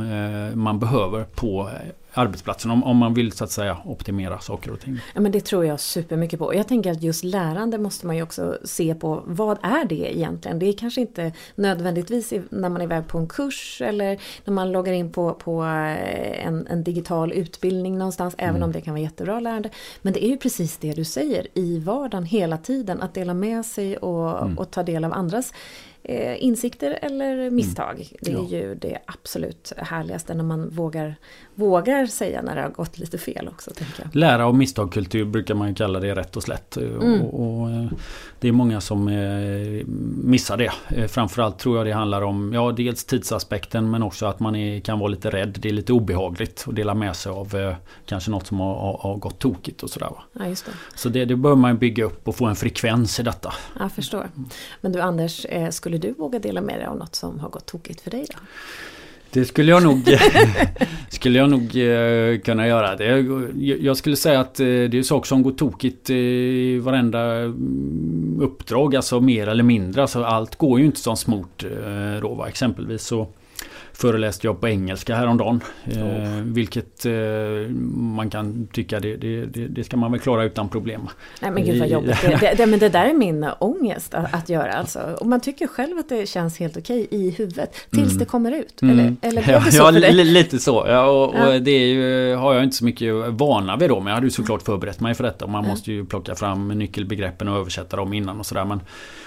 man 0.55 0.79
behöver 0.79 1.25
på 1.25 1.71
arbetsplatsen 2.17 2.71
om, 2.71 2.85
om 2.85 2.97
man 2.97 3.15
vill 3.15 3.33
så 3.33 3.45
att 3.45 3.51
säga 3.51 3.79
optimera 3.85 4.39
saker 4.39 4.73
och 4.73 4.81
ting. 4.81 5.01
Ja 5.15 5.21
men 5.21 5.33
det 5.33 5.41
tror 5.41 5.65
jag 5.65 5.81
supermycket 5.81 6.39
på. 6.39 6.55
Jag 6.55 6.69
tänker 6.69 6.91
att 6.91 7.03
just 7.03 7.25
lärande 7.25 7.79
måste 7.79 8.07
man 8.07 8.17
ju 8.17 8.23
också 8.23 8.59
se 8.65 8.95
på 8.95 9.23
vad 9.27 9.59
är 9.63 9.85
det 9.85 10.17
egentligen? 10.17 10.59
Det 10.59 10.67
är 10.67 10.73
kanske 10.73 11.01
inte 11.01 11.33
nödvändigtvis 11.55 12.33
när 12.51 12.69
man 12.69 12.81
är 12.81 12.85
iväg 12.85 13.09
på 13.09 13.19
en 13.19 13.29
kurs 13.29 13.83
eller 13.85 14.21
när 14.45 14.55
man 14.55 14.73
loggar 14.73 14.93
in 14.93 15.13
på, 15.13 15.35
på 15.35 15.65
eh, 15.65 16.47
en, 16.47 16.67
en 16.67 16.85
digital 16.85 17.33
utbildning 17.33 17.99
någonstans 17.99 18.35
mm. 18.39 18.51
även 18.51 18.63
om 18.63 18.73
det 18.73 18.81
kan 18.81 18.95
vara 18.95 19.03
jättebra 19.03 19.41
lärande. 19.41 19.71
Men 20.03 20.13
det 20.13 20.25
är 20.25 20.29
ju 20.29 20.37
precis 20.37 20.77
det 20.77 20.93
du 20.93 21.05
säger 21.05 21.47
i 21.55 21.79
vardagen 21.79 22.25
hela 22.25 22.59
tiden 22.59 23.03
att 23.03 23.15
dela 23.15 23.35
med 23.35 23.67
sig 23.67 23.97
och, 23.97 24.43
mm. 24.43 24.59
och 24.59 24.71
ta 24.71 24.83
del 24.83 25.05
av 25.05 25.13
andras 25.13 25.53
eh, 26.03 26.45
insikter 26.45 26.99
eller 27.03 27.51
misstag. 27.51 27.95
Mm. 27.95 28.07
Det 28.21 28.31
är 28.31 28.59
ja. 28.59 28.67
ju 28.67 28.75
det 28.75 28.99
absolut 29.07 29.73
härligaste 29.77 30.35
när 30.35 30.45
man 30.45 30.69
vågar, 30.69 31.15
vågar 31.57 32.07
säga 32.07 32.43
när 32.43 32.57
det 32.57 32.63
har 32.63 32.71
gått 32.71 32.99
lite 32.99 33.19
fel 33.19 33.49
också. 33.49 33.71
Tänker 33.71 34.03
jag. 34.03 34.17
Lära 34.17 34.47
av 34.47 34.55
misstagkultur 34.55 35.25
brukar 35.25 35.55
man 35.55 35.75
kalla 35.75 36.01
det 36.01 36.15
rätt 36.15 36.37
och 36.37 36.43
slätt. 36.43 36.77
Mm. 36.77 37.23
Och, 37.23 37.61
och, 37.61 37.71
eh, 37.71 37.87
det 38.41 38.49
är 38.49 38.53
många 38.53 38.81
som 38.81 39.09
eh, 39.09 39.87
missar 40.25 40.57
det. 40.57 40.73
Eh, 40.89 41.07
framförallt 41.07 41.59
tror 41.59 41.77
jag 41.77 41.87
det 41.87 41.93
handlar 41.93 42.23
om 42.23 42.53
ja, 42.53 42.73
dels 42.73 43.05
tidsaspekten 43.05 43.91
men 43.91 44.03
också 44.03 44.27
att 44.27 44.41
man 44.41 44.57
är, 44.57 44.81
kan 44.81 44.99
vara 44.99 45.09
lite 45.09 45.31
rädd. 45.31 45.59
Det 45.61 45.69
är 45.69 45.73
lite 45.73 45.93
obehagligt 45.93 46.65
att 46.69 46.77
dela 46.77 46.95
med 46.95 47.17
sig 47.17 47.33
av 47.33 47.75
kanske 48.07 48.31
något 48.31 48.47
som 48.47 48.61
har, 48.61 48.99
har, 49.03 49.17
gått 49.17 49.39
tokigt 49.39 49.83
och 49.83 49.91
sådär. 49.91 50.11
Ja, 50.33 50.45
det. 50.45 50.65
Så 50.95 51.09
det, 51.09 51.25
det 51.25 51.37
bör 51.37 51.55
man 51.55 51.79
bygga 51.79 52.05
upp 52.05 52.29
och 52.29 52.37
få 52.37 52.47
en 52.47 52.57
frekvens 52.57 53.21
i 53.21 53.23
detta. 53.23 53.53
Jag 53.79 53.93
förstår. 53.93 54.29
Men 54.81 54.93
du 54.93 55.01
Anders, 55.01 55.47
skulle 55.71 55.99
du 55.99 56.13
våga 56.13 56.39
dela 56.39 56.61
med 56.61 56.79
dig 56.79 56.87
av 56.87 56.97
något 56.97 57.15
som 57.15 57.39
har 57.39 57.49
gått 57.49 57.67
tokigt 57.67 58.01
för 58.01 58.11
dig 58.11 58.27
då? 58.33 58.39
Det 59.37 59.45
skulle 59.45 59.71
jag 59.71 59.83
nog, 59.83 60.03
skulle 61.09 61.39
jag 61.39 61.51
nog 61.51 61.63
eh, 61.63 62.39
kunna 62.39 62.67
göra. 62.67 62.97
Det, 62.97 63.27
jag 63.81 63.97
skulle 63.97 64.17
säga 64.17 64.41
att 64.41 64.61
eh, 64.61 64.67
det 64.67 64.99
är 64.99 65.03
saker 65.03 65.27
som 65.27 65.43
går 65.43 65.53
tokigt 65.53 66.11
i 66.11 66.79
varenda 66.79 67.23
mm, 67.23 68.39
uppdrag. 68.41 68.97
Alltså 68.97 69.21
mer 69.21 69.49
eller 69.49 69.63
mindre. 69.63 70.03
Alltså 70.03 70.25
allt 70.25 70.57
går 70.57 70.81
ju 70.81 70.87
inte 70.87 71.01
som 71.01 71.17
smort. 71.17 71.65
Eh, 71.65 72.21
då, 72.21 72.35
va? 72.35 72.49
Exempelvis 72.49 73.03
så 73.03 73.29
föreläste 73.97 74.47
jag 74.47 74.61
på 74.61 74.69
engelska 74.69 75.17
häromdagen. 75.17 75.61
Oh. 75.87 76.41
vilket 76.43 77.07
eh, 77.07 77.13
man 77.95 78.31
kan 78.31 78.67
tycka 78.73 79.01
det, 79.01 79.17
det, 79.17 79.47
det, 79.47 79.85
ska 79.85 79.97
man 79.97 80.13
väl 80.13 80.21
klara 80.21 80.45
utan 80.45 80.69
problem. 80.69 81.09
Nej 81.43 81.51
men 81.51 81.65
gud 81.65 81.79
vad 81.81 81.89
jobbigt. 81.89 82.17
Det, 82.41 82.55
det, 82.57 82.67
men 82.67 82.79
det 82.79 82.89
där 82.89 83.05
är 83.05 83.15
min 83.15 83.47
ångest 83.59 84.15
att, 84.15 84.35
att, 84.35 84.49
göra 84.49 84.73
alltså. 84.73 85.17
Och 85.21 85.27
man 85.27 85.41
tycker 85.41 85.67
själv 85.67 85.99
att 85.99 86.09
det 86.09 86.29
känns 86.29 86.59
helt 86.59 86.77
okej 86.77 87.07
i 87.11 87.31
huvudet. 87.31 87.75
Tills 87.91 88.07
mm. 88.07 88.19
det 88.19 88.25
kommer 88.25 88.53
ut. 88.53 88.83
Eller, 88.83 88.93
mm. 88.93 89.17
eller 89.21 89.51
ja, 89.51 89.61
så 89.61 89.77
ja, 89.77 89.91
lite 89.91 90.59
så. 90.59 90.85
Ja, 90.89 91.07
och, 91.07 91.35
ja. 91.35 91.55
och, 91.55 91.63
det 91.63 91.89
ju, 91.89 92.35
har 92.35 92.55
jag 92.55 92.65
inte 92.65 92.77
så 92.77 92.85
mycket 92.85 93.15
vana 93.29 93.77
vid 93.77 93.91
då. 93.91 94.01
Men 94.01 94.07
jag 94.07 94.15
hade 94.15 94.27
ju 94.27 94.31
såklart 94.31 94.63
förberett 94.63 95.01
mig 95.01 95.15
för 95.15 95.25
detta. 95.25 95.47
Man 95.47 95.67
måste 95.67 95.93
ju 95.93 96.05
plocka 96.07 96.35
fram 96.35 96.69
nyckelbegreppen 96.69 97.49
och 97.49 97.59
översätta 97.59 97.97
dem 97.97 98.13
innan 98.13 98.39
och 98.41 98.47
sådär. 98.47 98.65
Men 98.65 98.81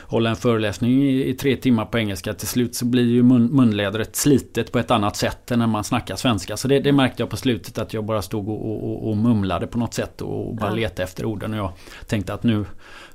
hålla 0.09 0.29
en 0.29 0.35
föreläsning 0.35 1.03
i, 1.03 1.29
i, 1.29 1.33
tre 1.33 1.55
timmar 1.55 1.85
på 1.85 1.99
engelska. 1.99 2.33
Till 2.33 2.47
slut 2.47 2.75
så 2.75 2.85
blir 2.85 3.03
ju 3.03 3.23
mun, 3.23 3.45
munlädret 3.45 4.15
slitet 4.15 4.71
på 4.71 4.79
ett 4.79 4.91
annat 4.91 5.15
sätt 5.15 5.51
än 5.51 5.59
när 5.59 5.67
man 5.67 5.83
snackar 5.83 6.15
svenska. 6.15 6.57
Så 6.57 6.67
det, 6.67 6.79
det 6.79 6.91
märkte 6.91 7.21
jag 7.21 7.29
på 7.29 7.37
slutet 7.37 7.77
att 7.77 7.93
jag 7.93 8.05
bara 8.05 8.21
stod 8.21 8.49
och, 8.49 8.83
och, 8.83 9.09
och 9.09 9.17
mumlade 9.17 9.67
på 9.67 9.77
något 9.77 9.93
sätt 9.93 10.21
och 10.21 10.55
bara 10.55 10.69
ja. 10.69 10.75
letade 10.75 11.03
efter 11.03 11.25
orden. 11.25 11.53
Och 11.53 11.59
jag 11.59 11.73
tänkte 12.07 12.33
att 12.33 12.43
nu, 12.43 12.65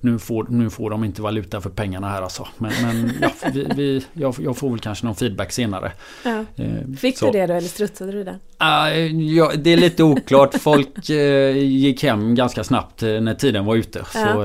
nu, 0.01 0.19
får, 0.19 0.47
nu 0.49 0.71
får 0.71 0.91
de 0.91 1.05
inte 1.05 1.23
valuta 1.23 1.61
för 1.61 1.71
pengarna 1.71 2.09
här 2.09 2.23
alltså. 2.23 2.49
Men, 2.59 2.73
men 2.83 3.13
ja, 3.21 3.31
vi, 3.53 3.67
vi, 3.75 4.05
jag, 4.13 4.35
jag, 4.39 4.57
får 4.57 4.71
väl 4.71 4.79
kanske 4.79 5.07
någon 5.07 5.15
feedback 5.15 5.53
senare. 5.53 5.93
Ja. 6.25 6.45
Eh, 6.57 6.97
Fick 6.99 7.19
så. 7.19 7.27
du 7.27 7.33
det 7.33 7.47
då 7.47 7.55
eller 7.55 7.69
strutsade 7.69 8.13
du 8.13 8.25
det? 8.25 8.39
Uh, 8.63 9.23
ja, 9.23 9.53
det 9.57 9.71
är 9.73 9.77
lite 9.77 10.03
oklart. 10.03 10.55
Folk 10.61 11.11
uh, 11.11 11.59
gick 11.59 12.03
hem 12.03 12.35
ganska 12.35 12.65
snabbt 12.65 13.03
uh, 13.03 13.21
när 13.21 13.35
tiden 13.35 13.65
var 13.65 13.77
ute. 13.77 14.05
Så, 14.05 14.39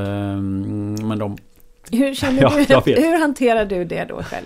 men 1.04 1.20
de 1.20 1.38
hur, 1.92 2.14
känner 2.14 2.42
du, 2.86 3.02
hur 3.02 3.20
hanterar 3.20 3.66
du 3.66 3.86
det 3.86 4.06
då 4.06 4.24
själv? 4.24 4.46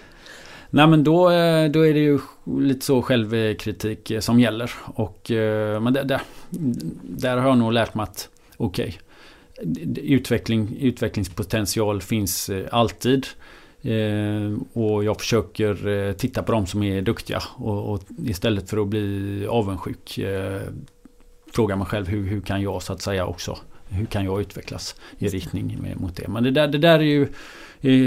Nej 0.76 0.88
men 0.88 1.04
då, 1.04 1.30
eh, 1.30 1.70
då 1.70 1.88
är 1.88 1.94
det 1.94 2.00
ju 2.00 2.20
lite 2.58 2.86
så 2.86 3.02
självkritik 3.02 4.12
eh, 4.12 4.20
som 4.20 4.40
gäller. 4.40 4.72
Och, 4.86 5.32
eh, 5.32 5.82
men 5.82 5.94
det, 5.94 6.04
det, 6.04 6.22
där 7.02 7.38
har 7.38 7.50
jag 7.50 7.58
nog 7.58 7.74
lärt 7.74 7.94
mig 7.94 8.04
att 8.04 8.30
okej, 8.58 8.98
okay, 9.62 10.04
utveckling, 10.04 10.78
utvecklingspotential 10.80 12.02
finns 12.02 12.50
alltid. 12.72 13.28
och 14.74 15.04
jag 15.04 15.20
försöker 15.20 16.14
titta 16.14 16.44
på 16.44 16.52
de 16.52 16.66
som 16.66 16.84
är 16.84 17.02
duktiga 17.02 17.44
och, 17.58 17.94
och 17.94 18.04
istället 18.26 18.70
för 18.70 18.78
att 18.78 18.88
bli 18.88 19.48
avundsjuk 19.50 20.20
fråga 21.54 21.76
mig 21.76 21.88
själv 21.88 22.08
hur, 22.08 22.28
hur 22.28 22.42
kan 22.42 22.62
jag 22.62 22.84
så 22.84 22.94
att 22.94 23.02
säga 23.02 23.26
också 23.26 23.58
hur 23.94 24.06
kan 24.06 24.26
jag 24.26 24.42
utvecklas 24.42 24.96
i 25.18 25.28
riktning 25.28 25.96
mot 25.98 26.16
det. 26.16 26.28
Men 26.28 26.44
det 26.44 26.52
där, 26.52 26.68
det 26.68 26.78
där 26.78 27.00
är 27.00 27.04
ju 27.04 27.28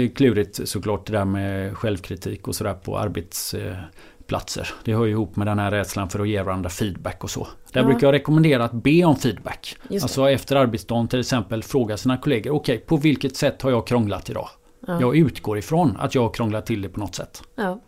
klurigt 0.09 0.69
såklart 0.69 1.07
det 1.07 1.13
där 1.13 1.25
med 1.25 1.77
självkritik 1.77 2.47
och 2.47 2.55
sådär 2.55 2.73
på 2.73 2.97
arbetsplatser. 2.97 4.69
Det 4.83 4.93
hör 4.93 5.05
ju 5.05 5.11
ihop 5.11 5.35
med 5.35 5.47
den 5.47 5.59
här 5.59 5.71
rädslan 5.71 6.09
för 6.09 6.19
att 6.19 6.27
ge 6.27 6.41
varandra 6.41 6.69
feedback 6.69 7.23
och 7.23 7.29
så. 7.29 7.47
Där 7.71 7.81
ja. 7.81 7.87
brukar 7.87 8.07
jag 8.07 8.13
rekommendera 8.13 8.63
att 8.63 8.73
be 8.73 9.03
om 9.03 9.15
feedback. 9.15 9.77
Alltså 9.91 10.29
efter 10.29 10.55
arbetsdagen 10.55 11.07
till 11.07 11.19
exempel 11.19 11.63
fråga 11.63 11.97
sina 11.97 12.17
kollegor. 12.17 12.51
Okej, 12.51 12.75
okay, 12.75 12.85
på 12.85 12.97
vilket 12.97 13.35
sätt 13.35 13.61
har 13.61 13.71
jag 13.71 13.87
krånglat 13.87 14.29
idag? 14.29 14.49
Ja. 14.87 15.01
Jag 15.01 15.17
utgår 15.17 15.57
ifrån 15.57 15.97
att 15.99 16.15
jag 16.15 16.21
har 16.21 16.29
krånglat 16.29 16.65
till 16.65 16.81
det 16.81 16.89
på 16.89 16.99
något 16.99 17.15
sätt. 17.15 17.43
Ja. 17.55 17.81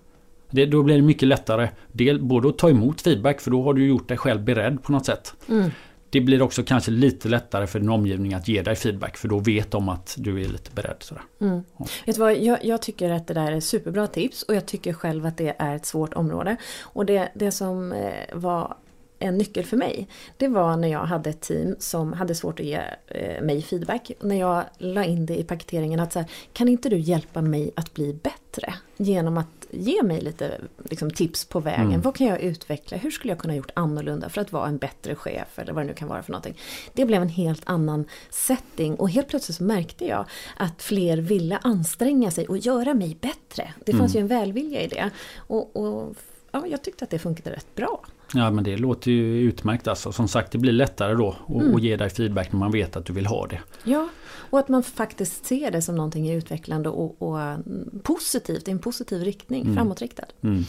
Det, 0.52 0.66
då 0.66 0.84
blir 0.84 0.96
det 0.96 1.02
mycket 1.02 1.28
lättare 1.28 1.70
del, 1.92 2.22
både 2.22 2.50
att 2.50 2.58
ta 2.58 2.70
emot 2.70 3.02
feedback 3.02 3.42
för 3.42 3.52
då 3.52 3.64
har 3.64 3.74
du 3.74 3.88
gjort 3.88 4.08
dig 4.08 4.18
själv 4.18 4.44
beredd 4.44 4.84
på 4.84 4.92
något 4.92 5.06
sätt. 5.06 5.34
Mm 5.50 5.72
det 6.10 6.22
blir 6.22 6.42
också 6.42 6.64
kanske 6.64 6.92
lite 6.92 7.28
lättare 7.28 7.68
för 7.68 7.80
din 7.80 7.90
omgivning 7.90 8.34
att 8.34 8.48
ge 8.48 8.62
dig 8.62 8.76
feedback 8.76 9.18
för 9.18 9.28
då 9.28 9.40
vet 9.40 9.72
de 9.72 9.90
att 9.90 10.16
du 10.18 10.44
är 10.44 10.48
lite 10.48 10.72
beredd. 10.72 10.98
Sådär. 11.00 11.24
Mm. 11.42 11.64
Ja. 11.78 11.86
Vet 12.06 12.16
du 12.16 12.22
vad, 12.22 12.38
jag, 12.38 12.66
jag, 12.66 12.82
tycker 12.82 13.10
att 13.10 13.28
det 13.28 13.34
där 13.34 13.52
är 13.52 13.60
superbra 13.60 14.08
tips 14.08 14.44
och 14.44 14.56
jag 14.56 14.66
tycker 14.66 14.94
själv 14.94 15.26
att 15.26 15.38
det 15.38 15.56
är 15.58 15.76
ett 15.76 15.86
svårt 15.86 16.14
område. 16.14 16.58
Och 16.82 17.06
det, 17.06 17.32
det 17.36 17.52
som 17.52 17.92
eh, 17.92 18.14
var 18.34 18.76
en 19.20 19.38
nyckel 19.38 19.66
för 19.66 19.78
mig, 19.78 20.08
det 20.38 20.48
var 20.48 20.78
när 20.78 20.88
jag 20.88 21.00
hade 21.00 21.30
ett 21.30 21.42
team 21.42 21.76
som 21.80 22.14
hade 22.14 22.36
svårt 22.36 22.60
att 22.60 22.66
ge 22.66 22.82
eh, 23.08 23.44
mig 23.44 23.62
feedback. 23.62 24.12
När 24.22 24.36
jag 24.36 24.64
la 24.78 25.04
in 25.04 25.26
det 25.26 25.40
i 25.40 25.44
paketeringen 25.44 26.00
att 26.00 26.14
så 26.14 26.20
här, 26.20 26.30
kan 26.54 26.68
inte 26.68 26.90
du 26.90 26.98
hjälpa 27.00 27.42
mig 27.42 27.72
att 27.76 27.94
bli 27.94 28.14
bättre? 28.14 28.74
Genom 28.98 29.38
att 29.38 29.59
ge 29.72 30.04
mig 30.04 30.22
lite 30.22 30.62
liksom, 30.84 31.12
tips 31.12 31.46
på 31.46 31.60
vägen. 31.60 31.88
Mm. 31.88 32.02
Vad 32.02 32.16
kan 32.16 32.28
jag 32.28 32.42
utveckla? 32.42 32.98
Hur 32.98 33.12
skulle 33.12 33.32
jag 33.32 33.40
kunna 33.40 33.56
gjort 33.56 33.72
annorlunda 33.74 34.30
för 34.30 34.42
att 34.42 34.52
vara 34.52 34.68
en 34.68 34.78
bättre 34.78 35.16
chef? 35.16 35.60
Eller 35.60 35.74
vad 35.74 35.84
det 35.84 35.88
nu 35.88 35.94
kan 35.94 36.08
vara 36.08 36.24
för 36.24 36.32
någonting. 36.32 36.58
Det 36.94 37.06
blev 37.06 37.22
en 37.22 37.30
helt 37.30 37.62
annan 37.66 38.06
setting 38.30 38.96
och 38.96 39.10
helt 39.10 39.28
plötsligt 39.28 39.58
så 39.58 39.64
märkte 39.64 40.06
jag 40.06 40.26
att 40.58 40.82
fler 40.82 41.18
ville 41.18 41.58
anstränga 41.58 42.32
sig 42.32 42.48
och 42.48 42.58
göra 42.58 42.94
mig 42.94 43.18
bättre. 43.22 43.74
Det 43.86 43.94
fanns 43.94 44.16
mm. 44.16 44.28
ju 44.28 44.34
en 44.34 44.40
välvilja 44.40 44.82
i 44.82 44.88
det. 44.88 45.10
Och, 45.38 45.76
och 45.76 46.16
ja, 46.52 46.68
jag 46.68 46.84
tyckte 46.84 47.04
att 47.04 47.12
det 47.12 47.20
funkade 47.20 47.52
rätt 47.52 47.76
bra. 47.76 48.06
Ja 48.34 48.52
men 48.52 48.64
det 48.64 48.78
låter 48.78 49.12
ju 49.12 49.40
utmärkt 49.40 49.88
alltså. 49.88 50.12
Som 50.12 50.28
sagt 50.28 50.52
det 50.52 50.58
blir 50.58 50.72
lättare 50.72 51.14
då 51.14 51.36
att 51.48 51.50
mm. 51.50 51.80
ge 51.80 51.96
dig 51.96 52.10
feedback 52.10 52.52
när 52.52 52.60
man 52.60 52.72
vet 52.72 52.96
att 52.96 53.06
du 53.06 53.14
vill 53.14 53.26
ha 53.26 53.48
det. 53.48 53.60
Ja, 53.84 54.10
och 54.50 54.60
att 54.60 54.70
man 54.70 54.84
faktiskt 54.84 55.46
ser 55.46 55.72
det 55.72 55.82
som 55.82 55.96
någonting 55.96 56.32
utvecklande 56.32 56.90
och, 56.90 57.22
och 57.22 57.42
mm, 57.42 58.00
positivt, 58.04 58.68
i 58.68 58.72
en 58.72 58.80
positiv 58.80 59.22
riktning, 59.22 59.62
mm. 59.62 59.76
framåtriktad. 59.76 60.26
Mm. 60.42 60.64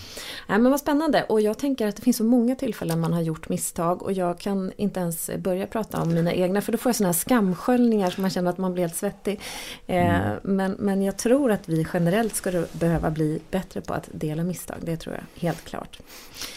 Ja, 0.49 0.59
men 0.59 0.71
vad 0.71 0.81
spännande 0.81 1.25
och 1.29 1.41
jag 1.41 1.59
tänker 1.59 1.87
att 1.87 1.97
det 1.97 2.03
finns 2.03 2.17
så 2.17 2.25
många 2.25 2.55
tillfällen 2.55 3.01
man 3.01 3.13
har 3.13 3.21
gjort 3.21 3.49
misstag 3.49 4.03
och 4.03 4.13
jag 4.13 4.39
kan 4.39 4.73
inte 4.77 5.01
ens 5.01 5.31
börja 5.39 5.67
prata 5.67 6.03
om 6.03 6.15
mina 6.15 6.33
egna 6.33 6.61
för 6.61 6.73
då 6.73 6.79
får 6.79 6.91
jag 6.91 6.97
sådana 6.97 7.13
här 7.13 7.19
skamsköljningar 7.19 8.11
som 8.11 8.23
man 8.23 8.31
känner 8.31 8.51
att 8.51 8.59
man 8.59 8.73
blir 8.73 8.83
helt 8.83 8.97
svettig. 8.97 9.41
Eh, 9.87 10.21
mm. 10.21 10.39
men, 10.43 10.73
men 10.73 11.03
jag 11.03 11.17
tror 11.17 11.53
att 11.53 11.69
vi 11.69 11.87
generellt 11.95 12.35
skulle 12.35 12.65
behöva 12.73 13.11
bli 13.11 13.41
bättre 13.51 13.81
på 13.81 13.95
att 13.95 14.09
dela 14.13 14.43
misstag, 14.43 14.77
det 14.83 14.97
tror 14.97 15.15
jag 15.15 15.43
helt 15.43 15.65
klart. 15.65 15.99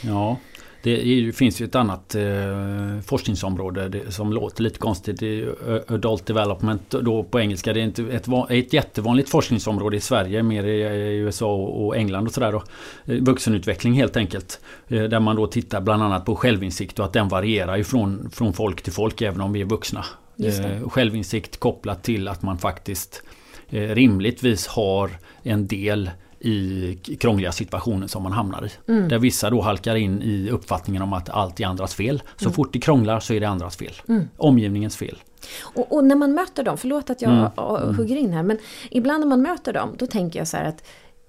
Ja, 0.02 0.38
det 0.84 1.36
finns 1.36 1.62
ju 1.62 1.66
ett 1.66 1.76
annat 1.76 2.16
eh, 2.16 3.00
forskningsområde 3.06 3.90
det, 3.90 4.12
som 4.12 4.34
låter 4.34 4.64
lite 4.64 4.80
konstigt. 4.80 5.20
Det 5.20 5.42
är 5.42 5.94
Adult 5.94 6.26
Development 6.26 6.90
då 6.90 7.24
på 7.24 7.40
engelska. 7.40 7.74
Det 7.74 7.80
är 7.80 7.84
inte 7.84 8.04
ett, 8.04 8.28
ett 8.50 8.74
jättevanligt 8.74 9.30
forskningsområde 9.30 9.98
i 9.98 10.00
Sverige, 10.00 10.44
mer 10.44 10.64
i, 10.64 10.82
i 10.82 11.18
USA 11.18 11.56
och 11.56 11.98
England 11.98 12.28
och 12.28 12.34
sådär. 12.34 12.54
Eh, 12.54 12.62
vuxenutveckling 13.06 13.94
helt 13.94 14.18
enkelt. 14.18 14.60
Eh, 14.88 15.04
där 15.04 15.20
man 15.20 15.36
då 15.36 15.48
tittar 15.48 15.82
bland 15.82 16.04
annat 16.04 16.26
på 16.26 16.36
självinsikt 16.36 17.00
och 17.00 17.06
att 17.06 17.14
den 17.14 17.28
varierar 17.28 17.78
ifrån 17.78 18.30
från 18.34 18.54
folk 18.54 18.82
till 18.82 18.94
folk 18.94 19.22
även 19.22 19.42
om 19.42 19.54
vi 19.54 19.62
är 19.62 19.66
vuxna. 19.66 20.06
Eh, 20.40 20.90
självinsikt 20.90 21.60
kopplat 21.60 22.04
till 22.04 22.28
att 22.28 22.42
man 22.42 22.58
faktiskt 22.58 23.24
eh, 23.70 23.90
rimligtvis 23.90 24.68
har 24.68 25.10
en 25.44 25.68
del 25.68 26.12
i 26.46 27.18
krångliga 27.20 27.52
situationer 27.52 28.08
som 28.08 28.24
man 28.24 28.32
hamnar 28.32 28.66
i. 28.66 28.92
Mm. 28.92 29.10
Där 29.10 29.20
vissa 29.20 29.50
då 29.50 29.62
halkar 29.62 29.96
in 29.96 30.22
i 30.22 30.50
uppfattningen 30.50 31.02
om 31.02 31.14
att 31.14 31.30
allt 31.30 31.60
är 31.60 31.66
andras 31.66 31.96
fel. 31.96 32.24
Så 32.38 32.46
mm. 32.46 32.54
fort 32.54 32.74
det 32.74 32.80
krånglar 32.80 33.20
så 33.20 33.34
är 33.34 33.40
det 33.40 33.50
andras 33.50 33.78
fel. 33.78 33.94
Mm. 34.08 34.28
Omgivningens 34.38 34.98
fel. 34.98 35.18
Och, 35.62 35.92
och, 35.92 36.04
när 36.04 36.16
man 36.16 36.34
möter 36.34 36.64
dem, 36.64 36.78
förlåt 36.78 37.10
att 37.10 37.22
jag 37.22 37.32
mm. 37.32 37.52
mm. 37.58 37.96
hugger 37.96 38.16
in 38.16 38.34
här, 38.34 38.44
men 38.44 38.58
ibland 38.92 39.20
när 39.20 39.28
man 39.28 39.42
möter 39.42 39.74
dem 39.74 39.96
då 39.98 40.08
tänker 40.08 40.40
jag 40.40 40.48
så 40.48 40.58
här 40.58 40.66
att 40.66 40.84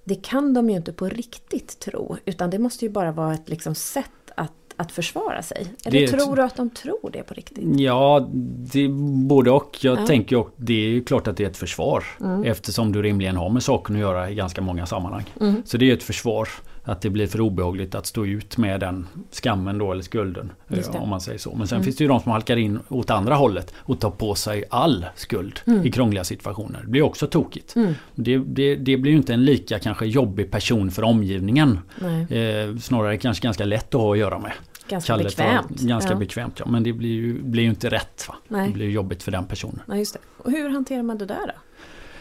det 0.05 0.14
kan 0.14 0.55
de 0.55 0.70
ju 0.70 0.77
inte 0.77 0.92
på 0.92 1.09
riktigt 1.09 1.81
tro, 1.81 2.16
utan 2.24 2.50
det 2.50 2.59
måste 2.59 2.85
ju 2.85 2.90
bara 2.90 3.12
vara 3.12 3.35
ett 3.35 3.48
liksom 3.48 3.74
sätt 3.74 4.23
att 4.76 4.92
försvara 4.92 5.42
sig? 5.42 5.66
Eller 5.84 6.00
det, 6.00 6.08
tror 6.08 6.37
du 6.37 6.42
att 6.42 6.56
de 6.56 6.70
tror 6.70 7.10
det 7.12 7.22
på 7.22 7.34
riktigt? 7.34 7.80
Ja, 7.80 8.28
det, 8.72 8.88
både 9.28 9.50
och. 9.50 9.78
Jag 9.80 9.98
ja. 9.98 10.06
tänker 10.06 10.37
och 10.37 10.50
det 10.56 10.84
är 10.84 10.88
ju 10.88 11.04
klart 11.04 11.26
att 11.26 11.37
det 11.37 11.44
är 11.44 11.48
ett 11.48 11.56
försvar. 11.56 12.04
Mm. 12.20 12.44
Eftersom 12.44 12.92
du 12.92 13.02
rimligen 13.02 13.37
har 13.37 13.50
med 13.50 13.62
saken 13.62 13.96
att 13.96 14.00
göra 14.00 14.30
i 14.30 14.34
ganska 14.34 14.60
många 14.60 14.87
sammanhang. 14.87 15.24
Mm. 15.40 15.62
Så 15.64 15.76
det 15.76 15.90
är 15.90 15.94
ett 15.94 16.02
försvar. 16.02 16.48
Att 16.84 17.00
det 17.00 17.10
blir 17.10 17.26
för 17.26 17.40
obehagligt 17.40 17.94
att 17.94 18.06
stå 18.06 18.26
ut 18.26 18.56
med 18.56 18.80
den 18.80 19.06
skammen 19.30 19.78
då 19.78 19.92
eller 19.92 20.02
skulden. 20.02 20.52
Om 20.92 21.08
man 21.08 21.20
säger 21.20 21.38
så. 21.38 21.54
Men 21.54 21.68
sen 21.68 21.76
mm. 21.76 21.84
finns 21.84 21.96
det 21.96 22.04
ju 22.04 22.08
de 22.08 22.20
som 22.20 22.32
halkar 22.32 22.56
in 22.56 22.78
åt 22.88 23.10
andra 23.10 23.34
hållet 23.34 23.74
och 23.76 24.00
tar 24.00 24.10
på 24.10 24.34
sig 24.34 24.64
all 24.70 25.06
skuld 25.14 25.60
mm. 25.66 25.86
i 25.86 25.92
krångliga 25.92 26.24
situationer. 26.24 26.80
Det 26.80 26.90
blir 26.90 27.02
också 27.02 27.26
tokigt. 27.26 27.76
Mm. 27.76 27.94
Det, 28.14 28.38
det, 28.38 28.76
det, 28.76 28.96
blir 28.96 29.12
ju 29.12 29.16
inte 29.16 29.34
en 29.34 29.44
lika 29.44 29.78
kanske 29.78 30.06
jobbig 30.06 30.50
person 30.50 30.90
för 30.90 31.02
omgivningen. 31.02 31.78
Eh, 32.30 32.76
snarare 32.80 33.16
kanske 33.18 33.42
ganska 33.42 33.64
lätt 33.64 33.94
att 33.94 34.00
ha 34.00 34.12
att 34.12 34.18
göra 34.18 34.38
med. 34.38 34.52
Ganska 34.88 35.12
Kalle 35.12 35.24
bekvämt. 35.24 35.80
ganska 35.80 36.12
ja. 36.12 36.16
bekvämt 36.16 36.58
ja. 36.58 36.66
Men 36.68 36.82
det 36.82 36.92
blir 36.92 37.12
ju, 37.12 37.42
blir 37.42 37.62
ju 37.62 37.68
inte 37.68 37.88
rätt. 37.88 38.28
Va? 38.28 38.64
Det 38.66 38.72
blir 38.72 38.90
jobbigt 38.90 39.22
för 39.22 39.32
den 39.32 39.46
personen. 39.46 39.80
Ja, 39.88 39.96
just 39.96 40.14
det. 40.14 40.20
Och 40.36 40.50
hur 40.50 40.68
hanterar 40.68 41.02
man 41.02 41.18
det 41.18 41.26
där 41.26 41.46
då? 41.46 41.52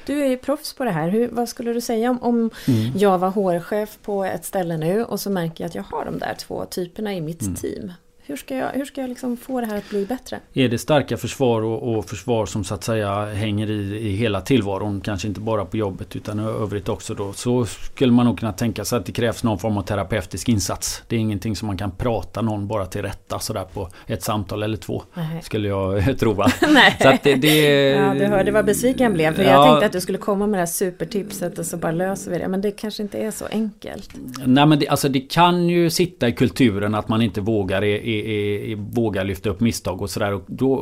Du 0.06 0.22
är 0.22 0.28
ju 0.28 0.38
proffs 0.38 0.74
på 0.74 0.84
det 0.84 0.92
här. 0.92 1.10
Hur, 1.10 1.28
vad 1.28 1.50
skulle 1.50 1.74
du 1.74 1.82
säga 1.82 2.12
om, 2.12 2.24
om 2.24 2.50
mm. 2.68 2.98
jag 2.98 3.18
var 3.18 3.30
HR-chef 3.30 3.98
på 4.02 4.24
ett 4.26 4.46
ställe 4.46 4.78
nu 4.78 5.04
och 5.04 5.20
så 5.20 5.30
märker 5.30 5.64
jag 5.64 5.70
att 5.70 5.76
jag 5.76 5.84
har 5.84 6.06
de 6.06 6.20
där 6.20 6.36
två 6.40 6.66
typerna 6.66 7.14
i 7.14 7.22
mitt 7.22 7.42
mm. 7.42 7.56
team. 7.56 7.92
Hur 8.26 8.36
ska 8.36 8.58
jag, 8.58 8.70
hur 8.70 8.86
ska 8.86 9.02
jag 9.02 9.10
liksom 9.10 9.38
få 9.38 9.62
det 9.62 9.68
här 9.68 9.78
att 9.78 9.90
bli 9.90 10.06
bättre? 10.06 10.40
Är 10.54 10.70
det 10.70 10.78
starka 10.78 11.18
försvar 11.18 11.62
och, 11.62 11.96
och, 11.96 12.06
försvar 12.06 12.46
som 12.46 12.64
så 12.64 12.74
att 12.74 12.84
säga 12.84 13.26
hänger 13.26 13.70
i, 13.70 13.98
i 13.98 14.16
hela 14.16 14.42
tillvaron, 14.42 15.02
kanske 15.02 15.28
inte 15.28 15.40
bara 15.40 15.66
på 15.66 15.78
jobbet 15.78 16.16
utan 16.16 16.40
övrigt 16.40 16.90
också 16.90 17.14
då, 17.14 17.34
så 17.34 17.66
skulle 17.66 18.12
man 18.12 18.26
nog 18.26 18.40
kunna 18.40 18.54
tänka 18.54 18.86
sig 18.86 18.98
att 18.98 19.06
det 19.06 19.12
krävs 19.12 19.44
någon 19.44 19.60
form 19.60 19.78
av 19.78 19.82
terapeutisk 19.82 20.50
insats. 20.50 21.04
Det 21.08 21.16
är 21.16 21.20
ingenting 21.20 21.56
som 21.56 21.68
man 21.68 21.78
kan 21.78 21.92
prata 21.92 22.42
någon 22.42 22.68
bara 22.68 22.86
till 22.86 23.02
rätta 23.02 23.40
sådär 23.40 23.66
på 23.74 23.90
ett 24.08 24.24
samtal 24.24 24.64
eller 24.64 24.78
två. 24.78 25.04
Nej. 25.14 25.42
Skulle 25.44 25.68
jag 25.68 26.20
tro? 26.20 26.34
Nej. 26.74 26.98
Så 27.02 27.10
att 27.10 27.24
det, 27.24 27.36
det, 27.36 27.90
ja, 27.90 28.14
du 28.14 28.26
hörde 28.26 28.52
vad 28.52 28.66
besviken 28.66 29.04
jag 29.04 29.14
blev. 29.14 29.36
För 29.36 29.44
ja, 29.44 29.50
jag 29.50 29.66
tänkte 29.66 29.86
att 29.86 29.92
du 29.92 30.02
skulle 30.02 30.18
komma 30.18 30.48
med 30.48 30.58
det 30.58 30.62
här 30.62 30.66
supertipset 30.66 31.60
och 31.60 31.66
så 31.66 31.78
bara 31.78 31.92
löser 31.92 32.32
vi 32.32 32.38
det. 32.38 32.48
Men 32.48 32.62
det 32.62 32.72
kanske 32.72 33.04
inte 33.04 33.18
är 33.18 33.32
så 33.32 33.46
enkelt. 33.46 34.10
Nej 34.46 34.66
men 34.66 34.80
det, 34.80 34.88
alltså 34.88 35.10
det 35.10 35.20
kan 35.20 35.70
ju 35.70 35.90
sitta 35.90 36.28
i 36.28 36.32
kulturen 36.32 36.96
att 36.96 37.08
man 37.08 37.22
inte 37.22 37.42
vågar 37.42 37.84
är, 37.84 38.13
är, 38.20 38.72
är, 38.72 38.76
vågar 38.76 39.24
lyfta 39.24 39.50
upp 39.50 39.60
misstag 39.60 40.02
och 40.02 40.10
sådär. 40.10 40.34
Och, 40.34 40.44
då, 40.48 40.74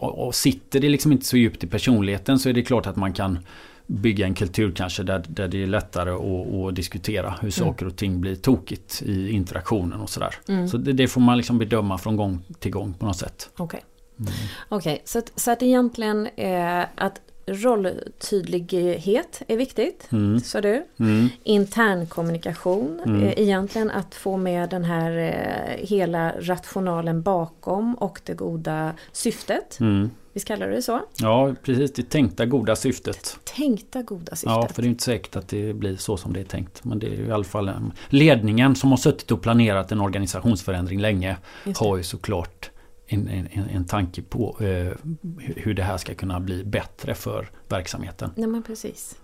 och 0.00 0.34
sitter 0.34 0.80
det 0.80 0.88
liksom 0.88 1.12
inte 1.12 1.26
så 1.26 1.36
djupt 1.36 1.64
i 1.64 1.66
personligheten 1.66 2.38
så 2.38 2.48
är 2.48 2.52
det 2.52 2.62
klart 2.62 2.86
att 2.86 2.96
man 2.96 3.12
kan 3.12 3.38
bygga 3.86 4.26
en 4.26 4.34
kultur 4.34 4.72
kanske 4.76 5.02
där, 5.02 5.24
där 5.28 5.48
det 5.48 5.62
är 5.62 5.66
lättare 5.66 6.10
att, 6.10 6.54
att 6.54 6.74
diskutera 6.74 7.30
hur 7.30 7.38
mm. 7.40 7.52
saker 7.52 7.86
och 7.86 7.96
ting 7.96 8.20
blir 8.20 8.36
tokigt 8.36 9.02
i 9.02 9.30
interaktionen 9.30 10.00
och 10.00 10.10
sådär. 10.10 10.34
Mm. 10.48 10.68
Så 10.68 10.76
det, 10.76 10.92
det, 10.92 11.08
får 11.08 11.20
man 11.20 11.36
liksom 11.36 11.58
bedöma 11.58 11.98
från 11.98 12.16
gång 12.16 12.42
till 12.58 12.70
gång 12.70 12.94
på 12.94 13.06
något 13.06 13.16
sätt. 13.16 13.50
Okej. 13.56 13.64
Okay. 13.64 13.80
Mm. 14.18 14.32
okay, 14.68 14.98
så, 15.04 15.18
att, 15.18 15.32
så 15.36 15.50
att 15.50 15.62
egentligen 15.62 16.26
eh, 16.26 16.84
att 16.94 17.20
rolltydlighet 17.46 19.42
är 19.48 19.56
viktigt, 19.56 20.08
mm. 20.12 20.40
sa 20.40 20.60
du. 20.60 20.84
Mm. 20.98 21.28
Internkommunikation, 21.42 23.00
mm. 23.04 23.22
Eh, 23.22 23.32
egentligen 23.36 23.90
att 23.90 24.14
få 24.14 24.36
med 24.36 24.70
den 24.70 24.84
här 24.84 25.18
eh, 25.18 25.86
hela 25.86 26.32
rationalen 26.40 27.22
bakom 27.22 27.94
och 27.94 28.20
det 28.24 28.34
goda 28.34 28.92
syftet. 29.12 29.80
Mm. 29.80 30.10
Visst 30.32 30.46
kallar 30.46 30.68
det 30.68 30.82
så? 30.82 31.00
Ja, 31.20 31.54
precis. 31.62 31.92
Det 31.92 32.10
tänkta 32.10 32.46
goda 32.46 32.76
syftet. 32.76 33.38
Det 33.44 33.52
tänkta 33.52 34.02
goda 34.02 34.36
syftet. 34.36 34.50
Ja, 34.50 34.68
för 34.74 34.82
det 34.82 34.88
är 34.88 34.90
inte 34.90 35.04
säkert 35.04 35.36
att 35.36 35.48
det 35.48 35.74
blir 35.74 35.96
så 35.96 36.16
som 36.16 36.32
det 36.32 36.40
är 36.40 36.44
tänkt. 36.44 36.84
Men 36.84 36.98
det 36.98 37.06
är 37.06 37.28
i 37.28 37.30
alla 37.30 37.44
fall 37.44 37.70
ledningen 38.08 38.76
som 38.76 38.90
har 38.90 38.96
suttit 38.96 39.30
och 39.30 39.42
planerat 39.42 39.92
en 39.92 40.00
organisationsförändring 40.00 41.00
länge 41.00 41.36
har 41.76 41.96
ju 41.96 42.02
såklart 42.02 42.70
en, 43.06 43.28
en, 43.28 43.68
en 43.74 43.84
tanke 43.84 44.22
på 44.22 44.56
eh, 44.60 44.92
hur 45.38 45.74
det 45.74 45.82
här 45.82 45.96
ska 45.96 46.14
kunna 46.14 46.40
bli 46.40 46.64
bättre 46.64 47.14
för 47.14 47.50
verksamheten. 47.68 48.30
Nej 48.36 48.48
men 48.48 48.62
precis. 48.62 49.16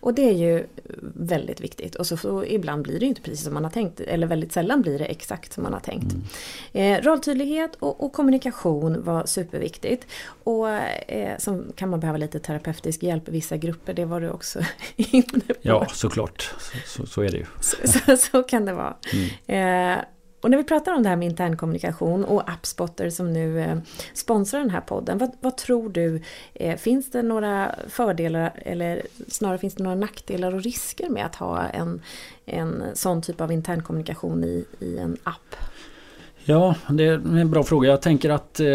Och 0.00 0.14
det 0.14 0.28
är 0.28 0.32
ju 0.32 0.66
väldigt 1.14 1.60
viktigt. 1.60 1.94
Och 1.94 2.06
så, 2.06 2.16
så, 2.16 2.44
ibland 2.44 2.82
blir 2.82 3.00
det 3.00 3.06
inte 3.06 3.20
precis 3.20 3.44
som 3.44 3.54
man 3.54 3.64
har 3.64 3.70
tänkt. 3.70 4.00
Eller 4.00 4.26
väldigt 4.26 4.52
sällan 4.52 4.82
blir 4.82 4.98
det 4.98 5.04
exakt 5.04 5.52
som 5.52 5.62
man 5.62 5.72
har 5.72 5.80
tänkt. 5.80 6.14
Mm. 6.72 6.94
Eh, 6.94 7.04
rolltydlighet 7.04 7.74
och, 7.78 8.04
och, 8.04 8.12
kommunikation 8.12 9.04
var 9.04 9.26
superviktigt. 9.26 10.06
Och 10.44 10.70
eh, 10.70 11.38
som 11.38 11.72
kan 11.76 11.88
man 11.88 12.00
behöva 12.00 12.18
lite 12.18 12.40
terapeutisk 12.40 13.02
hjälp 13.02 13.28
i 13.28 13.32
vissa 13.32 13.56
grupper. 13.56 13.94
Det 13.94 14.04
var 14.04 14.20
du 14.20 14.30
också 14.30 14.60
inne 14.96 15.22
på. 15.46 15.54
Ja 15.62 15.86
såklart. 15.92 16.54
Så, 16.58 16.78
så, 16.86 17.06
så 17.06 17.22
är 17.22 17.30
det 17.30 17.36
ju. 17.36 17.46
Så, 18.16 18.42
kan 18.42 18.64
det 18.64 18.72
vara. 18.72 18.96
Mm. 19.12 19.98
Eh, 19.98 20.04
och 20.42 20.50
när 20.50 20.58
vi 20.58 20.64
pratar 20.64 20.92
om 20.92 21.02
det 21.02 21.08
här 21.08 21.16
med 21.16 21.28
internkommunikation 21.28 22.24
och 22.24 22.50
Appspotter 22.50 23.10
som 23.10 23.32
nu 23.32 23.60
eh, 23.60 23.78
sponsrar 24.14 24.60
den 24.60 24.70
här 24.70 24.80
podden. 24.80 25.18
Vad, 25.18 25.30
vad 25.40 25.56
tror 25.56 25.88
du? 25.88 26.22
Eh, 26.54 26.76
finns 26.76 27.10
det 27.10 27.22
några 27.22 27.74
fördelar 27.88 28.52
eller 28.56 29.02
snarare 29.28 29.58
finns 29.58 29.74
det 29.74 29.82
några 29.82 29.96
nackdelar 29.96 30.54
och 30.54 30.62
risker 30.62 31.08
med 31.08 31.26
att 31.26 31.34
ha 31.34 31.62
en, 31.62 32.02
en 32.46 32.82
sån 32.94 33.22
typ 33.22 33.40
av 33.40 33.52
internkommunikation 33.52 34.44
i, 34.44 34.64
i 34.80 34.98
en 34.98 35.16
app? 35.22 35.56
Ja, 36.44 36.74
det 36.88 37.04
är 37.04 37.38
en 37.38 37.50
bra 37.50 37.62
fråga. 37.62 37.90
Jag 37.90 38.02
tänker 38.02 38.30
att 38.30 38.60
eh, 38.60 38.66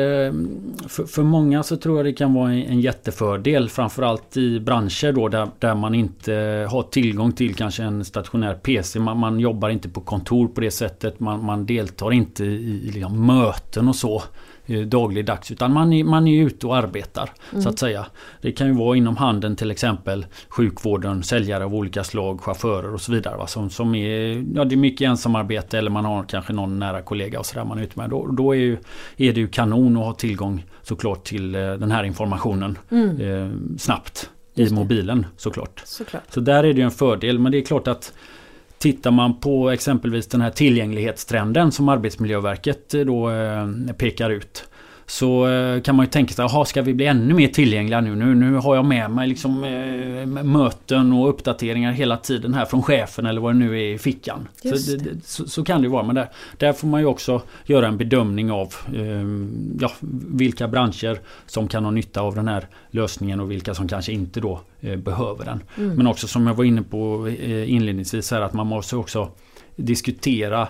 för, 0.88 1.24
många 1.24 1.64
så 1.64 1.78
tror 1.78 1.98
jag 1.98 2.06
det 2.06 2.14
kan 2.14 2.34
vara 2.34 2.54
en, 2.54 2.82
jättefördel. 2.82 3.70
Framförallt 3.70 4.38
i 4.38 4.60
branscher 4.60 5.12
då 5.12 5.28
där, 5.60 5.76
man 5.76 5.96
inte 5.96 6.34
har 6.70 6.84
tillgång 6.84 7.32
till 7.32 7.56
kanske 7.56 7.84
en 7.84 8.06
stationär 8.06 8.54
PC. 8.54 9.00
Man, 9.00 9.40
jobbar 9.40 9.70
inte 9.70 9.90
på 9.90 10.02
kontor 10.02 10.48
på 10.48 10.62
det 10.62 10.72
sättet. 10.72 11.20
Man, 11.20 11.66
deltar 11.66 12.14
inte 12.14 12.46
i, 12.46 12.88
i 12.88 12.92
liksom 12.92 13.26
möten 13.26 13.88
och 13.88 13.96
så. 13.96 14.24
Eh, 14.68 14.80
dagligdags 14.80 15.52
utan 15.52 15.74
man 15.74 15.94
är, 15.94 16.04
man 16.04 16.28
är 16.28 16.44
ute 16.44 16.68
och 16.68 16.78
arbetar. 16.78 17.30
Mm. 17.52 17.64
så 17.64 17.70
att 17.70 17.80
säga. 17.80 18.06
Det 18.42 18.52
kan 18.52 18.68
ju 18.68 18.74
vara 18.74 18.98
inom 18.98 19.18
handeln 19.18 19.56
till 19.56 19.72
exempel 19.72 20.26
sjukvården, 20.50 21.24
säljare 21.24 21.66
av 21.66 21.76
olika 21.76 22.04
slag, 22.04 22.42
chaufförer 22.42 22.94
och 22.94 23.02
så 23.02 23.12
vidare. 23.12 23.38
Va? 23.38 23.48
Som, 23.48 23.70
som 23.70 23.96
är, 23.96 24.46
ja, 24.56 24.66
det 24.66 24.76
är 24.76 24.78
mycket 24.78 25.08
ensamarbete 25.08 25.78
eller 25.78 25.92
man 25.92 26.06
har 26.06 26.24
kanske 26.24 26.54
någon 26.54 26.80
nära 26.80 27.02
kollega 27.02 27.40
och 27.40 27.46
sådär 27.46 27.66
man 27.66 27.78
är 27.78 27.84
ute 27.84 28.00
med. 28.00 28.10
Då, 28.10 28.28
då 28.28 28.56
är, 28.56 28.60
ju, 28.60 28.78
är 29.18 29.34
det 29.34 29.40
ju 29.40 29.48
kanon 29.48 29.98
att 29.98 30.04
ha 30.04 30.14
tillgång 30.14 30.66
såklart 30.84 31.24
till 31.24 31.56
eh, 31.56 31.62
den 31.62 31.92
här 31.92 32.04
informationen 32.04 32.78
mm. 32.92 33.22
eh, 33.22 33.78
snabbt 33.78 34.30
i 34.56 34.70
mobilen 34.70 35.26
såklart. 35.38 35.82
såklart. 35.86 36.24
Så 36.30 36.40
där 36.40 36.64
är 36.64 36.74
det 36.74 36.82
en 36.82 36.92
fördel 36.92 37.40
men 37.40 37.52
det 37.52 37.58
är 37.58 37.66
klart 37.66 37.88
att 37.88 38.14
Tittar 38.78 39.12
man 39.12 39.40
på 39.40 39.70
exempelvis 39.70 40.28
den 40.28 40.42
här 40.42 40.50
tillgänglighetstrenden 40.50 41.72
som 41.72 41.90
Arbetsmiljöverket 41.90 42.94
eh, 42.94 43.02
då 43.02 43.30
eh, 43.30 43.68
pekar 43.98 44.30
ut 44.30 44.67
så 45.10 45.48
eh, 45.48 45.82
kan 45.82 45.96
man 45.96 46.06
ju 46.06 46.10
tänka 46.10 46.34
sig, 46.34 46.46
jaha 46.46 46.66
ska 46.66 46.82
vi 46.82 46.94
bli 46.94 47.06
ännu 47.06 47.34
mer 47.34 47.48
tillgängliga 47.48 48.02
nu? 48.02 48.16
Nu, 48.16 48.36
nu 48.36 48.56
har 48.56 48.76
jag 48.76 48.86
med 48.86 49.12
mig 49.12 49.28
liksom 49.28 49.64
eh, 49.64 50.44
möten 50.44 51.14
och 51.14 51.30
uppdateringar 51.30 51.92
hela 51.92 52.18
tiden 52.18 52.54
här 52.54 52.66
från 52.66 52.84
chefen 52.84 53.26
eller 53.26 53.42
vad 53.42 53.56
det 53.56 53.60
nu 53.60 53.80
är 53.80 53.94
i 53.94 53.98
fickan. 53.98 54.48
Så, 54.64 54.78
så, 55.24 55.48
så, 55.48 55.64
kan 55.64 55.82
det 55.82 55.88
vara. 55.88 56.04
Men 56.04 56.16
där, 56.16 56.30
där 56.58 56.74
får 56.74 56.88
man 56.88 57.00
ju 57.00 57.06
också 57.06 57.42
göra 57.66 57.88
en 57.88 57.98
bedömning 57.98 58.52
av 58.52 58.76
eh, 58.96 59.26
ja, 59.80 59.92
vilka 60.28 60.68
branscher 60.68 61.20
som 61.46 61.68
kan 61.68 61.84
ha 61.84 61.92
nytta 61.92 62.22
av 62.22 62.36
den 62.36 62.48
här 62.48 62.68
lösningen 62.92 63.40
och 63.40 63.52
vilka 63.52 63.74
som 63.74 63.88
kanske 63.88 64.12
inte 64.12 64.40
då 64.40 64.62
eh, 64.80 64.96
behöver 64.96 65.46
den. 65.46 65.64
Mm. 65.78 65.96
Men 65.96 66.08
också 66.08 66.28
som 66.28 66.48
jag 66.48 66.54
var 66.54 66.64
inne 66.64 66.82
på 66.82 67.30
inledningsvis 67.68 68.32
här 68.32 68.42
att 68.42 68.54
man 68.54 68.68
måste 68.68 68.96
också 68.96 69.32
diskutera 69.78 70.68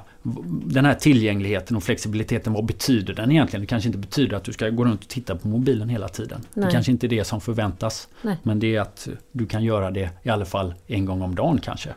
den 0.66 0.86
här 0.86 0.94
tillgängligheten 0.94 1.78
och 1.78 1.84
flexibiliteten. 1.84 2.54
Vad 2.54 2.66
betyder 2.66 3.14
den 3.14 3.32
egentligen? 3.32 3.62
Det 3.62 3.68
kanske 3.68 3.88
inte 3.88 4.00
betyder 4.00 4.38
att 4.38 4.44
du 4.44 4.54
ska 4.54 4.70
gå 4.70 4.86
runt 4.86 5.04
och 5.04 5.10
titta 5.10 5.36
på 5.36 5.48
mobilen 5.48 5.90
hela 5.90 6.10
tiden. 6.10 6.42
Nej. 6.54 6.66
Det 6.66 6.72
kanske 6.72 6.92
inte 6.92 7.08
är 7.08 7.10
det 7.10 7.24
som 7.24 7.42
förväntas. 7.42 8.08
Nej. 8.22 8.38
Men 8.44 8.60
det 8.60 8.76
är 8.76 8.82
att 8.82 9.08
du 9.32 9.46
kan 9.46 9.64
göra 9.64 9.92
det 9.92 10.10
i 10.24 10.30
alla 10.30 10.46
fall 10.46 10.74
en 10.88 11.06
gång 11.06 11.22
om 11.22 11.36
dagen 11.36 11.60
kanske. 11.64 11.90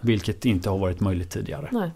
Vilket 0.00 0.44
inte 0.44 0.70
har 0.70 0.78
varit 0.78 1.00
möjligt 1.00 1.30
tidigare. 1.30 1.68
Nej. 1.72 1.90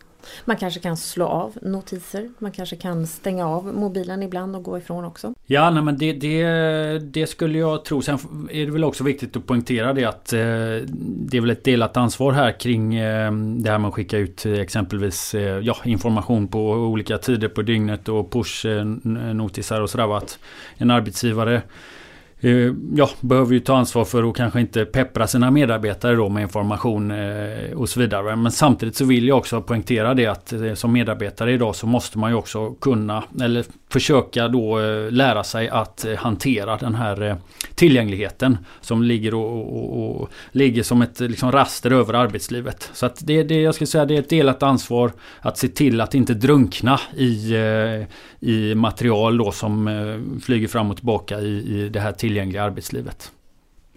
Man 0.45 0.57
kanske 0.57 0.81
kan 0.81 0.97
slå 0.97 1.27
av 1.27 1.59
notiser. 1.62 2.31
Man 2.39 2.53
kanske 2.53 2.77
kan 2.77 3.07
stänga 3.07 3.49
av 3.49 3.66
mobilen 3.75 4.23
ibland 4.23 4.57
och 4.57 4.62
gå 4.62 4.79
ifrån 4.79 5.05
också. 5.05 5.35
Ja, 5.47 5.71
nej, 5.71 5.83
men 5.83 5.99
det, 5.99 6.12
det, 6.12 6.99
det 6.99 7.27
skulle 7.27 7.59
jag 7.59 7.85
tro. 7.85 8.03
Sen 8.03 8.18
är 8.51 8.66
det 8.66 8.73
väl 8.73 8.85
också 8.85 9.05
viktigt 9.05 9.37
att 9.37 9.47
poängtera 9.47 9.93
det 9.93 10.05
att 10.05 10.33
eh, 10.33 10.39
det 10.39 11.37
är 11.37 11.41
väl 11.41 11.51
ett 11.51 11.64
delat 11.64 11.97
ansvar 11.97 12.33
här 12.33 12.61
kring 12.61 12.95
eh, 12.95 13.33
det 13.33 13.71
här 13.71 13.79
med 13.79 13.89
att 13.89 13.95
skicka 13.95 14.18
ut 14.18 14.47
eh, 14.47 14.53
exempelvis 14.53 15.35
eh, 15.35 15.59
ja, 15.59 15.77
information 15.85 16.49
på 16.49 16.71
olika 16.71 17.18
tider 17.18 17.49
på 17.49 17.62
dygnet 17.62 18.09
och 18.09 18.31
push-notisar 18.33 19.77
eh, 19.77 19.83
och 19.83 19.91
sådär. 19.91 20.16
Att 20.16 20.39
en 20.77 20.91
arbetsgivare 20.91 21.62
Eh, 22.43 22.72
ja, 22.95 23.11
behöver 23.20 23.55
ju 23.55 23.61
ta 23.61 23.76
ansvar 23.76 24.05
för 24.05 24.30
att 24.30 24.36
kanske 24.36 24.61
inte 24.61 24.84
peppra 24.84 25.26
sina 25.26 25.51
medarbetare 25.51 26.14
då 26.16 26.28
med 26.28 26.43
information 26.43 27.11
eh, 27.11 27.72
och 27.74 27.88
så 27.88 28.01
vidare. 28.01 28.36
Men 28.36 28.53
samtidigt 28.53 28.97
så 28.97 29.05
vill 29.05 29.28
jag 29.28 29.38
också 29.38 29.62
poängtera 29.62 30.14
det 30.14 30.26
att 30.26 30.53
eh, 30.53 30.74
som 30.74 30.93
medarbetare 30.93 31.53
idag 31.53 31.76
så 31.76 31.86
måste 31.86 32.18
man 32.18 32.30
ju 32.30 32.36
också 32.36 32.70
kunna 32.70 33.24
eller 33.41 33.64
försöka 33.88 34.49
då 34.49 34.78
lära 35.11 35.45
sig 35.45 35.68
att 35.68 36.07
hantera 36.18 36.76
den 36.76 36.95
här 36.95 37.36
tillgängligheten 37.74 38.59
som 38.80 39.03
ligger, 39.03 39.34
och, 39.34 39.76
och, 39.76 40.20
och 40.20 40.30
ligger 40.53 40.82
som 40.82 41.03
ett 41.03 41.20
liksom 41.20 41.53
raster 41.53 41.91
över 41.91 42.14
arbetslivet. 42.14 42.91
Så 42.93 43.07
att 43.07 43.26
det, 43.26 43.43
det, 43.43 43.61
jag 43.61 43.74
ska 43.74 43.86
säga, 43.86 44.05
det 44.05 44.14
är 44.14 44.18
ett 44.18 44.30
delat 44.30 44.62
ansvar 44.62 45.12
att 45.41 45.59
se 45.59 45.68
till 45.68 46.01
att 46.01 46.14
inte 46.14 46.34
drunkna 46.34 47.01
i, 47.16 47.55
i 48.41 48.74
material 48.74 49.38
då 49.38 49.53
som 49.53 49.91
flyger 50.43 50.68
fram 50.68 50.91
och 50.91 50.97
tillbaka 50.97 51.41
i, 51.41 51.82
i 51.84 51.88
det 51.88 52.01
här 52.01 52.12
tillgängliga 52.31 52.62
arbetslivet. 52.62 53.33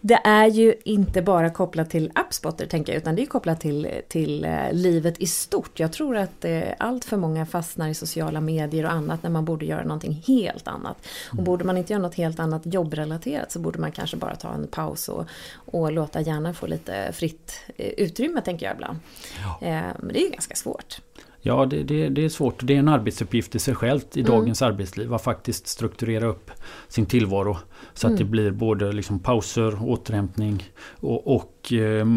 Det 0.01 0.19
är 0.23 0.47
ju 0.47 0.75
inte 0.85 1.21
bara 1.21 1.49
kopplat 1.49 1.89
till 1.89 2.11
Appspotter 2.15 2.65
tänker 2.65 2.93
jag, 2.93 2.97
utan 2.97 3.15
det 3.15 3.21
är 3.21 3.25
kopplat 3.25 3.61
till, 3.61 3.87
till 4.07 4.45
eh, 4.45 4.71
livet 4.71 5.19
i 5.19 5.27
stort. 5.27 5.79
Jag 5.79 5.93
tror 5.93 6.17
att 6.17 6.45
eh, 6.45 6.61
allt 6.79 7.05
för 7.05 7.17
många 7.17 7.45
fastnar 7.45 7.89
i 7.89 7.93
sociala 7.93 8.41
medier 8.41 8.85
och 8.85 8.91
annat 8.91 9.23
när 9.23 9.29
man 9.29 9.45
borde 9.45 9.65
göra 9.65 9.83
någonting 9.83 10.23
helt 10.27 10.67
annat. 10.67 10.97
Och 11.27 11.33
mm. 11.33 11.45
borde 11.45 11.63
man 11.63 11.77
inte 11.77 11.93
göra 11.93 12.01
något 12.01 12.15
helt 12.15 12.39
annat 12.39 12.61
jobbrelaterat 12.65 13.51
så 13.51 13.59
borde 13.59 13.79
man 13.79 13.91
kanske 13.91 14.17
bara 14.17 14.35
ta 14.35 14.53
en 14.53 14.67
paus 14.67 15.09
och, 15.09 15.25
och 15.55 15.91
låta 15.91 16.21
hjärnan 16.21 16.53
få 16.53 16.67
lite 16.67 17.11
fritt 17.13 17.59
eh, 17.77 17.87
utrymme 17.87 18.41
tänker 18.41 18.65
jag 18.65 18.75
ibland. 18.75 18.97
Ja. 19.43 19.93
Men 19.99 20.13
det 20.13 20.19
är 20.19 20.25
ju 20.25 20.29
ganska 20.29 20.55
svårt. 20.55 21.01
Ja, 21.45 21.65
det, 21.65 21.83
det, 21.83 22.09
det, 22.09 22.25
är 22.25 22.29
svårt. 22.29 22.59
Det 22.63 22.75
är 22.75 22.79
en 22.79 22.87
arbetsuppgift 22.87 23.55
i 23.55 23.59
sig 23.59 23.75
själlt 23.75 24.17
i 24.17 24.19
mm. 24.19 24.31
dagens 24.31 24.61
arbetsliv. 24.61 25.13
Att 25.13 25.23
faktiskt 25.23 25.67
strukturera 25.67 26.25
upp 26.25 26.51
sin 26.87 27.05
tillvaro. 27.05 27.57
Så 27.93 28.07
mm. 28.07 28.13
att 28.13 28.19
det 28.19 28.25
blir 28.25 28.51
både 28.51 28.91
liksom 28.91 29.19
pauser, 29.19 29.83
återhämtning 29.83 30.63
och, 30.99 31.35
och 31.35 31.73
eh, 31.73 32.07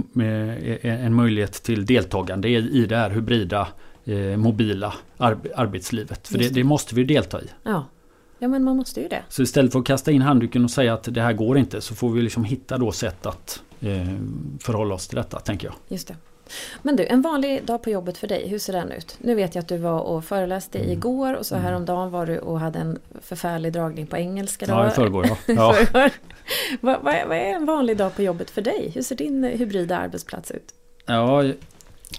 en 0.83 1.15
möjlighet 1.15 1.53
till 1.53 1.87
deltagande 1.87 2.49
i 2.49 2.87
det 2.87 2.97
här 2.97 3.11
hybrida 3.11 3.69
eh, 4.05 4.37
mobila 4.37 4.95
arb 5.17 5.47
arbetslivet. 5.55 6.29
För 6.29 6.39
det, 6.39 6.49
det, 6.49 6.65
måste 6.65 6.95
vi 6.95 7.05
delta 7.05 7.43
i. 7.43 7.47
Ja. 7.63 7.85
ja, 8.39 8.49
men 8.49 8.65
man 8.65 8.77
måste 8.77 9.01
ju 9.01 9.09
det. 9.09 9.23
Så 9.29 9.43
istället 9.43 9.73
för 9.73 9.79
att 9.79 9.87
kasta 9.87 10.13
in 10.13 10.23
handduken 10.23 10.65
och 10.65 10.71
säga 10.71 10.95
att 10.95 11.15
det 11.15 11.23
här 11.23 11.33
går 11.33 11.59
inte 11.59 11.81
så 11.81 11.95
får 11.95 12.11
vi 12.11 12.23
liksom 12.23 12.45
hitta 12.45 12.79
då 12.79 12.93
sätt 12.93 13.27
att 13.27 13.63
eh, 13.81 14.07
förhålla 14.61 14.95
oss 14.95 15.09
till 15.09 15.17
detta, 15.17 15.41
tänker 15.41 15.67
jag. 15.67 15.75
Just 15.89 16.09
det. 16.09 16.17
Men 16.83 16.97
du, 16.97 17.07
en 17.07 17.23
vanlig 17.23 17.65
dag 17.65 17.83
på 17.83 17.91
jobbet 17.91 18.19
för 18.19 18.27
dig, 18.27 18.49
hur 18.49 18.59
ser 18.59 18.73
den 18.73 18.93
ut? 18.93 19.17
Nu 19.19 19.35
vet 19.35 19.55
jag 19.55 19.63
att 19.63 19.69
du 19.69 19.77
var 19.77 20.01
och 20.01 20.25
föreläste 20.25 20.79
mm. 20.79 20.91
igår 20.91 21.35
och 21.35 21.47
så 21.47 21.55
mm. 21.55 21.67
häromdagen 21.67 22.11
var 22.11 22.27
du 22.27 22.39
och 22.39 22.61
hade 22.61 22.79
en 22.79 22.99
förfärlig 23.23 23.73
dragning 23.73 24.07
på 24.07 24.17
engelska. 24.17 24.67
Då. 24.67 24.73
Ja, 24.77 24.89
i 24.89 24.91
förrgår 24.91 25.27
ja. 25.27 25.37
ja. 25.93 26.11
vad, 26.81 27.03
vad, 27.03 27.15
är 27.15 27.55
en 27.55 27.67
vanlig 27.67 27.97
dag 27.97 28.17
på 28.17 28.23
jobbet 28.23 28.51
för 28.51 28.63
dig? 28.63 28.91
Hur 28.95 29.03
ser 29.03 29.17
din 29.17 29.45
hybrida 29.45 29.99
arbetsplats 29.99 30.51
ut? 30.51 30.75
Ja, 31.07 31.45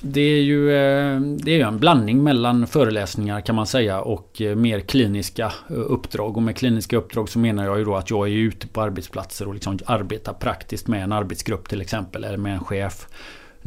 det 0.01 0.21
är 0.21 0.41
ju 0.41 0.71
eh, 0.71 1.19
det 1.19 1.61
är 1.61 1.65
en 1.65 1.79
blandning 1.79 2.23
mellan 2.23 2.67
föreläsningar 2.67 3.41
kan 3.41 3.55
man 3.55 3.67
säga 3.67 4.01
och 4.01 4.41
eh, 4.41 4.55
mer 4.55 4.79
kliniska 4.79 5.45
eh, 5.45 5.75
uppdrag. 5.75 6.37
Och 6.37 6.43
med 6.43 6.55
kliniska 6.55 6.97
uppdrag 6.97 7.29
så 7.29 7.39
menar 7.39 7.65
jag 7.65 7.77
ju 7.77 7.85
då 7.85 7.95
att 7.95 8.09
jag 8.09 8.27
är 8.27 8.31
ute 8.31 8.67
på 8.67 8.81
arbetsplatser 8.81 9.47
och 9.47 9.53
liksom 9.53 9.79
arbetar 9.85 10.33
praktiskt 10.33 10.87
med 10.87 11.03
en 11.03 11.11
arbetsgrupp 11.11 11.69
till 11.69 11.81
exempel 11.81 12.23
eller 12.23 12.37
med 12.37 12.53
en 12.53 12.63
chef. 12.63 13.07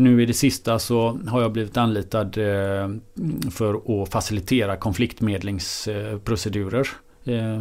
Nu 0.00 0.22
i 0.22 0.26
det 0.26 0.34
sista 0.34 0.78
så 0.78 1.18
har 1.28 1.42
jag 1.42 1.52
blivit 1.52 1.76
anlitad 1.76 2.38
eh, 2.38 2.88
för 3.50 4.02
att 4.02 4.12
facilitera 4.12 4.76
konfliktmedlingsprocedurer. 4.76 6.88
Eh, 7.24 7.60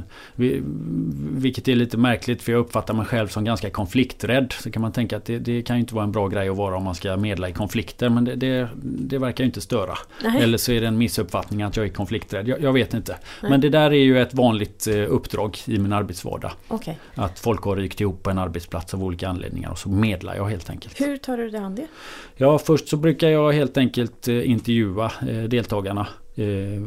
vilket 1.32 1.68
är 1.68 1.76
lite 1.76 1.98
märkligt 1.98 2.42
för 2.42 2.52
jag 2.52 2.60
uppfattar 2.60 2.94
mig 2.94 3.06
själv 3.06 3.28
som 3.28 3.46
ganska 3.46 3.70
konflikträdd. 3.70 4.54
Så 4.60 4.72
kan 4.72 4.82
man 4.82 4.92
tänka 4.92 5.18
att 5.18 5.26
det, 5.26 5.40
det 5.40 5.62
kan 5.62 5.76
ju 5.76 5.80
inte 5.80 5.96
vara 5.96 6.04
en 6.04 6.12
bra 6.12 6.28
grej 6.28 6.50
att 6.50 6.58
vara 6.58 6.78
om 6.78 6.84
man 6.84 6.96
ska 6.96 7.18
medla 7.18 7.50
i 7.50 7.54
konflikter. 7.54 8.10
Men 8.10 8.26
det, 8.26 8.36
det, 8.36 8.70
det 8.82 9.18
verkar 9.18 9.44
ju 9.44 9.46
inte 9.46 9.62
störa. 9.62 9.94
Nej. 10.24 10.42
Eller 10.42 10.58
så 10.58 10.72
är 10.72 10.82
det 10.82 10.88
en 10.88 10.98
missuppfattning 10.98 11.62
att 11.62 11.78
jag 11.78 11.86
är 11.86 11.90
konflikträdd. 11.90 12.48
Jag, 12.48 12.62
jag 12.62 12.74
vet 12.74 12.94
inte. 12.94 13.18
Nej. 13.42 13.52
Men 13.52 13.62
det 13.62 13.70
där 13.70 13.92
är 13.92 14.04
ju 14.04 14.22
ett 14.22 14.34
vanligt 14.34 14.88
eh, 14.88 14.96
uppdrag 14.96 15.58
i 15.66 15.78
min 15.78 15.94
arbetsvardag. 15.94 16.52
Okay. 16.68 16.96
Att 17.16 17.40
folk 17.40 17.62
har 17.62 17.76
rykt 17.76 18.02
ihop 18.02 18.24
på 18.24 18.30
en 18.30 18.38
arbetsplats 18.38 18.94
av 18.94 19.04
olika 19.04 19.30
anledningar 19.30 19.70
och 19.70 19.80
så 19.80 19.90
medlar 19.90 20.36
jag 20.36 20.46
helt 20.46 20.70
enkelt. 20.70 21.02
Hur 21.02 21.18
tar 21.18 21.38
du 21.38 21.50
dig 21.50 21.60
an 21.60 21.76
det? 21.76 21.88
Ja 22.36 22.60
först 22.60 22.88
så 22.88 22.98
brukar 22.98 23.30
jag 23.30 23.52
helt 23.52 23.78
enkelt 23.78 24.28
eh, 24.28 24.50
intervjua 24.50 25.12
deltagarna 25.48 26.08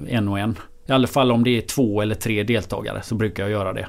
en 0.08 0.28
och 0.28 0.38
en. 0.38 0.56
I 0.86 0.92
alla 0.92 1.06
fall 1.06 1.32
om 1.32 1.44
det 1.44 1.50
är 1.50 1.60
två 1.60 2.02
eller 2.02 2.14
tre 2.14 2.42
deltagare 2.42 3.02
så 3.02 3.14
brukar 3.14 3.42
jag 3.42 3.50
göra 3.50 3.72
det. 3.72 3.88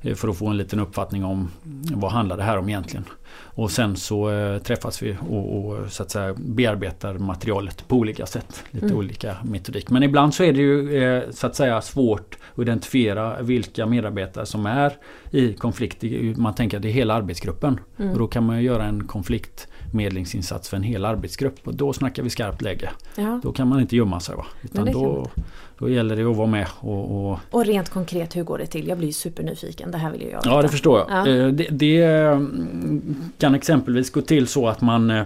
Eh, 0.00 0.14
för 0.14 0.28
att 0.28 0.36
få 0.36 0.46
en 0.46 0.56
liten 0.56 0.80
uppfattning 0.80 1.24
om 1.24 1.50
vad 1.94 2.12
handlar 2.12 2.36
det 2.36 2.42
här 2.42 2.58
om 2.58 2.68
egentligen. 2.68 3.04
Och 3.34 3.70
sen 3.70 3.96
så 3.96 4.30
eh, 4.30 4.58
träffas 4.58 5.02
vi 5.02 5.16
och, 5.28 5.58
och, 5.58 5.92
så 5.92 6.02
att 6.02 6.10
säga 6.10 6.34
bearbetar 6.36 7.14
materialet 7.14 7.88
på 7.88 7.96
olika 7.96 8.26
sätt. 8.26 8.64
Lite 8.70 8.86
mm. 8.86 8.98
olika 8.98 9.36
metodik. 9.44 9.90
Men 9.90 10.02
ibland 10.02 10.34
så 10.34 10.44
är 10.44 10.52
det 10.52 10.58
ju 10.58 11.02
eh, 11.02 11.22
så 11.30 11.46
att 11.46 11.56
säga 11.56 11.80
svårt 11.80 12.36
att 12.54 12.62
identifiera 12.62 13.42
vilka 13.42 13.86
medarbetare 13.86 14.46
som 14.46 14.66
är 14.66 14.92
i 15.30 15.52
konflikt. 15.52 16.04
Man 16.36 16.54
tänker 16.54 16.76
att 16.76 16.82
det 16.82 16.88
är 16.88 16.92
hela 16.92 17.14
arbetsgruppen. 17.14 17.80
Mm. 17.98 18.12
Och 18.12 18.18
då 18.18 18.26
kan 18.26 18.44
man 18.44 18.62
göra 18.62 18.84
en 18.84 19.06
konfliktmedlingsinsats 19.06 20.68
för 20.68 20.76
en 20.76 20.82
hel 20.82 21.04
arbetsgrupp. 21.04 21.68
Och 21.68 21.74
då 21.74 21.92
snackar 21.92 22.22
vi 22.22 22.30
skarpt 22.30 22.62
läge. 22.62 22.90
Ja. 23.16 23.40
Då 23.42 23.52
kan 23.52 23.68
man 23.68 23.80
inte 23.80 23.96
gömma 23.96 24.20
sig. 24.20 24.36
Va? 24.36 24.46
Utan 24.62 24.92
då, 24.92 25.30
då 25.78 25.88
gäller 25.88 26.16
det 26.16 26.30
att 26.30 26.36
vara 26.36 26.46
med. 26.46 26.66
Och, 26.80 27.30
och... 27.30 27.38
och 27.50 27.64
rent 27.64 27.88
konkret, 27.88 28.36
hur 28.36 28.42
går 28.42 28.58
det 28.58 28.66
till? 28.66 28.88
Jag 28.88 28.98
blir 28.98 29.12
supernyfiken. 29.12 29.90
Det 29.90 29.98
här 29.98 30.10
vill 30.10 30.22
jag 30.22 30.30
göra. 30.30 30.42
Ja, 30.44 30.62
det 30.62 30.68
förstår 30.68 30.98
jag. 30.98 31.10
Ja. 31.10 31.32
Eh, 31.32 31.48
det, 31.48 31.66
det, 31.70 32.02
mm, 32.02 33.30
kan 33.38 33.54
exempelvis 33.54 34.10
gå 34.10 34.20
till 34.20 34.46
så 34.46 34.68
att 34.68 34.80
man 34.80 35.10
eh, 35.10 35.22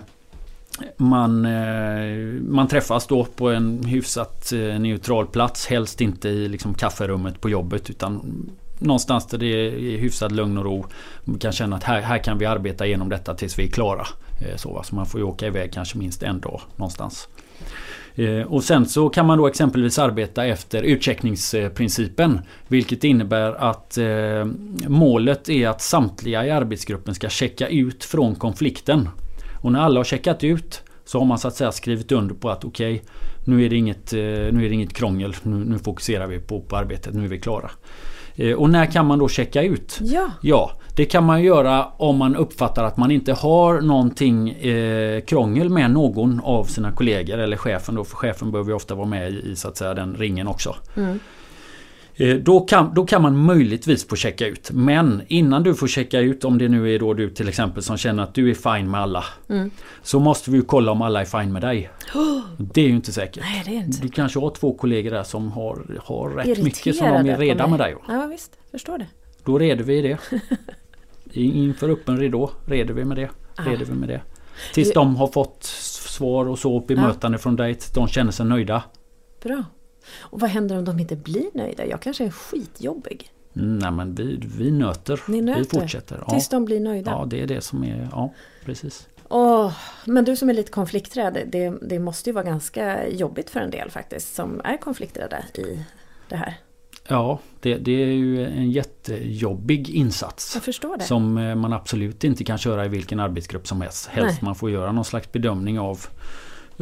man, 0.97 1.47
eh, 1.47 2.41
man 2.49 2.69
träffas 2.69 3.07
då 3.07 3.25
på 3.25 3.51
en 3.51 3.85
hyfsat 3.85 4.53
neutral 4.79 5.27
plats. 5.27 5.67
Helst 5.67 6.01
inte 6.01 6.29
i 6.29 6.49
liksom 6.49 6.75
kafferummet 6.75 7.41
på 7.41 7.51
jobbet 7.51 7.91
utan 7.91 8.47
någonstans 8.79 9.27
där 9.27 9.39
det 9.39 9.47
är 9.47 9.99
hyfsad 9.99 10.33
lugn 10.33 10.59
och 10.59 10.65
ro. 10.65 10.87
Man 11.25 11.39
kan 11.39 11.53
känna 11.53 11.77
att 11.77 11.85
här, 11.85 12.01
här 12.01 12.19
kan 12.19 12.39
vi 12.39 12.47
arbeta 12.47 12.87
igenom 12.87 13.09
detta 13.09 13.35
tills 13.35 13.59
vi 13.59 13.65
är 13.65 13.71
klara. 13.71 14.07
Så, 14.57 14.83
så 14.85 14.95
man 14.95 15.07
får 15.07 15.21
ju 15.21 15.27
åka 15.27 15.47
iväg 15.47 15.73
kanske 15.73 15.99
minst 15.99 16.23
en 16.23 16.41
dag 16.41 16.61
någonstans. 16.77 17.29
Eh, 18.15 18.43
och 18.43 18.65
sen 18.65 18.87
så 18.87 19.09
kan 19.09 19.27
man 19.27 19.39
då 19.39 19.47
exempelvis 19.47 19.99
arbeta 19.99 20.47
efter 20.47 20.83
utcheckningsprincipen. 20.83 22.41
Vilket 22.69 23.05
innebär 23.05 23.53
att 23.53 23.99
eh, 23.99 24.45
målet 24.89 25.49
är 25.49 25.69
att 25.69 25.83
samtliga 25.83 26.47
i 26.47 26.51
arbetsgruppen 26.51 27.15
ska 27.15 27.29
checka 27.29 27.69
ut 27.69 28.05
från 28.05 28.35
konflikten. 28.35 29.09
Och 29.61 29.73
när 29.73 29.81
alla 29.81 30.01
har 30.01 30.05
checkat 30.05 30.45
ut 30.45 30.83
så 31.05 31.19
har 31.19 31.27
man 31.27 31.39
så 31.39 31.49
att 31.49 31.55
säga 31.55 31.73
skrivit 31.73 32.13
under 32.13 32.35
på 32.35 32.51
att 32.51 32.65
okej 32.65 32.95
okay, 32.95 33.07
nu, 33.45 33.65
är 33.65 33.71
det 33.71 33.77
inget, 33.77 34.13
eh, 34.13 34.19
nu 34.19 34.65
är 34.65 34.69
det 34.69 34.75
inget 34.75 34.95
krångel. 34.95 35.37
Nu, 35.43 35.65
nu 35.65 35.79
fokuserar 35.79 36.27
vi 36.27 36.39
på, 36.39 36.61
på 36.61 36.77
arbetet. 36.77 37.15
Nu 37.15 37.25
är 37.25 37.29
vi 37.29 37.41
klara. 37.41 37.71
Och 38.57 38.71
när 38.71 38.87
kan 38.87 39.07
man 39.07 39.19
då 39.19 39.29
checka 39.29 39.63
ut? 39.63 39.99
Ja. 40.01 40.31
ja 40.41 40.73
det 40.97 41.05
kan 41.05 41.25
man 41.25 41.43
göra 41.43 41.87
om 41.97 42.17
man 42.17 42.37
uppfattar 42.37 42.85
att 42.85 42.97
man 42.97 43.11
inte 43.11 43.33
har 43.33 43.81
någonting 43.81 44.51
eh, 44.51 45.21
krångel 45.21 45.69
med 45.69 45.91
någon 45.91 46.41
av 46.45 46.65
sina 46.65 46.93
kollegor 46.93 47.39
eller 47.39 47.57
chefen 47.57 47.95
då. 47.95 48.05
För 48.05 48.17
chefen 48.17 48.53
behöver 48.53 48.73
ofta 48.73 48.95
vara 48.95 49.07
med 49.07 49.33
i, 49.33 49.51
i 49.51 49.57
så 49.57 49.69
att 49.69 49.77
säga 49.77 49.95
den 49.95 50.15
ringen 50.15 50.49
också. 50.49 50.77
Mm. 50.97 51.19
Eh, 52.17 52.37
då 52.37 52.61
kan, 52.61 52.95
då 52.95 53.07
kan 53.07 53.23
man 53.23 53.37
möjligtvis 53.37 54.09
få 54.09 54.17
checka 54.17 54.47
ut. 54.47 54.71
Men 54.73 55.23
innan 55.29 55.63
du 55.63 55.75
får 55.75 55.87
checka 55.87 56.21
ut, 56.21 56.45
om 56.45 56.59
det 56.59 56.69
nu 56.69 56.95
är 56.95 56.99
då 56.99 57.15
du 57.15 57.31
till 57.31 57.49
exempel 57.49 57.83
som 57.83 57.97
känner 57.97 58.23
att 58.23 58.35
du 58.35 58.51
är 58.51 58.55
fine 58.55 58.91
med 58.91 59.01
alla. 59.01 59.25
Mm. 59.49 59.71
Så 60.03 60.21
måste 60.21 60.51
vi 60.51 60.57
ju 60.57 60.63
kolla 60.63 60.93
om 60.93 61.03
alla 61.03 61.21
är 61.21 61.25
fine 61.25 61.53
med 61.53 61.63
dig. 61.63 61.91
Det 62.59 62.81
är 62.81 62.89
ju 62.89 62.95
inte 62.95 63.13
säkert. 63.13 63.43
Nej, 63.43 63.63
det 63.65 63.71
är 63.71 63.79
inte. 63.79 64.03
Du 64.03 64.09
kanske 64.09 64.39
har 64.41 64.51
två 64.51 64.75
kollegor 64.75 65.11
där 65.11 65.23
som 65.23 65.53
har, 65.53 66.01
har 66.05 66.31
rätt 66.31 66.63
mycket 66.63 66.97
som 66.97 67.07
Irriterade 67.07 67.23
de 67.23 67.31
är 67.31 67.39
reda 67.39 67.67
med 67.67 67.79
dig. 67.79 67.97
Ja 68.09 68.27
visst, 68.27 68.59
förstår 68.71 68.99
det. 68.99 69.07
Då 69.45 69.59
reder 69.59 69.85
vi 69.85 70.03
det. 70.03 70.19
Inför 71.41 71.89
öppen 71.89 72.17
ridå 72.17 72.51
reder 72.67 72.95
vi 72.95 73.05
med 73.05 73.17
det. 73.17 73.31
Ah. 73.57 73.63
Reder 73.63 73.85
vi 73.85 73.93
med 73.93 74.09
det. 74.09 74.21
Tills 74.75 74.93
de 74.93 75.17
har 75.17 75.27
fått 75.27 75.65
svar 75.65 76.49
och 76.49 76.59
så 76.59 76.81
bemötande 76.81 77.39
från 77.39 77.57
dig. 77.57 77.79
De 77.95 78.09
känner 78.09 78.33
sig 78.33 78.47
nöjda. 78.47 78.83
Bra. 79.43 79.65
Och 80.21 80.41
vad 80.41 80.51
händer 80.51 80.79
om 80.79 80.85
de 80.85 80.99
inte 80.99 81.17
blir 81.17 81.47
nöjda? 81.55 81.87
Jag 81.87 82.01
kanske 82.01 82.25
är 82.25 82.31
skitjobbig. 82.31 83.31
Mm, 83.57 83.79
nej 83.79 83.91
men 83.91 84.15
vi, 84.15 84.43
vi 84.59 84.71
nöter. 84.71 85.21
Nöter? 85.27 85.59
Vi 85.59 85.65
fortsätter. 85.65 86.25
Ja. 86.27 86.33
Tills 86.33 86.49
de 86.49 86.65
blir 86.65 86.81
nöjda? 86.81 87.11
ja 87.11 87.27
det 87.27 87.41
är 87.41 87.47
det 87.47 87.61
som 87.61 87.85
är, 87.85 88.09
ja 88.13 88.35
precis. 88.65 89.09
Åh, 89.29 89.73
men 90.05 90.25
du 90.25 90.37
som 90.37 90.51
är 90.51 90.55
lite 90.55 90.71
konflikträdd, 90.71 91.49
det, 91.53 91.73
det 91.83 91.99
måste 91.99 92.31
ju 92.31 92.35
vara 92.35 92.45
ganska 92.45 93.09
jobbigt 93.09 93.51
för 93.51 93.61
en 93.61 93.71
del 93.71 93.91
faktiskt 93.91 94.35
som 94.35 94.61
är 94.65 94.77
konflikträdda 94.77 95.45
i 95.55 95.85
det 96.29 96.37
här. 96.37 96.57
Ja 97.09 97.39
det, 97.61 97.77
det 97.77 98.03
är 98.03 98.07
ju 98.07 98.47
en 98.47 98.71
jättejobbig 98.71 99.91
insats. 99.91 100.61
Det. 100.99 101.05
Som 101.05 101.39
eh, 101.39 101.55
man 101.55 101.73
absolut 101.73 102.25
inte 102.25 102.45
kan 102.45 102.59
köra 102.59 102.85
i 102.85 102.89
vilken 102.89 103.21
arbetsgrupp 103.21 103.67
som 103.67 103.81
helst. 103.81 104.07
Helst 104.07 104.39
Nej. 104.41 104.45
man 104.45 104.55
får 104.55 104.71
göra 104.71 104.93
någon 104.93 105.05
slags 105.05 105.33
bedömning 105.33 105.79
av 105.79 106.07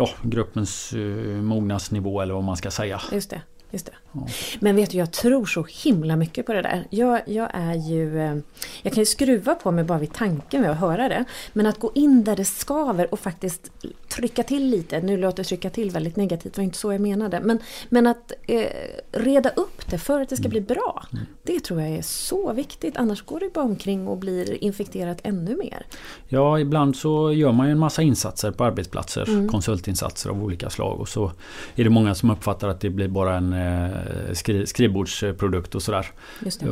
ja, 0.01 0.09
gruppens 0.23 0.93
uh, 0.95 1.43
mognadsnivå 1.43 2.21
eller 2.21 2.35
vad 2.35 2.45
man 2.45 2.57
ska 2.57 2.71
säga. 2.71 3.01
Just 3.13 3.31
det. 3.31 3.43
Just 3.71 3.87
det. 3.87 3.93
Ja. 4.13 4.27
Men 4.61 4.77
vet 4.77 4.91
du, 4.91 4.99
jag 4.99 5.13
tror 5.13 5.47
så 5.47 5.67
himla 5.85 6.17
mycket 6.17 6.47
på 6.47 6.53
det 6.53 6.63
där. 6.63 6.87
Jag, 6.91 7.21
jag 7.27 7.49
är 7.53 7.75
ju... 7.75 8.21
eh, 8.21 8.37
Jag 8.83 8.93
kan 8.93 9.01
ju 9.01 9.07
skruva 9.07 9.55
på 9.55 9.71
mig 9.71 9.85
bara 9.85 9.99
vid 9.99 10.13
tanken 10.13 10.61
med 10.63 10.71
att 10.71 10.79
höra 10.79 11.09
det. 11.09 11.25
Men 11.53 11.67
att 11.67 11.79
gå 11.79 11.93
in 11.95 12.25
där 12.25 12.37
det 12.37 12.45
skaver 12.45 13.13
och 13.15 13.21
faktiskt 13.21 13.71
trycka 14.09 14.43
till 14.43 14.67
lite. 14.71 15.01
Nu 15.01 15.17
låter 15.17 15.45
trycka 15.45 15.71
till 15.71 15.91
väldigt 15.91 16.17
negativt, 16.17 16.55
det 16.55 16.59
var 16.61 16.65
inte 16.65 16.79
så 16.79 16.93
jag 16.93 17.01
menade. 17.01 17.41
Men, 17.41 17.59
men 17.89 18.07
att 18.07 18.33
eh, 18.47 18.65
reda 19.13 19.51
upp 19.51 19.91
det 19.91 19.99
för 19.99 20.21
att 20.21 20.29
det 20.29 20.37
ska 20.37 20.49
bli 20.49 20.61
bra. 20.61 21.05
Det 21.43 21.61
tror 21.61 21.81
jag 21.81 21.91
är 21.91 22.03
så 22.03 22.53
viktigt. 22.53 22.97
Annars 22.97 23.23
går 23.23 23.41
det 23.41 23.53
bara 23.55 23.65
omkring 23.65 24.09
och 24.09 24.19
blir 24.19 24.65
infekterat 24.65 25.19
ännu 25.23 25.57
mer. 25.57 25.87
Ja, 26.29 26.59
ibland 26.59 26.97
så 26.97 27.33
gör 27.33 27.53
man 27.53 27.67
ju 27.67 27.73
en 27.73 27.79
massa 27.79 28.03
insatser 28.03 28.51
på 28.51 28.65
arbetsplatser. 28.65 29.29
Mm. 29.29 29.49
Konsultinsatser 29.49 30.31
av 30.31 30.45
olika 30.45 30.71
slag. 30.71 31.01
Och 31.01 31.09
så 31.09 31.33
är 31.77 31.85
det 31.85 31.91
många 31.91 32.15
som 32.15 32.31
uppfattar 32.31 32.69
att 32.69 32.81
det 32.81 32.91
blir 32.91 33.09
bara 33.09 33.37
en 33.37 33.53
eh, 33.53 34.00
skri 34.33 34.67
skrivbordsprodukt 34.67 35.75
och 35.75 35.83
sådär. 35.83 36.07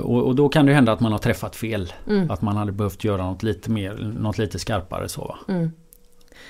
Och, 0.03 0.23
och 0.23 0.35
då 0.35 0.49
kan 0.49 0.67
det 0.67 0.73
hända 0.75 0.93
att 0.93 1.01
man 1.01 1.13
har 1.13 1.19
träffat 1.19 1.57
fel. 1.57 1.93
Mm. 2.09 2.31
Att 2.31 2.43
man 2.43 2.57
hade 2.57 2.73
behövt 2.73 3.05
göra 3.05 3.27
något 3.27 3.43
lite 3.43 3.71
mer, 3.71 4.13
något 4.19 4.39
lite 4.39 4.59
skarpare 4.59 5.09
så. 5.09 5.37
Mm. 5.49 5.71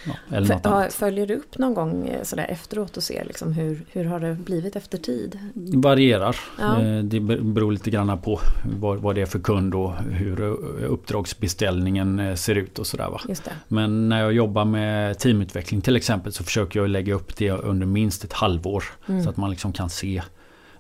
Ja, 0.06 0.36
eller 0.36 0.54
något 0.54 0.66
annat. 0.66 0.94
följer 0.94 1.26
du 1.26 1.34
upp 1.34 1.58
någon 1.58 1.74
gång 1.74 2.08
eh, 2.08 2.22
sådär 2.22 2.46
efteråt 2.48 2.96
och 2.96 3.02
ser 3.02 3.24
liksom 3.24 3.52
hur, 3.52 3.84
hur 3.92 4.04
har 4.04 4.20
det 4.20 4.34
blivit 4.34 4.76
efter 4.76 4.98
tid? 4.98 5.38
Det 5.54 5.76
varierar. 5.78 6.36
Ja. 6.58 6.82
Eh, 6.82 7.02
Det 7.02 7.20
beror 7.20 7.72
lite 7.72 7.90
grann 7.90 8.20
på 8.20 8.40
vad, 8.78 8.98
vad 8.98 9.14
det 9.14 9.20
är 9.20 9.26
för 9.26 9.38
kund 9.38 9.74
och 9.74 9.92
hur 9.96 10.42
eh, 10.42 10.92
uppdragsbeställningen 10.92 12.18
eh, 12.18 12.34
ser 12.34 12.54
ut 12.54 12.78
och 12.78 12.86
sådär 12.86 13.08
va. 13.10 13.20
Men 13.68 14.08
när 14.08 14.20
jag 14.20 14.32
jobbar 14.32 14.64
med 14.64 15.18
teamutveckling 15.18 15.80
till 15.80 15.96
exempel 15.96 16.32
så 16.32 16.44
försöker 16.44 16.80
jag 16.80 16.88
lägga 16.88 17.14
upp 17.14 17.36
det 17.36 17.50
under 17.50 17.86
minst 17.86 18.24
ett 18.24 18.32
halvår. 18.32 18.84
Mm. 19.08 19.24
Så 19.24 19.30
att 19.30 19.36
man 19.36 19.50
liksom 19.50 19.72
kan 19.72 19.90
se 19.90 20.22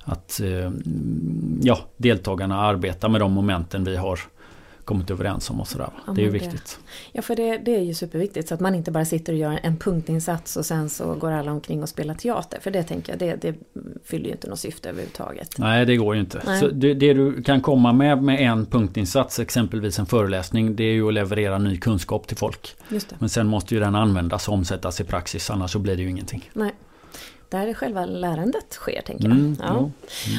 att 0.08 0.40
eh, 0.40 0.72
ja, 1.62 1.78
deltagarna 1.96 2.60
arbetar 2.60 3.08
med 3.08 3.20
de 3.20 3.32
momenten 3.32 3.84
vi 3.84 3.96
har 3.96 4.20
kommit 4.88 5.10
överens 5.10 5.50
om 5.50 5.60
och 5.60 5.68
sådär. 5.68 5.90
Ja, 6.06 6.12
det 6.12 6.20
är 6.20 6.24
ju 6.24 6.30
viktigt. 6.30 6.78
Ja, 7.12 7.22
för 7.22 7.36
det, 7.36 7.58
det 7.58 7.76
är 7.76 7.80
ju 7.80 7.94
superviktigt 7.94 8.48
så 8.48 8.54
att 8.54 8.60
man 8.60 8.74
inte 8.74 8.90
bara 8.90 9.04
sitter 9.04 9.32
och 9.32 9.38
gör 9.38 9.60
en 9.62 9.76
punktinsats 9.76 10.56
och 10.56 10.66
sen 10.66 10.90
så 10.90 11.14
går 11.14 11.30
alla 11.30 11.52
omkring 11.52 11.82
och 11.82 11.88
spelar 11.88 12.14
teater. 12.14 12.60
För 12.60 12.70
det 12.70 12.82
tänker 12.82 13.12
jag, 13.12 13.18
det, 13.18 13.36
det 13.42 13.54
fyller 14.04 14.24
ju 14.24 14.32
inte 14.32 14.48
något 14.48 14.58
syfte 14.58 14.88
överhuvudtaget. 14.88 15.58
Nej 15.58 15.86
det 15.86 15.96
går 15.96 16.14
ju 16.14 16.20
inte. 16.20 16.42
Nej. 16.46 16.60
Så 16.60 16.68
det, 16.68 16.94
det 16.94 17.14
du 17.14 17.42
kan 17.42 17.60
komma 17.60 17.92
med 17.92 18.22
med 18.22 18.40
en 18.40 18.66
punktinsats, 18.66 19.38
exempelvis 19.38 19.98
en 19.98 20.06
föreläsning, 20.06 20.76
det 20.76 20.84
är 20.84 20.92
ju 20.92 21.08
att 21.08 21.14
leverera 21.14 21.58
ny 21.58 21.76
kunskap 21.76 22.26
till 22.26 22.36
folk. 22.36 22.76
Just 22.88 23.08
det. 23.08 23.16
Men 23.18 23.28
sen 23.28 23.46
måste 23.46 23.74
ju 23.74 23.80
den 23.80 23.94
användas 23.94 24.48
och 24.48 24.54
omsättas 24.54 25.00
i 25.00 25.04
praxis, 25.04 25.50
annars 25.50 25.70
så 25.70 25.78
blir 25.78 25.96
det 25.96 26.02
ju 26.02 26.10
ingenting. 26.10 26.50
Nej. 26.52 26.72
Där 27.50 27.66
är 27.66 27.74
själva 27.74 28.06
lärandet 28.06 28.66
sker, 28.72 29.02
tänker 29.06 29.24
jag. 29.24 29.32
Mm, 29.32 29.56
ja. 29.60 29.66
jo. 29.78 29.90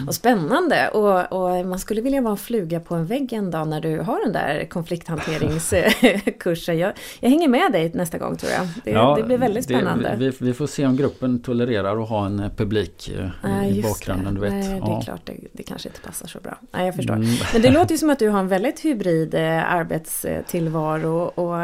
Och 0.07 0.15
spännande! 0.15 0.87
Och, 0.87 1.33
och 1.59 1.65
man 1.65 1.79
skulle 1.79 2.01
vilja 2.01 2.21
vara 2.21 2.31
en 2.31 2.37
fluga 2.37 2.79
på 2.79 2.95
en 2.95 3.05
vägg 3.05 3.33
en 3.33 3.51
dag 3.51 3.67
när 3.67 3.81
du 3.81 3.99
har 3.99 4.23
den 4.23 4.33
där 4.33 4.65
konflikthanteringskursen. 4.69 6.77
Jag, 6.79 6.93
jag 7.19 7.29
hänger 7.29 7.47
med 7.47 7.71
dig 7.71 7.91
nästa 7.93 8.17
gång 8.17 8.37
tror 8.37 8.51
jag. 8.51 8.67
Det, 8.83 8.91
Ja, 8.91 9.15
det 9.17 9.23
blir 9.23 9.37
väldigt 9.37 9.67
det- 9.67 9.73
spännande. 9.73 10.15
vi, 10.17 10.31
vi 10.39 10.53
får 10.53 10.67
se 10.67 10.85
om 10.85 10.95
gruppen 10.95 11.39
tolererar 11.41 12.03
att 12.03 12.09
ha 12.09 12.25
en 12.25 12.39
eh, 12.39 12.49
publik 12.55 13.11
eh, 13.43 13.67
i 13.69 13.75
just 13.75 13.89
bakgrunden. 13.89 14.33
det. 14.35 14.39
Du 14.39 14.45
vet. 14.45 14.53
Nej, 14.53 14.63
det 14.69 14.75
är 14.75 14.79
Ja. 14.79 15.01
klart, 15.01 15.21
det, 15.25 15.33
det 15.51 15.63
kanske 15.63 15.89
inte 15.89 16.01
passar 16.01 16.27
så 16.27 16.39
bra. 16.39 16.57
Nej, 16.71 16.85
jag 16.85 16.95
förstår. 16.95 17.13
Mm. 17.15 17.27
Men 17.53 17.61
det 17.61 17.71
låter 17.71 17.91
ju 17.91 17.97
som 17.97 18.09
att 18.09 18.19
du 18.19 18.29
har 18.29 18.39
en 18.39 18.47
väldigt 18.47 18.79
hybrid 18.85 19.33
eh, 19.35 19.73
arbetstillvaro. 19.73 21.17
Och, 21.35 21.61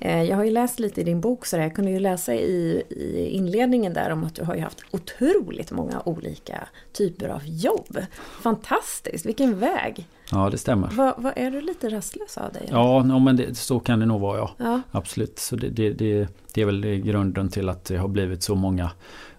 eh, 0.00 0.22
jag 0.22 0.36
har 0.36 0.44
ju 0.44 0.50
läst 0.50 0.78
lite 0.80 1.00
i 1.00 1.04
din 1.04 1.20
bok, 1.20 1.46
så 1.46 1.56
där. 1.56 1.62
jag 1.62 1.74
kunde 1.74 1.90
ju 1.90 2.00
läsa 2.00 2.34
i, 2.34 2.82
i 2.90 3.28
inledningen 3.32 3.92
där 3.92 4.10
om 4.10 4.24
att 4.24 4.34
du 4.34 4.44
har 4.44 4.54
ju 4.54 4.60
haft 4.60 4.78
otroligt 4.90 5.70
många 5.70 6.02
olika 6.04 6.68
typer 6.92 7.28
av 7.28 7.42
jobb. 7.44 7.98
Fantastiskt, 8.40 9.26
vilken 9.26 9.58
väg! 9.58 10.06
ja, 10.30 10.50
det 10.50 10.58
stämmer. 10.58 10.88
Vad, 10.92 11.14
vad 11.18 11.32
är 11.36 11.50
du 11.50 11.60
lite 11.60 11.88
rastlös 11.88 12.38
av 12.38 12.52
dig? 12.52 12.68
Ja, 12.70 13.02
no, 13.02 13.18
men 13.18 13.36
det, 13.36 13.54
så 13.54 13.80
kan 13.80 14.00
det 14.00 14.06
nog 14.06 14.20
vara 14.20 14.38
ja. 14.38 14.50
Ja, 14.58 14.80
Absolut. 14.90 15.38
Så 15.38 15.56
det, 15.56 15.68
det, 15.68 15.90
det, 15.90 16.28
det 16.54 16.62
är 16.62 16.66
väl 16.66 16.96
grunden 16.96 17.48
till 17.48 17.68
att 17.68 17.84
det 17.84 17.96
har 17.96 18.08
blivit 18.08 18.42
så 18.42 18.54
många 18.54 18.90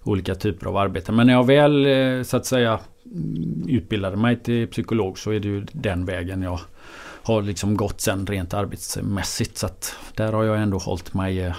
olika 0.03 0.35
typer 0.35 0.67
av 0.67 0.77
arbeten. 0.77 1.15
Men 1.15 1.27
när 1.27 1.33
jag 1.33 1.45
väl 1.45 1.85
eh, 1.85 2.23
så 2.23 2.37
att 2.37 2.45
säga 2.45 2.79
mm, 3.05 3.65
utbildade 3.67 4.17
mig 4.17 4.39
till 4.39 4.67
psykolog 4.67 5.19
så 5.19 5.31
är 5.31 5.39
det 5.39 5.47
ju 5.47 5.65
den 5.71 6.05
vägen 6.05 6.41
jag 6.41 6.59
har 7.23 7.41
liksom 7.41 7.77
gått 7.77 8.01
sen 8.01 8.27
rent 8.27 8.53
arbetsmässigt. 8.53 9.57
Så 9.57 9.65
att 9.65 9.95
där 10.15 10.33
har 10.33 10.43
jag 10.43 10.61
ändå 10.61 10.77
hållit 10.77 11.13
mig, 11.13 11.39
eh, 11.39 11.55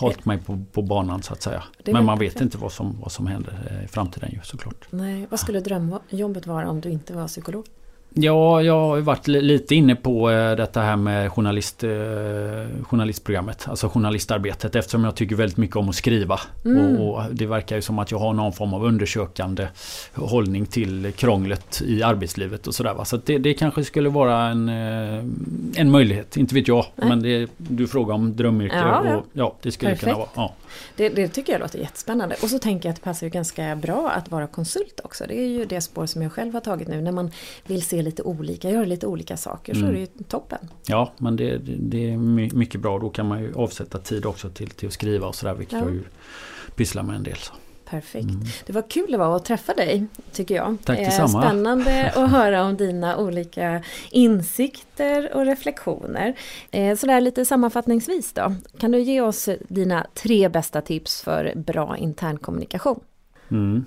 hållit 0.00 0.24
mig 0.24 0.38
på, 0.38 0.64
på 0.72 0.82
banan 0.82 1.22
så 1.22 1.32
att 1.32 1.42
säga. 1.42 1.62
Men 1.84 2.04
man 2.04 2.18
vet 2.18 2.40
inte 2.40 2.58
vad 2.58 2.72
som, 2.72 3.00
vad 3.00 3.12
som 3.12 3.26
händer 3.26 3.68
eh, 3.70 3.84
i 3.84 3.88
framtiden 3.88 4.30
ju 4.32 4.40
såklart. 4.42 4.86
nej. 4.90 5.26
Vad 5.30 5.40
skulle 5.40 5.60
drömjobbet 5.60 6.46
vara 6.46 6.70
om 6.70 6.80
du 6.80 6.90
inte 6.90 7.12
var 7.12 7.28
psykolog? 7.28 7.66
Ja, 8.14 8.62
jag 8.62 8.80
har 8.80 9.00
varit 9.00 9.28
li- 9.28 9.40
lite 9.42 9.74
inne 9.74 9.94
på 9.96 10.30
eh, 10.30 10.56
detta 10.56 10.80
här 10.80 10.96
med 10.96 11.32
journalist, 11.32 11.84
eh, 11.84 11.90
journalistprogrammet. 12.82 13.66
Alltså 13.68 13.88
journalistarbetet 13.88 14.76
eftersom 14.76 15.04
jag 15.04 15.14
tycker 15.14 15.36
väldigt 15.36 15.56
mycket 15.58 15.76
om 15.76 15.88
att 15.88 15.94
skriva. 15.94 16.40
Mm. 16.64 16.96
Och, 16.96 17.22
det 17.32 17.46
verkar 17.46 17.76
ju 17.76 17.82
som 17.82 17.98
att 17.98 18.10
jag 18.10 18.18
har 18.18 18.32
någon 18.32 18.52
form 18.52 18.74
av 18.74 18.84
undersökande 18.84 19.66
hållning 20.14 20.66
till 20.66 21.12
krånglet 21.16 21.82
i 21.86 22.02
arbetslivet 22.02 22.66
och 22.66 22.74
sådär. 22.74 23.04
Så 23.04 23.16
det, 23.24 23.38
det 23.38 23.54
kanske 23.54 23.84
skulle 23.84 24.08
vara 24.08 24.42
en, 24.46 24.68
eh, 24.68 25.24
en 25.76 25.90
möjlighet, 25.90 26.36
inte 26.36 26.54
vet 26.54 26.68
jag. 26.68 26.86
Nej. 26.96 27.08
Men 27.08 27.22
det, 27.22 27.50
du 27.56 27.86
frågar 27.86 28.14
om 28.14 28.36
drömyrke 28.36 28.76
Ja, 28.76 29.02
ja. 29.06 29.16
och 29.16 29.24
ja, 29.32 29.54
det 29.62 29.72
skulle 29.72 29.96
kunna 29.96 30.12
vara. 30.12 30.24
Perfekt. 30.26 30.36
Ja. 30.36 30.54
Det, 30.96 31.08
det 31.08 31.28
tycker 31.28 31.52
jag 31.52 31.60
låter 31.60 31.78
jättespännande. 31.78 32.36
Och 32.42 32.50
så 32.50 32.58
tänker 32.58 32.88
jag 32.88 32.90
att 32.92 32.96
det 32.96 33.04
passar 33.04 33.26
ju 33.26 33.30
ganska 33.30 33.76
bra 33.76 34.10
att 34.10 34.30
vara 34.30 34.46
konsult 34.46 35.00
också. 35.04 35.24
Det 35.28 35.38
är 35.40 35.46
ju 35.46 35.64
det 35.64 35.80
spår 35.80 36.06
som 36.06 36.22
jag 36.22 36.32
själv 36.32 36.54
har 36.54 36.60
tagit 36.60 36.88
nu. 36.88 37.00
När 37.02 37.12
man 37.12 37.30
vill 37.66 37.82
se 37.82 38.02
lite 38.02 38.22
olika, 38.22 38.70
göra 38.70 38.84
lite 38.84 39.06
olika 39.06 39.36
saker 39.36 39.74
så 39.74 39.78
Mm. 39.80 39.90
är 39.90 39.94
det 39.94 40.00
ju 40.00 40.06
toppen. 40.28 40.58
Ja, 40.86 41.12
men 41.18 41.36
det, 41.36 41.58
det- 41.58 42.10
är 42.12 42.16
my- 42.16 42.50
mycket 42.52 42.80
bra. 42.80 42.98
Då 42.98 43.10
kan 43.10 43.26
man 43.26 43.42
ju 43.42 43.54
avsätta 43.54 43.98
tid 43.98 44.26
också 44.26 44.50
till, 44.50 44.70
till 44.70 44.86
att 44.88 44.92
skriva 44.94 45.26
och 45.26 45.34
sådär. 45.34 45.54
Vilket 45.54 45.78
Ja. 45.78 45.84
jag 45.84 45.94
ju 45.94 46.02
pysslar 46.74 47.02
med 47.02 47.16
en 47.16 47.22
del. 47.22 47.36
Så. 47.36 47.52
Perfekt. 47.90 48.30
Mm. 48.30 48.42
Det 48.66 48.72
var 48.72 48.90
kul 48.90 49.06
det 49.10 49.18
var 49.18 49.36
att 49.36 49.44
träffa 49.44 49.74
dig, 49.74 50.06
tycker 50.32 50.54
jag. 50.54 50.76
Tack 50.84 50.98
Eh, 50.98 51.04
detsamma. 51.04 51.42
Spännande 51.42 52.10
att 52.16 52.30
höra 52.30 52.64
om 52.64 52.76
dina 52.76 53.16
olika 53.16 53.82
insikter 54.10 55.34
och 55.34 55.46
reflektioner. 55.46 56.34
Eh, 56.70 56.96
Sådär 56.96 57.20
lite 57.20 57.44
sammanfattningsvis 57.44 58.32
då. 58.32 58.54
Kan 58.78 58.90
du 58.90 59.00
ge 59.00 59.20
oss 59.20 59.48
dina 59.68 60.06
tre 60.14 60.48
bästa 60.48 60.80
tips 60.80 61.22
för 61.22 61.52
bra 61.56 61.96
internkommunikation? 61.96 63.00
Mm. 63.50 63.84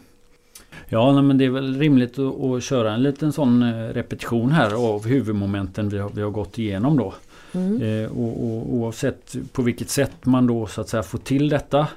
Ja, 0.90 1.22
men 1.22 1.38
det 1.38 1.46
är 1.46 1.50
väl 1.50 1.80
rimligt 1.80 2.20
att, 2.20 2.64
köra 2.64 2.94
en 2.94 3.04
liten 3.04 3.32
sån 3.32 3.64
eh, 3.64 3.94
repetition 3.94 4.52
här 4.52 4.94
av 4.94 5.08
huvudmomenten 5.08 5.90
vi 5.90 5.98
har, 5.98 6.10
vi 6.10 6.22
har 6.22 6.32
gått 6.32 6.60
igenom 6.60 6.98
då. 6.98 7.14
Mm. 7.54 7.82
Eh, 7.82 8.12
och, 8.12 8.44
och, 8.44 8.74
oavsett 8.74 9.36
på 9.54 9.62
vilket 9.62 9.90
sätt 9.90 10.26
man 10.26 10.48
då 10.48 10.68
så 10.68 10.82
att 10.82 10.90
säga 10.90 11.04
får 11.04 11.18
till 11.18 11.50
detta 11.50 11.88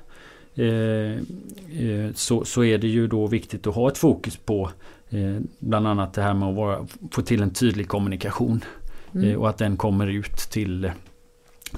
så, 2.14 2.44
så 2.44 2.64
är 2.64 2.78
det 2.78 2.86
ju 2.86 3.06
då 3.06 3.26
viktigt 3.26 3.66
att 3.66 3.74
ha 3.74 3.88
ett 3.88 3.98
fokus 3.98 4.36
på 4.36 4.70
eh, 5.10 5.36
bland 5.58 5.86
annat 5.86 6.14
det 6.14 6.22
här 6.22 6.34
med 6.34 6.48
att 6.48 6.54
vara, 6.54 6.86
få 7.10 7.22
till 7.22 7.42
en 7.42 7.50
tydlig 7.50 7.88
kommunikation. 7.88 8.64
Mm. 9.14 9.30
Eh, 9.30 9.36
och 9.36 9.48
att 9.48 9.58
den 9.58 9.76
kommer 9.76 10.06
ut 10.06 10.36
till, 10.36 10.90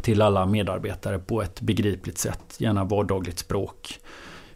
till 0.02 0.22
alla 0.22 0.46
medarbetare 0.46 1.18
på 1.18 1.42
ett 1.42 1.60
begripligt 1.60 2.18
sätt. 2.18 2.56
Gärna 2.58 2.84
vardagligt 2.84 3.38
språk. 3.38 3.98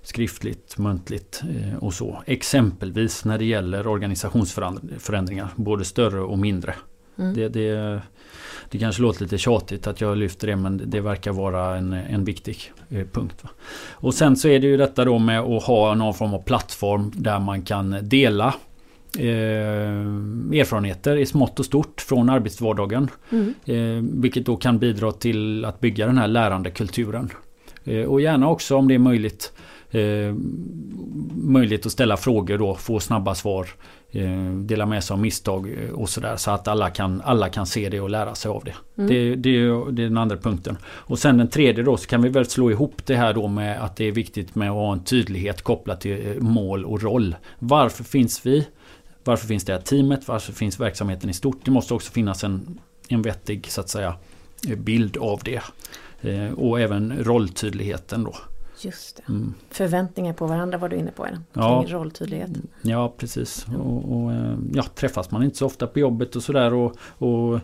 skriftligt, 0.05 0.79
muntligt 0.79 1.43
eh, 1.43 1.77
och 1.77 1.95
så. 1.95 2.23
Exempelvis 2.27 3.25
när 3.25 3.39
det 3.39 3.45
gäller 3.45 3.87
organisationsförändringar, 3.87 5.49
både 5.57 5.85
större 5.85 6.21
och 6.21 6.39
mindre. 6.39 6.75
Mm. 7.19 7.35
Det, 7.35 7.49
det, 7.49 8.01
det 8.71 8.79
kanske 8.79 9.03
låter 9.03 9.23
lite 9.23 9.39
tjatigt 9.39 9.87
att 9.87 10.01
jag 10.01 10.17
lyfter 10.17 10.47
det 10.47 10.57
men 10.57 10.83
det 10.87 11.01
verkar 11.01 11.33
vara 11.33 11.77
en, 11.77 11.93
en 11.93 12.25
viktig 12.25 12.73
eh, 12.89 13.07
punkt. 13.13 13.37
Va? 13.43 13.51
Och 13.91 14.15
sen 14.15 14.37
så 14.37 14.49
är 14.49 14.61
det 14.61 14.67
ju 14.67 14.77
detta 14.77 15.05
då 15.05 15.19
med 15.19 15.41
att 15.41 15.63
ha 15.63 15.95
någon 15.95 16.15
form 16.15 16.35
av 16.35 16.43
plattform 16.43 17.13
där 17.15 17.41
man 17.41 17.63
kan 17.63 17.97
dela 18.03 18.55
eh, 19.19 20.59
erfarenheter 20.61 21.17
i 21.17 21.27
smått 21.27 21.59
och 21.59 21.65
stort 21.65 22.01
från 22.01 22.31
arbetsvardagen. 22.31 23.11
Mm. 23.31 23.55
Eh, 23.65 24.21
vilket 24.23 24.47
då 24.47 24.57
kan 24.57 24.79
bidra 24.79 25.13
till 25.13 25.65
att 25.65 25.81
bygga 25.81 26.07
den 26.07 26.19
här 26.19 26.29
lärandekulturen. 26.29 27.31
Eh, 27.85 28.05
och 28.05 28.21
gärna 28.21 28.49
också 28.49 28.77
om 28.77 28.89
det 28.89 28.95
är 28.95 28.99
möjligt 28.99 29.53
eh, 29.91 30.35
möjlighet 31.35 31.87
att 31.87 31.93
ställa 31.93 32.17
frågor 32.17 32.59
då, 32.59 32.75
få 32.75 33.01
snabba 33.01 33.35
svar, 33.35 33.69
dela 34.65 34.87
med 34.87 35.05
sig 35.05 35.15
av 35.15 35.21
misstag 35.21 35.73
eh, 35.73 35.91
och 35.91 36.09
sådär. 36.09 36.37
Så 36.37 36.51
att 36.51 36.69
alla 36.69 36.91
kan, 36.91 37.21
alla 37.21 37.49
kan 37.49 37.67
se 37.67 37.89
det 37.89 38.01
och 38.01 38.11
lära 38.11 38.35
sig 38.35 38.49
av 38.49 38.65
det. 38.65 38.75
Mm. 39.03 39.11
Det, 39.11 39.35
det, 39.35 39.61
det, 39.93 40.03
är 40.03 40.09
den 40.09 40.19
andra 40.19 40.37
punkten. 40.37 40.79
Och 40.85 41.19
sen 41.19 41.39
den 41.39 41.49
tredje 41.49 41.85
då 41.85 41.97
så 41.97 42.07
kan 42.07 42.23
vi 42.23 42.29
väl 42.29 42.47
slå 42.47 42.71
ihop 42.71 43.07
det 43.07 43.17
här 43.17 43.35
då 43.35 43.49
med 43.49 43.85
att 43.85 43.97
det 43.97 44.05
är 44.05 44.13
viktigt 44.13 44.55
med 44.55 44.71
att 44.71 44.75
ha 44.75 44.93
en 44.93 45.05
tydlighet 45.05 45.63
kopplat 45.63 46.01
till 46.01 46.27
eh, 46.27 46.43
mål 46.43 46.85
och 46.85 47.03
roll. 47.03 47.37
Varför 47.59 48.05
finns 48.05 48.47
vi? 48.47 48.69
Varför 49.25 49.47
finns 49.47 49.65
det 49.65 49.73
här 49.73 49.81
teamet? 49.81 50.29
Varför 50.29 50.53
finns 50.53 50.81
verksamheten 50.81 51.31
i 51.31 51.33
stort? 51.33 51.61
Det 51.65 51.71
måste 51.71 51.95
också 51.95 52.13
finnas 52.13 52.45
en, 52.45 52.79
en 53.09 53.23
vettig 53.23 53.71
så 53.71 53.81
att 53.81 53.89
säga 53.89 54.15
bild 54.77 55.17
av 55.17 55.41
det. 55.45 55.63
Eh, 56.21 56.53
och 56.53 56.81
även 56.81 57.25
rolltydligheten 57.25 58.25
då. 58.25 58.35
Just 58.85 59.17
det. 59.17 59.33
Mm. 59.33 59.55
Förväntningar 59.71 60.33
på 60.33 60.47
varandra 60.47 60.79
var 60.79 60.89
du 60.89 60.97
inne 60.97 61.11
på. 61.11 61.25
Kring 61.25 61.37
ja. 61.53 61.85
rolltydlighet. 61.89 62.51
Ja 62.83 63.15
precis. 63.19 63.67
Och, 63.79 64.17
och, 64.17 64.33
eh, 64.33 64.55
ja, 64.73 64.83
träffas 64.95 65.31
man 65.31 65.43
inte 65.43 65.59
så 65.59 65.67
ofta 65.67 65.87
på 65.87 65.99
jobbet 65.99 66.37
och 66.37 66.43
sådär. 66.43 66.75
Och, 66.75 66.97
och 67.19 67.61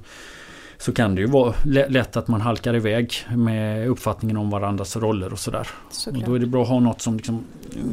så 0.79 0.93
kan 0.93 1.15
det 1.15 1.21
ju 1.21 1.27
vara 1.27 1.55
lätt 1.65 2.17
att 2.17 2.29
man 2.29 2.41
halkar 2.41 2.77
iväg 2.77 3.15
med 3.37 3.89
uppfattningen 3.89 4.37
om 4.37 4.51
varandras 4.51 4.97
roller 4.97 5.33
och 5.33 5.39
sådär. 5.39 5.69
Och 6.07 6.23
då 6.27 6.35
är 6.35 6.39
det 6.39 6.47
bra 6.47 6.63
att 6.63 6.69
ha 6.69 6.81
något 6.81 7.01
som 7.01 7.17
liksom 7.17 7.45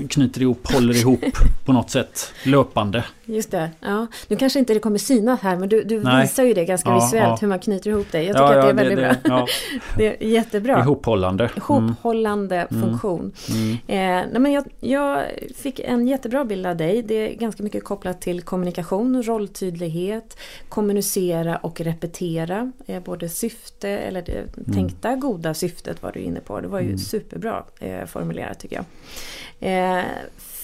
knyter 0.09 0.41
ihop, 0.41 0.71
håller 0.71 0.97
ihop 0.97 1.21
på 1.65 1.73
något 1.73 1.89
sätt 1.89 2.33
löpande. 2.43 3.05
Just 3.25 3.51
det. 3.51 3.69
Ja. 3.79 4.07
Nu 4.27 4.35
kanske 4.35 4.59
inte 4.59 4.73
det 4.73 4.79
kommer 4.79 4.97
synas 4.97 5.41
här 5.41 5.55
men 5.55 5.69
du, 5.69 5.83
du 5.83 5.97
visar 5.97 6.43
ju 6.43 6.53
det 6.53 6.65
ganska 6.65 6.89
ja, 6.89 6.95
visuellt 6.95 7.27
ja. 7.27 7.37
hur 7.41 7.47
man 7.47 7.59
knyter 7.59 7.89
ihop 7.89 8.07
det. 8.11 8.23
Jag 8.23 8.35
tycker 8.35 8.57
att 8.57 8.63
det 8.63 8.69
är 8.69 8.73
väldigt 8.73 8.97
det, 8.97 9.29
bra. 9.29 9.47
Det, 9.97 10.23
är 10.23 10.27
jättebra. 10.27 10.79
Ihophållande. 10.79 11.49
Ihophållande 11.57 12.55
mm. 12.55 12.83
funktion. 12.83 13.31
Mm. 13.49 13.71
Eh, 13.71 14.29
nej, 14.31 14.39
men 14.39 14.51
jag, 14.51 14.65
jag, 14.79 15.23
fick 15.55 15.79
en 15.79 16.07
jättebra 16.07 16.45
bild 16.45 16.65
av 16.65 16.77
dig. 16.77 17.01
Det 17.01 17.15
är 17.15 17.33
ganska 17.33 17.63
mycket 17.63 17.83
kopplat 17.83 18.21
till 18.21 18.41
kommunikation, 18.41 19.23
rolltydlighet, 19.23 20.37
kommunicera 20.69 21.57
och 21.57 21.81
repetera. 21.81 22.71
Eh, 22.85 23.03
både 23.03 23.29
syfte 23.29 23.89
eller 23.89 24.21
det 24.21 24.37
mm. 24.37 24.73
tänkta 24.73 25.15
goda 25.15 25.53
syftet 25.53 26.03
var 26.03 26.11
du 26.11 26.19
inne 26.19 26.39
på. 26.39 26.61
Det 26.61 26.67
var 26.67 26.79
ju 26.79 26.85
mm. 26.85 26.97
superbra 26.97 27.63
eh, 27.79 28.05
formulerat 28.05 28.59
tycker 28.59 28.75
jag. 28.75 28.85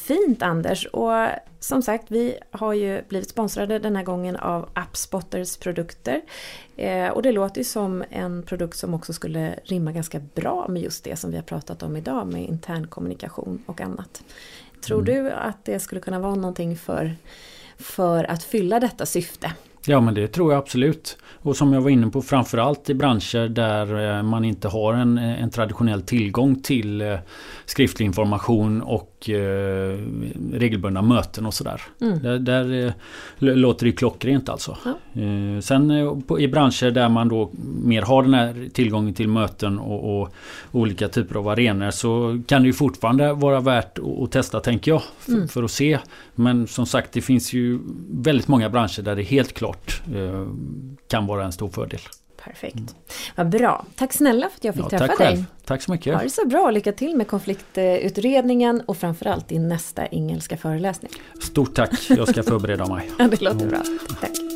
Fint 0.01 0.41
Anders! 0.41 0.85
Och 0.85 1.11
som 1.59 1.81
sagt, 1.81 2.05
vi 2.07 2.37
har 2.51 2.73
ju 2.73 3.01
blivit 3.09 3.29
sponsrade 3.29 3.79
den 3.79 3.95
här 3.95 4.03
gången 4.03 4.35
av 4.35 4.69
AppSpotters 4.73 5.57
produkter. 5.57 6.21
Eh, 6.77 7.07
och 7.07 7.21
det 7.21 7.31
låter 7.31 7.57
ju 7.57 7.63
som 7.63 8.03
en 8.09 8.43
produkt 8.43 8.77
som 8.77 8.93
också 8.93 9.13
skulle 9.13 9.59
rimma 9.63 9.91
ganska 9.91 10.19
bra 10.19 10.65
med 10.69 10.81
just 10.81 11.03
det 11.03 11.15
som 11.15 11.31
vi 11.31 11.37
har 11.37 11.43
pratat 11.43 11.83
om 11.83 11.97
idag 11.97 12.27
med 12.27 12.43
intern 12.43 12.87
kommunikation 12.87 13.63
och 13.65 13.81
annat. 13.81 14.23
Tror 14.81 15.09
mm. 15.09 15.23
du 15.23 15.31
att 15.31 15.65
det 15.65 15.79
skulle 15.79 16.01
kunna 16.01 16.19
vara 16.19 16.35
någonting 16.35 16.77
för, 16.77 17.15
för 17.77 18.23
att 18.23 18.43
fylla 18.43 18.79
detta 18.79 19.05
syfte? 19.05 19.53
Ja 19.85 20.01
men 20.01 20.13
det 20.13 20.27
tror 20.27 20.53
jag 20.53 20.59
absolut. 20.59 21.17
Och 21.23 21.57
som 21.57 21.73
jag 21.73 21.81
var 21.81 21.89
inne 21.89 22.07
på 22.07 22.21
framförallt 22.21 22.89
i 22.89 22.93
branscher 22.93 23.49
där 23.49 24.17
eh, 24.17 24.23
man 24.23 24.45
inte 24.45 24.67
har 24.67 24.93
en, 24.93 25.17
en 25.17 25.49
traditionell 25.49 26.01
tillgång 26.01 26.61
till 26.61 27.01
eh, 27.01 27.17
skriftlig 27.65 28.05
information 28.05 28.81
och 28.81 29.10
eh, 29.29 29.99
regelbundna 30.53 31.01
möten 31.01 31.45
och 31.45 31.53
sådär. 31.53 31.81
Mm. 32.01 32.19
Där, 32.23 32.39
där 32.39 32.85
eh, 32.85 32.93
låter 33.39 33.85
det 33.85 33.91
klockrent 33.91 34.49
alltså. 34.49 34.77
Ja. 34.85 35.21
Eh, 35.21 35.59
sen 35.59 36.21
på, 36.27 36.39
i 36.39 36.47
branscher 36.47 36.91
där 36.91 37.09
man 37.09 37.29
då 37.29 37.51
mer 37.83 38.01
har 38.01 38.23
den 38.23 38.33
här 38.33 38.69
tillgången 38.73 39.13
till 39.13 39.27
möten 39.27 39.79
och, 39.79 40.21
och 40.21 40.33
olika 40.71 41.07
typer 41.07 41.35
av 41.35 41.47
arenor 41.47 41.91
så 41.91 42.41
kan 42.47 42.61
det 42.61 42.67
ju 42.67 42.73
fortfarande 42.73 43.33
vara 43.33 43.59
värt 43.59 43.99
att, 43.99 44.21
att 44.23 44.31
testa 44.31 44.59
tänker 44.59 44.91
jag. 44.91 45.01
För, 45.19 45.31
mm. 45.31 45.47
för, 45.47 45.63
att 45.63 45.71
se. 45.71 45.99
Men 46.35 46.67
som 46.67 46.85
sagt 46.85 47.13
det 47.13 47.21
finns 47.21 47.53
ju 47.53 47.79
väldigt 48.11 48.47
många 48.47 48.69
branscher 48.69 49.01
där 49.01 49.15
det 49.15 49.23
helt 49.23 49.53
klart 49.53 50.01
kan 51.07 51.25
vara 51.25 51.45
en 51.45 51.51
stor 51.51 51.69
fördel. 51.69 51.99
Perfekt. 52.43 52.75
Mm. 52.75 52.93
Vad 53.35 53.49
bra. 53.49 53.85
Tack 53.95 54.13
snälla 54.13 54.49
för 54.49 54.57
att 54.57 54.63
jag 54.63 54.75
fick 54.75 54.83
ja, 54.83 54.89
träffa 54.89 55.07
tack 55.07 55.17
dig. 55.17 55.27
Själv. 55.27 55.45
Tack 55.65 55.81
så 55.81 55.91
mycket. 55.91 56.15
Ha 56.15 56.23
det 56.23 56.29
så 56.29 56.47
bra. 56.47 56.71
Lycka 56.71 56.91
till 56.91 57.15
med 57.15 57.27
konfliktutredningen 57.27 58.81
och 58.81 58.97
framförallt 58.97 59.47
din 59.47 59.67
nästa 59.67 60.07
engelska 60.07 60.57
föreläsning. 60.57 61.11
Stort 61.41 61.75
tack. 61.75 62.09
Jag 62.09 62.29
ska 62.29 62.43
förbereda 62.43 62.85
mig. 62.85 63.11
det 63.17 63.41
låter 63.41 63.67
bra. 63.67 63.81
Tack. 64.21 64.50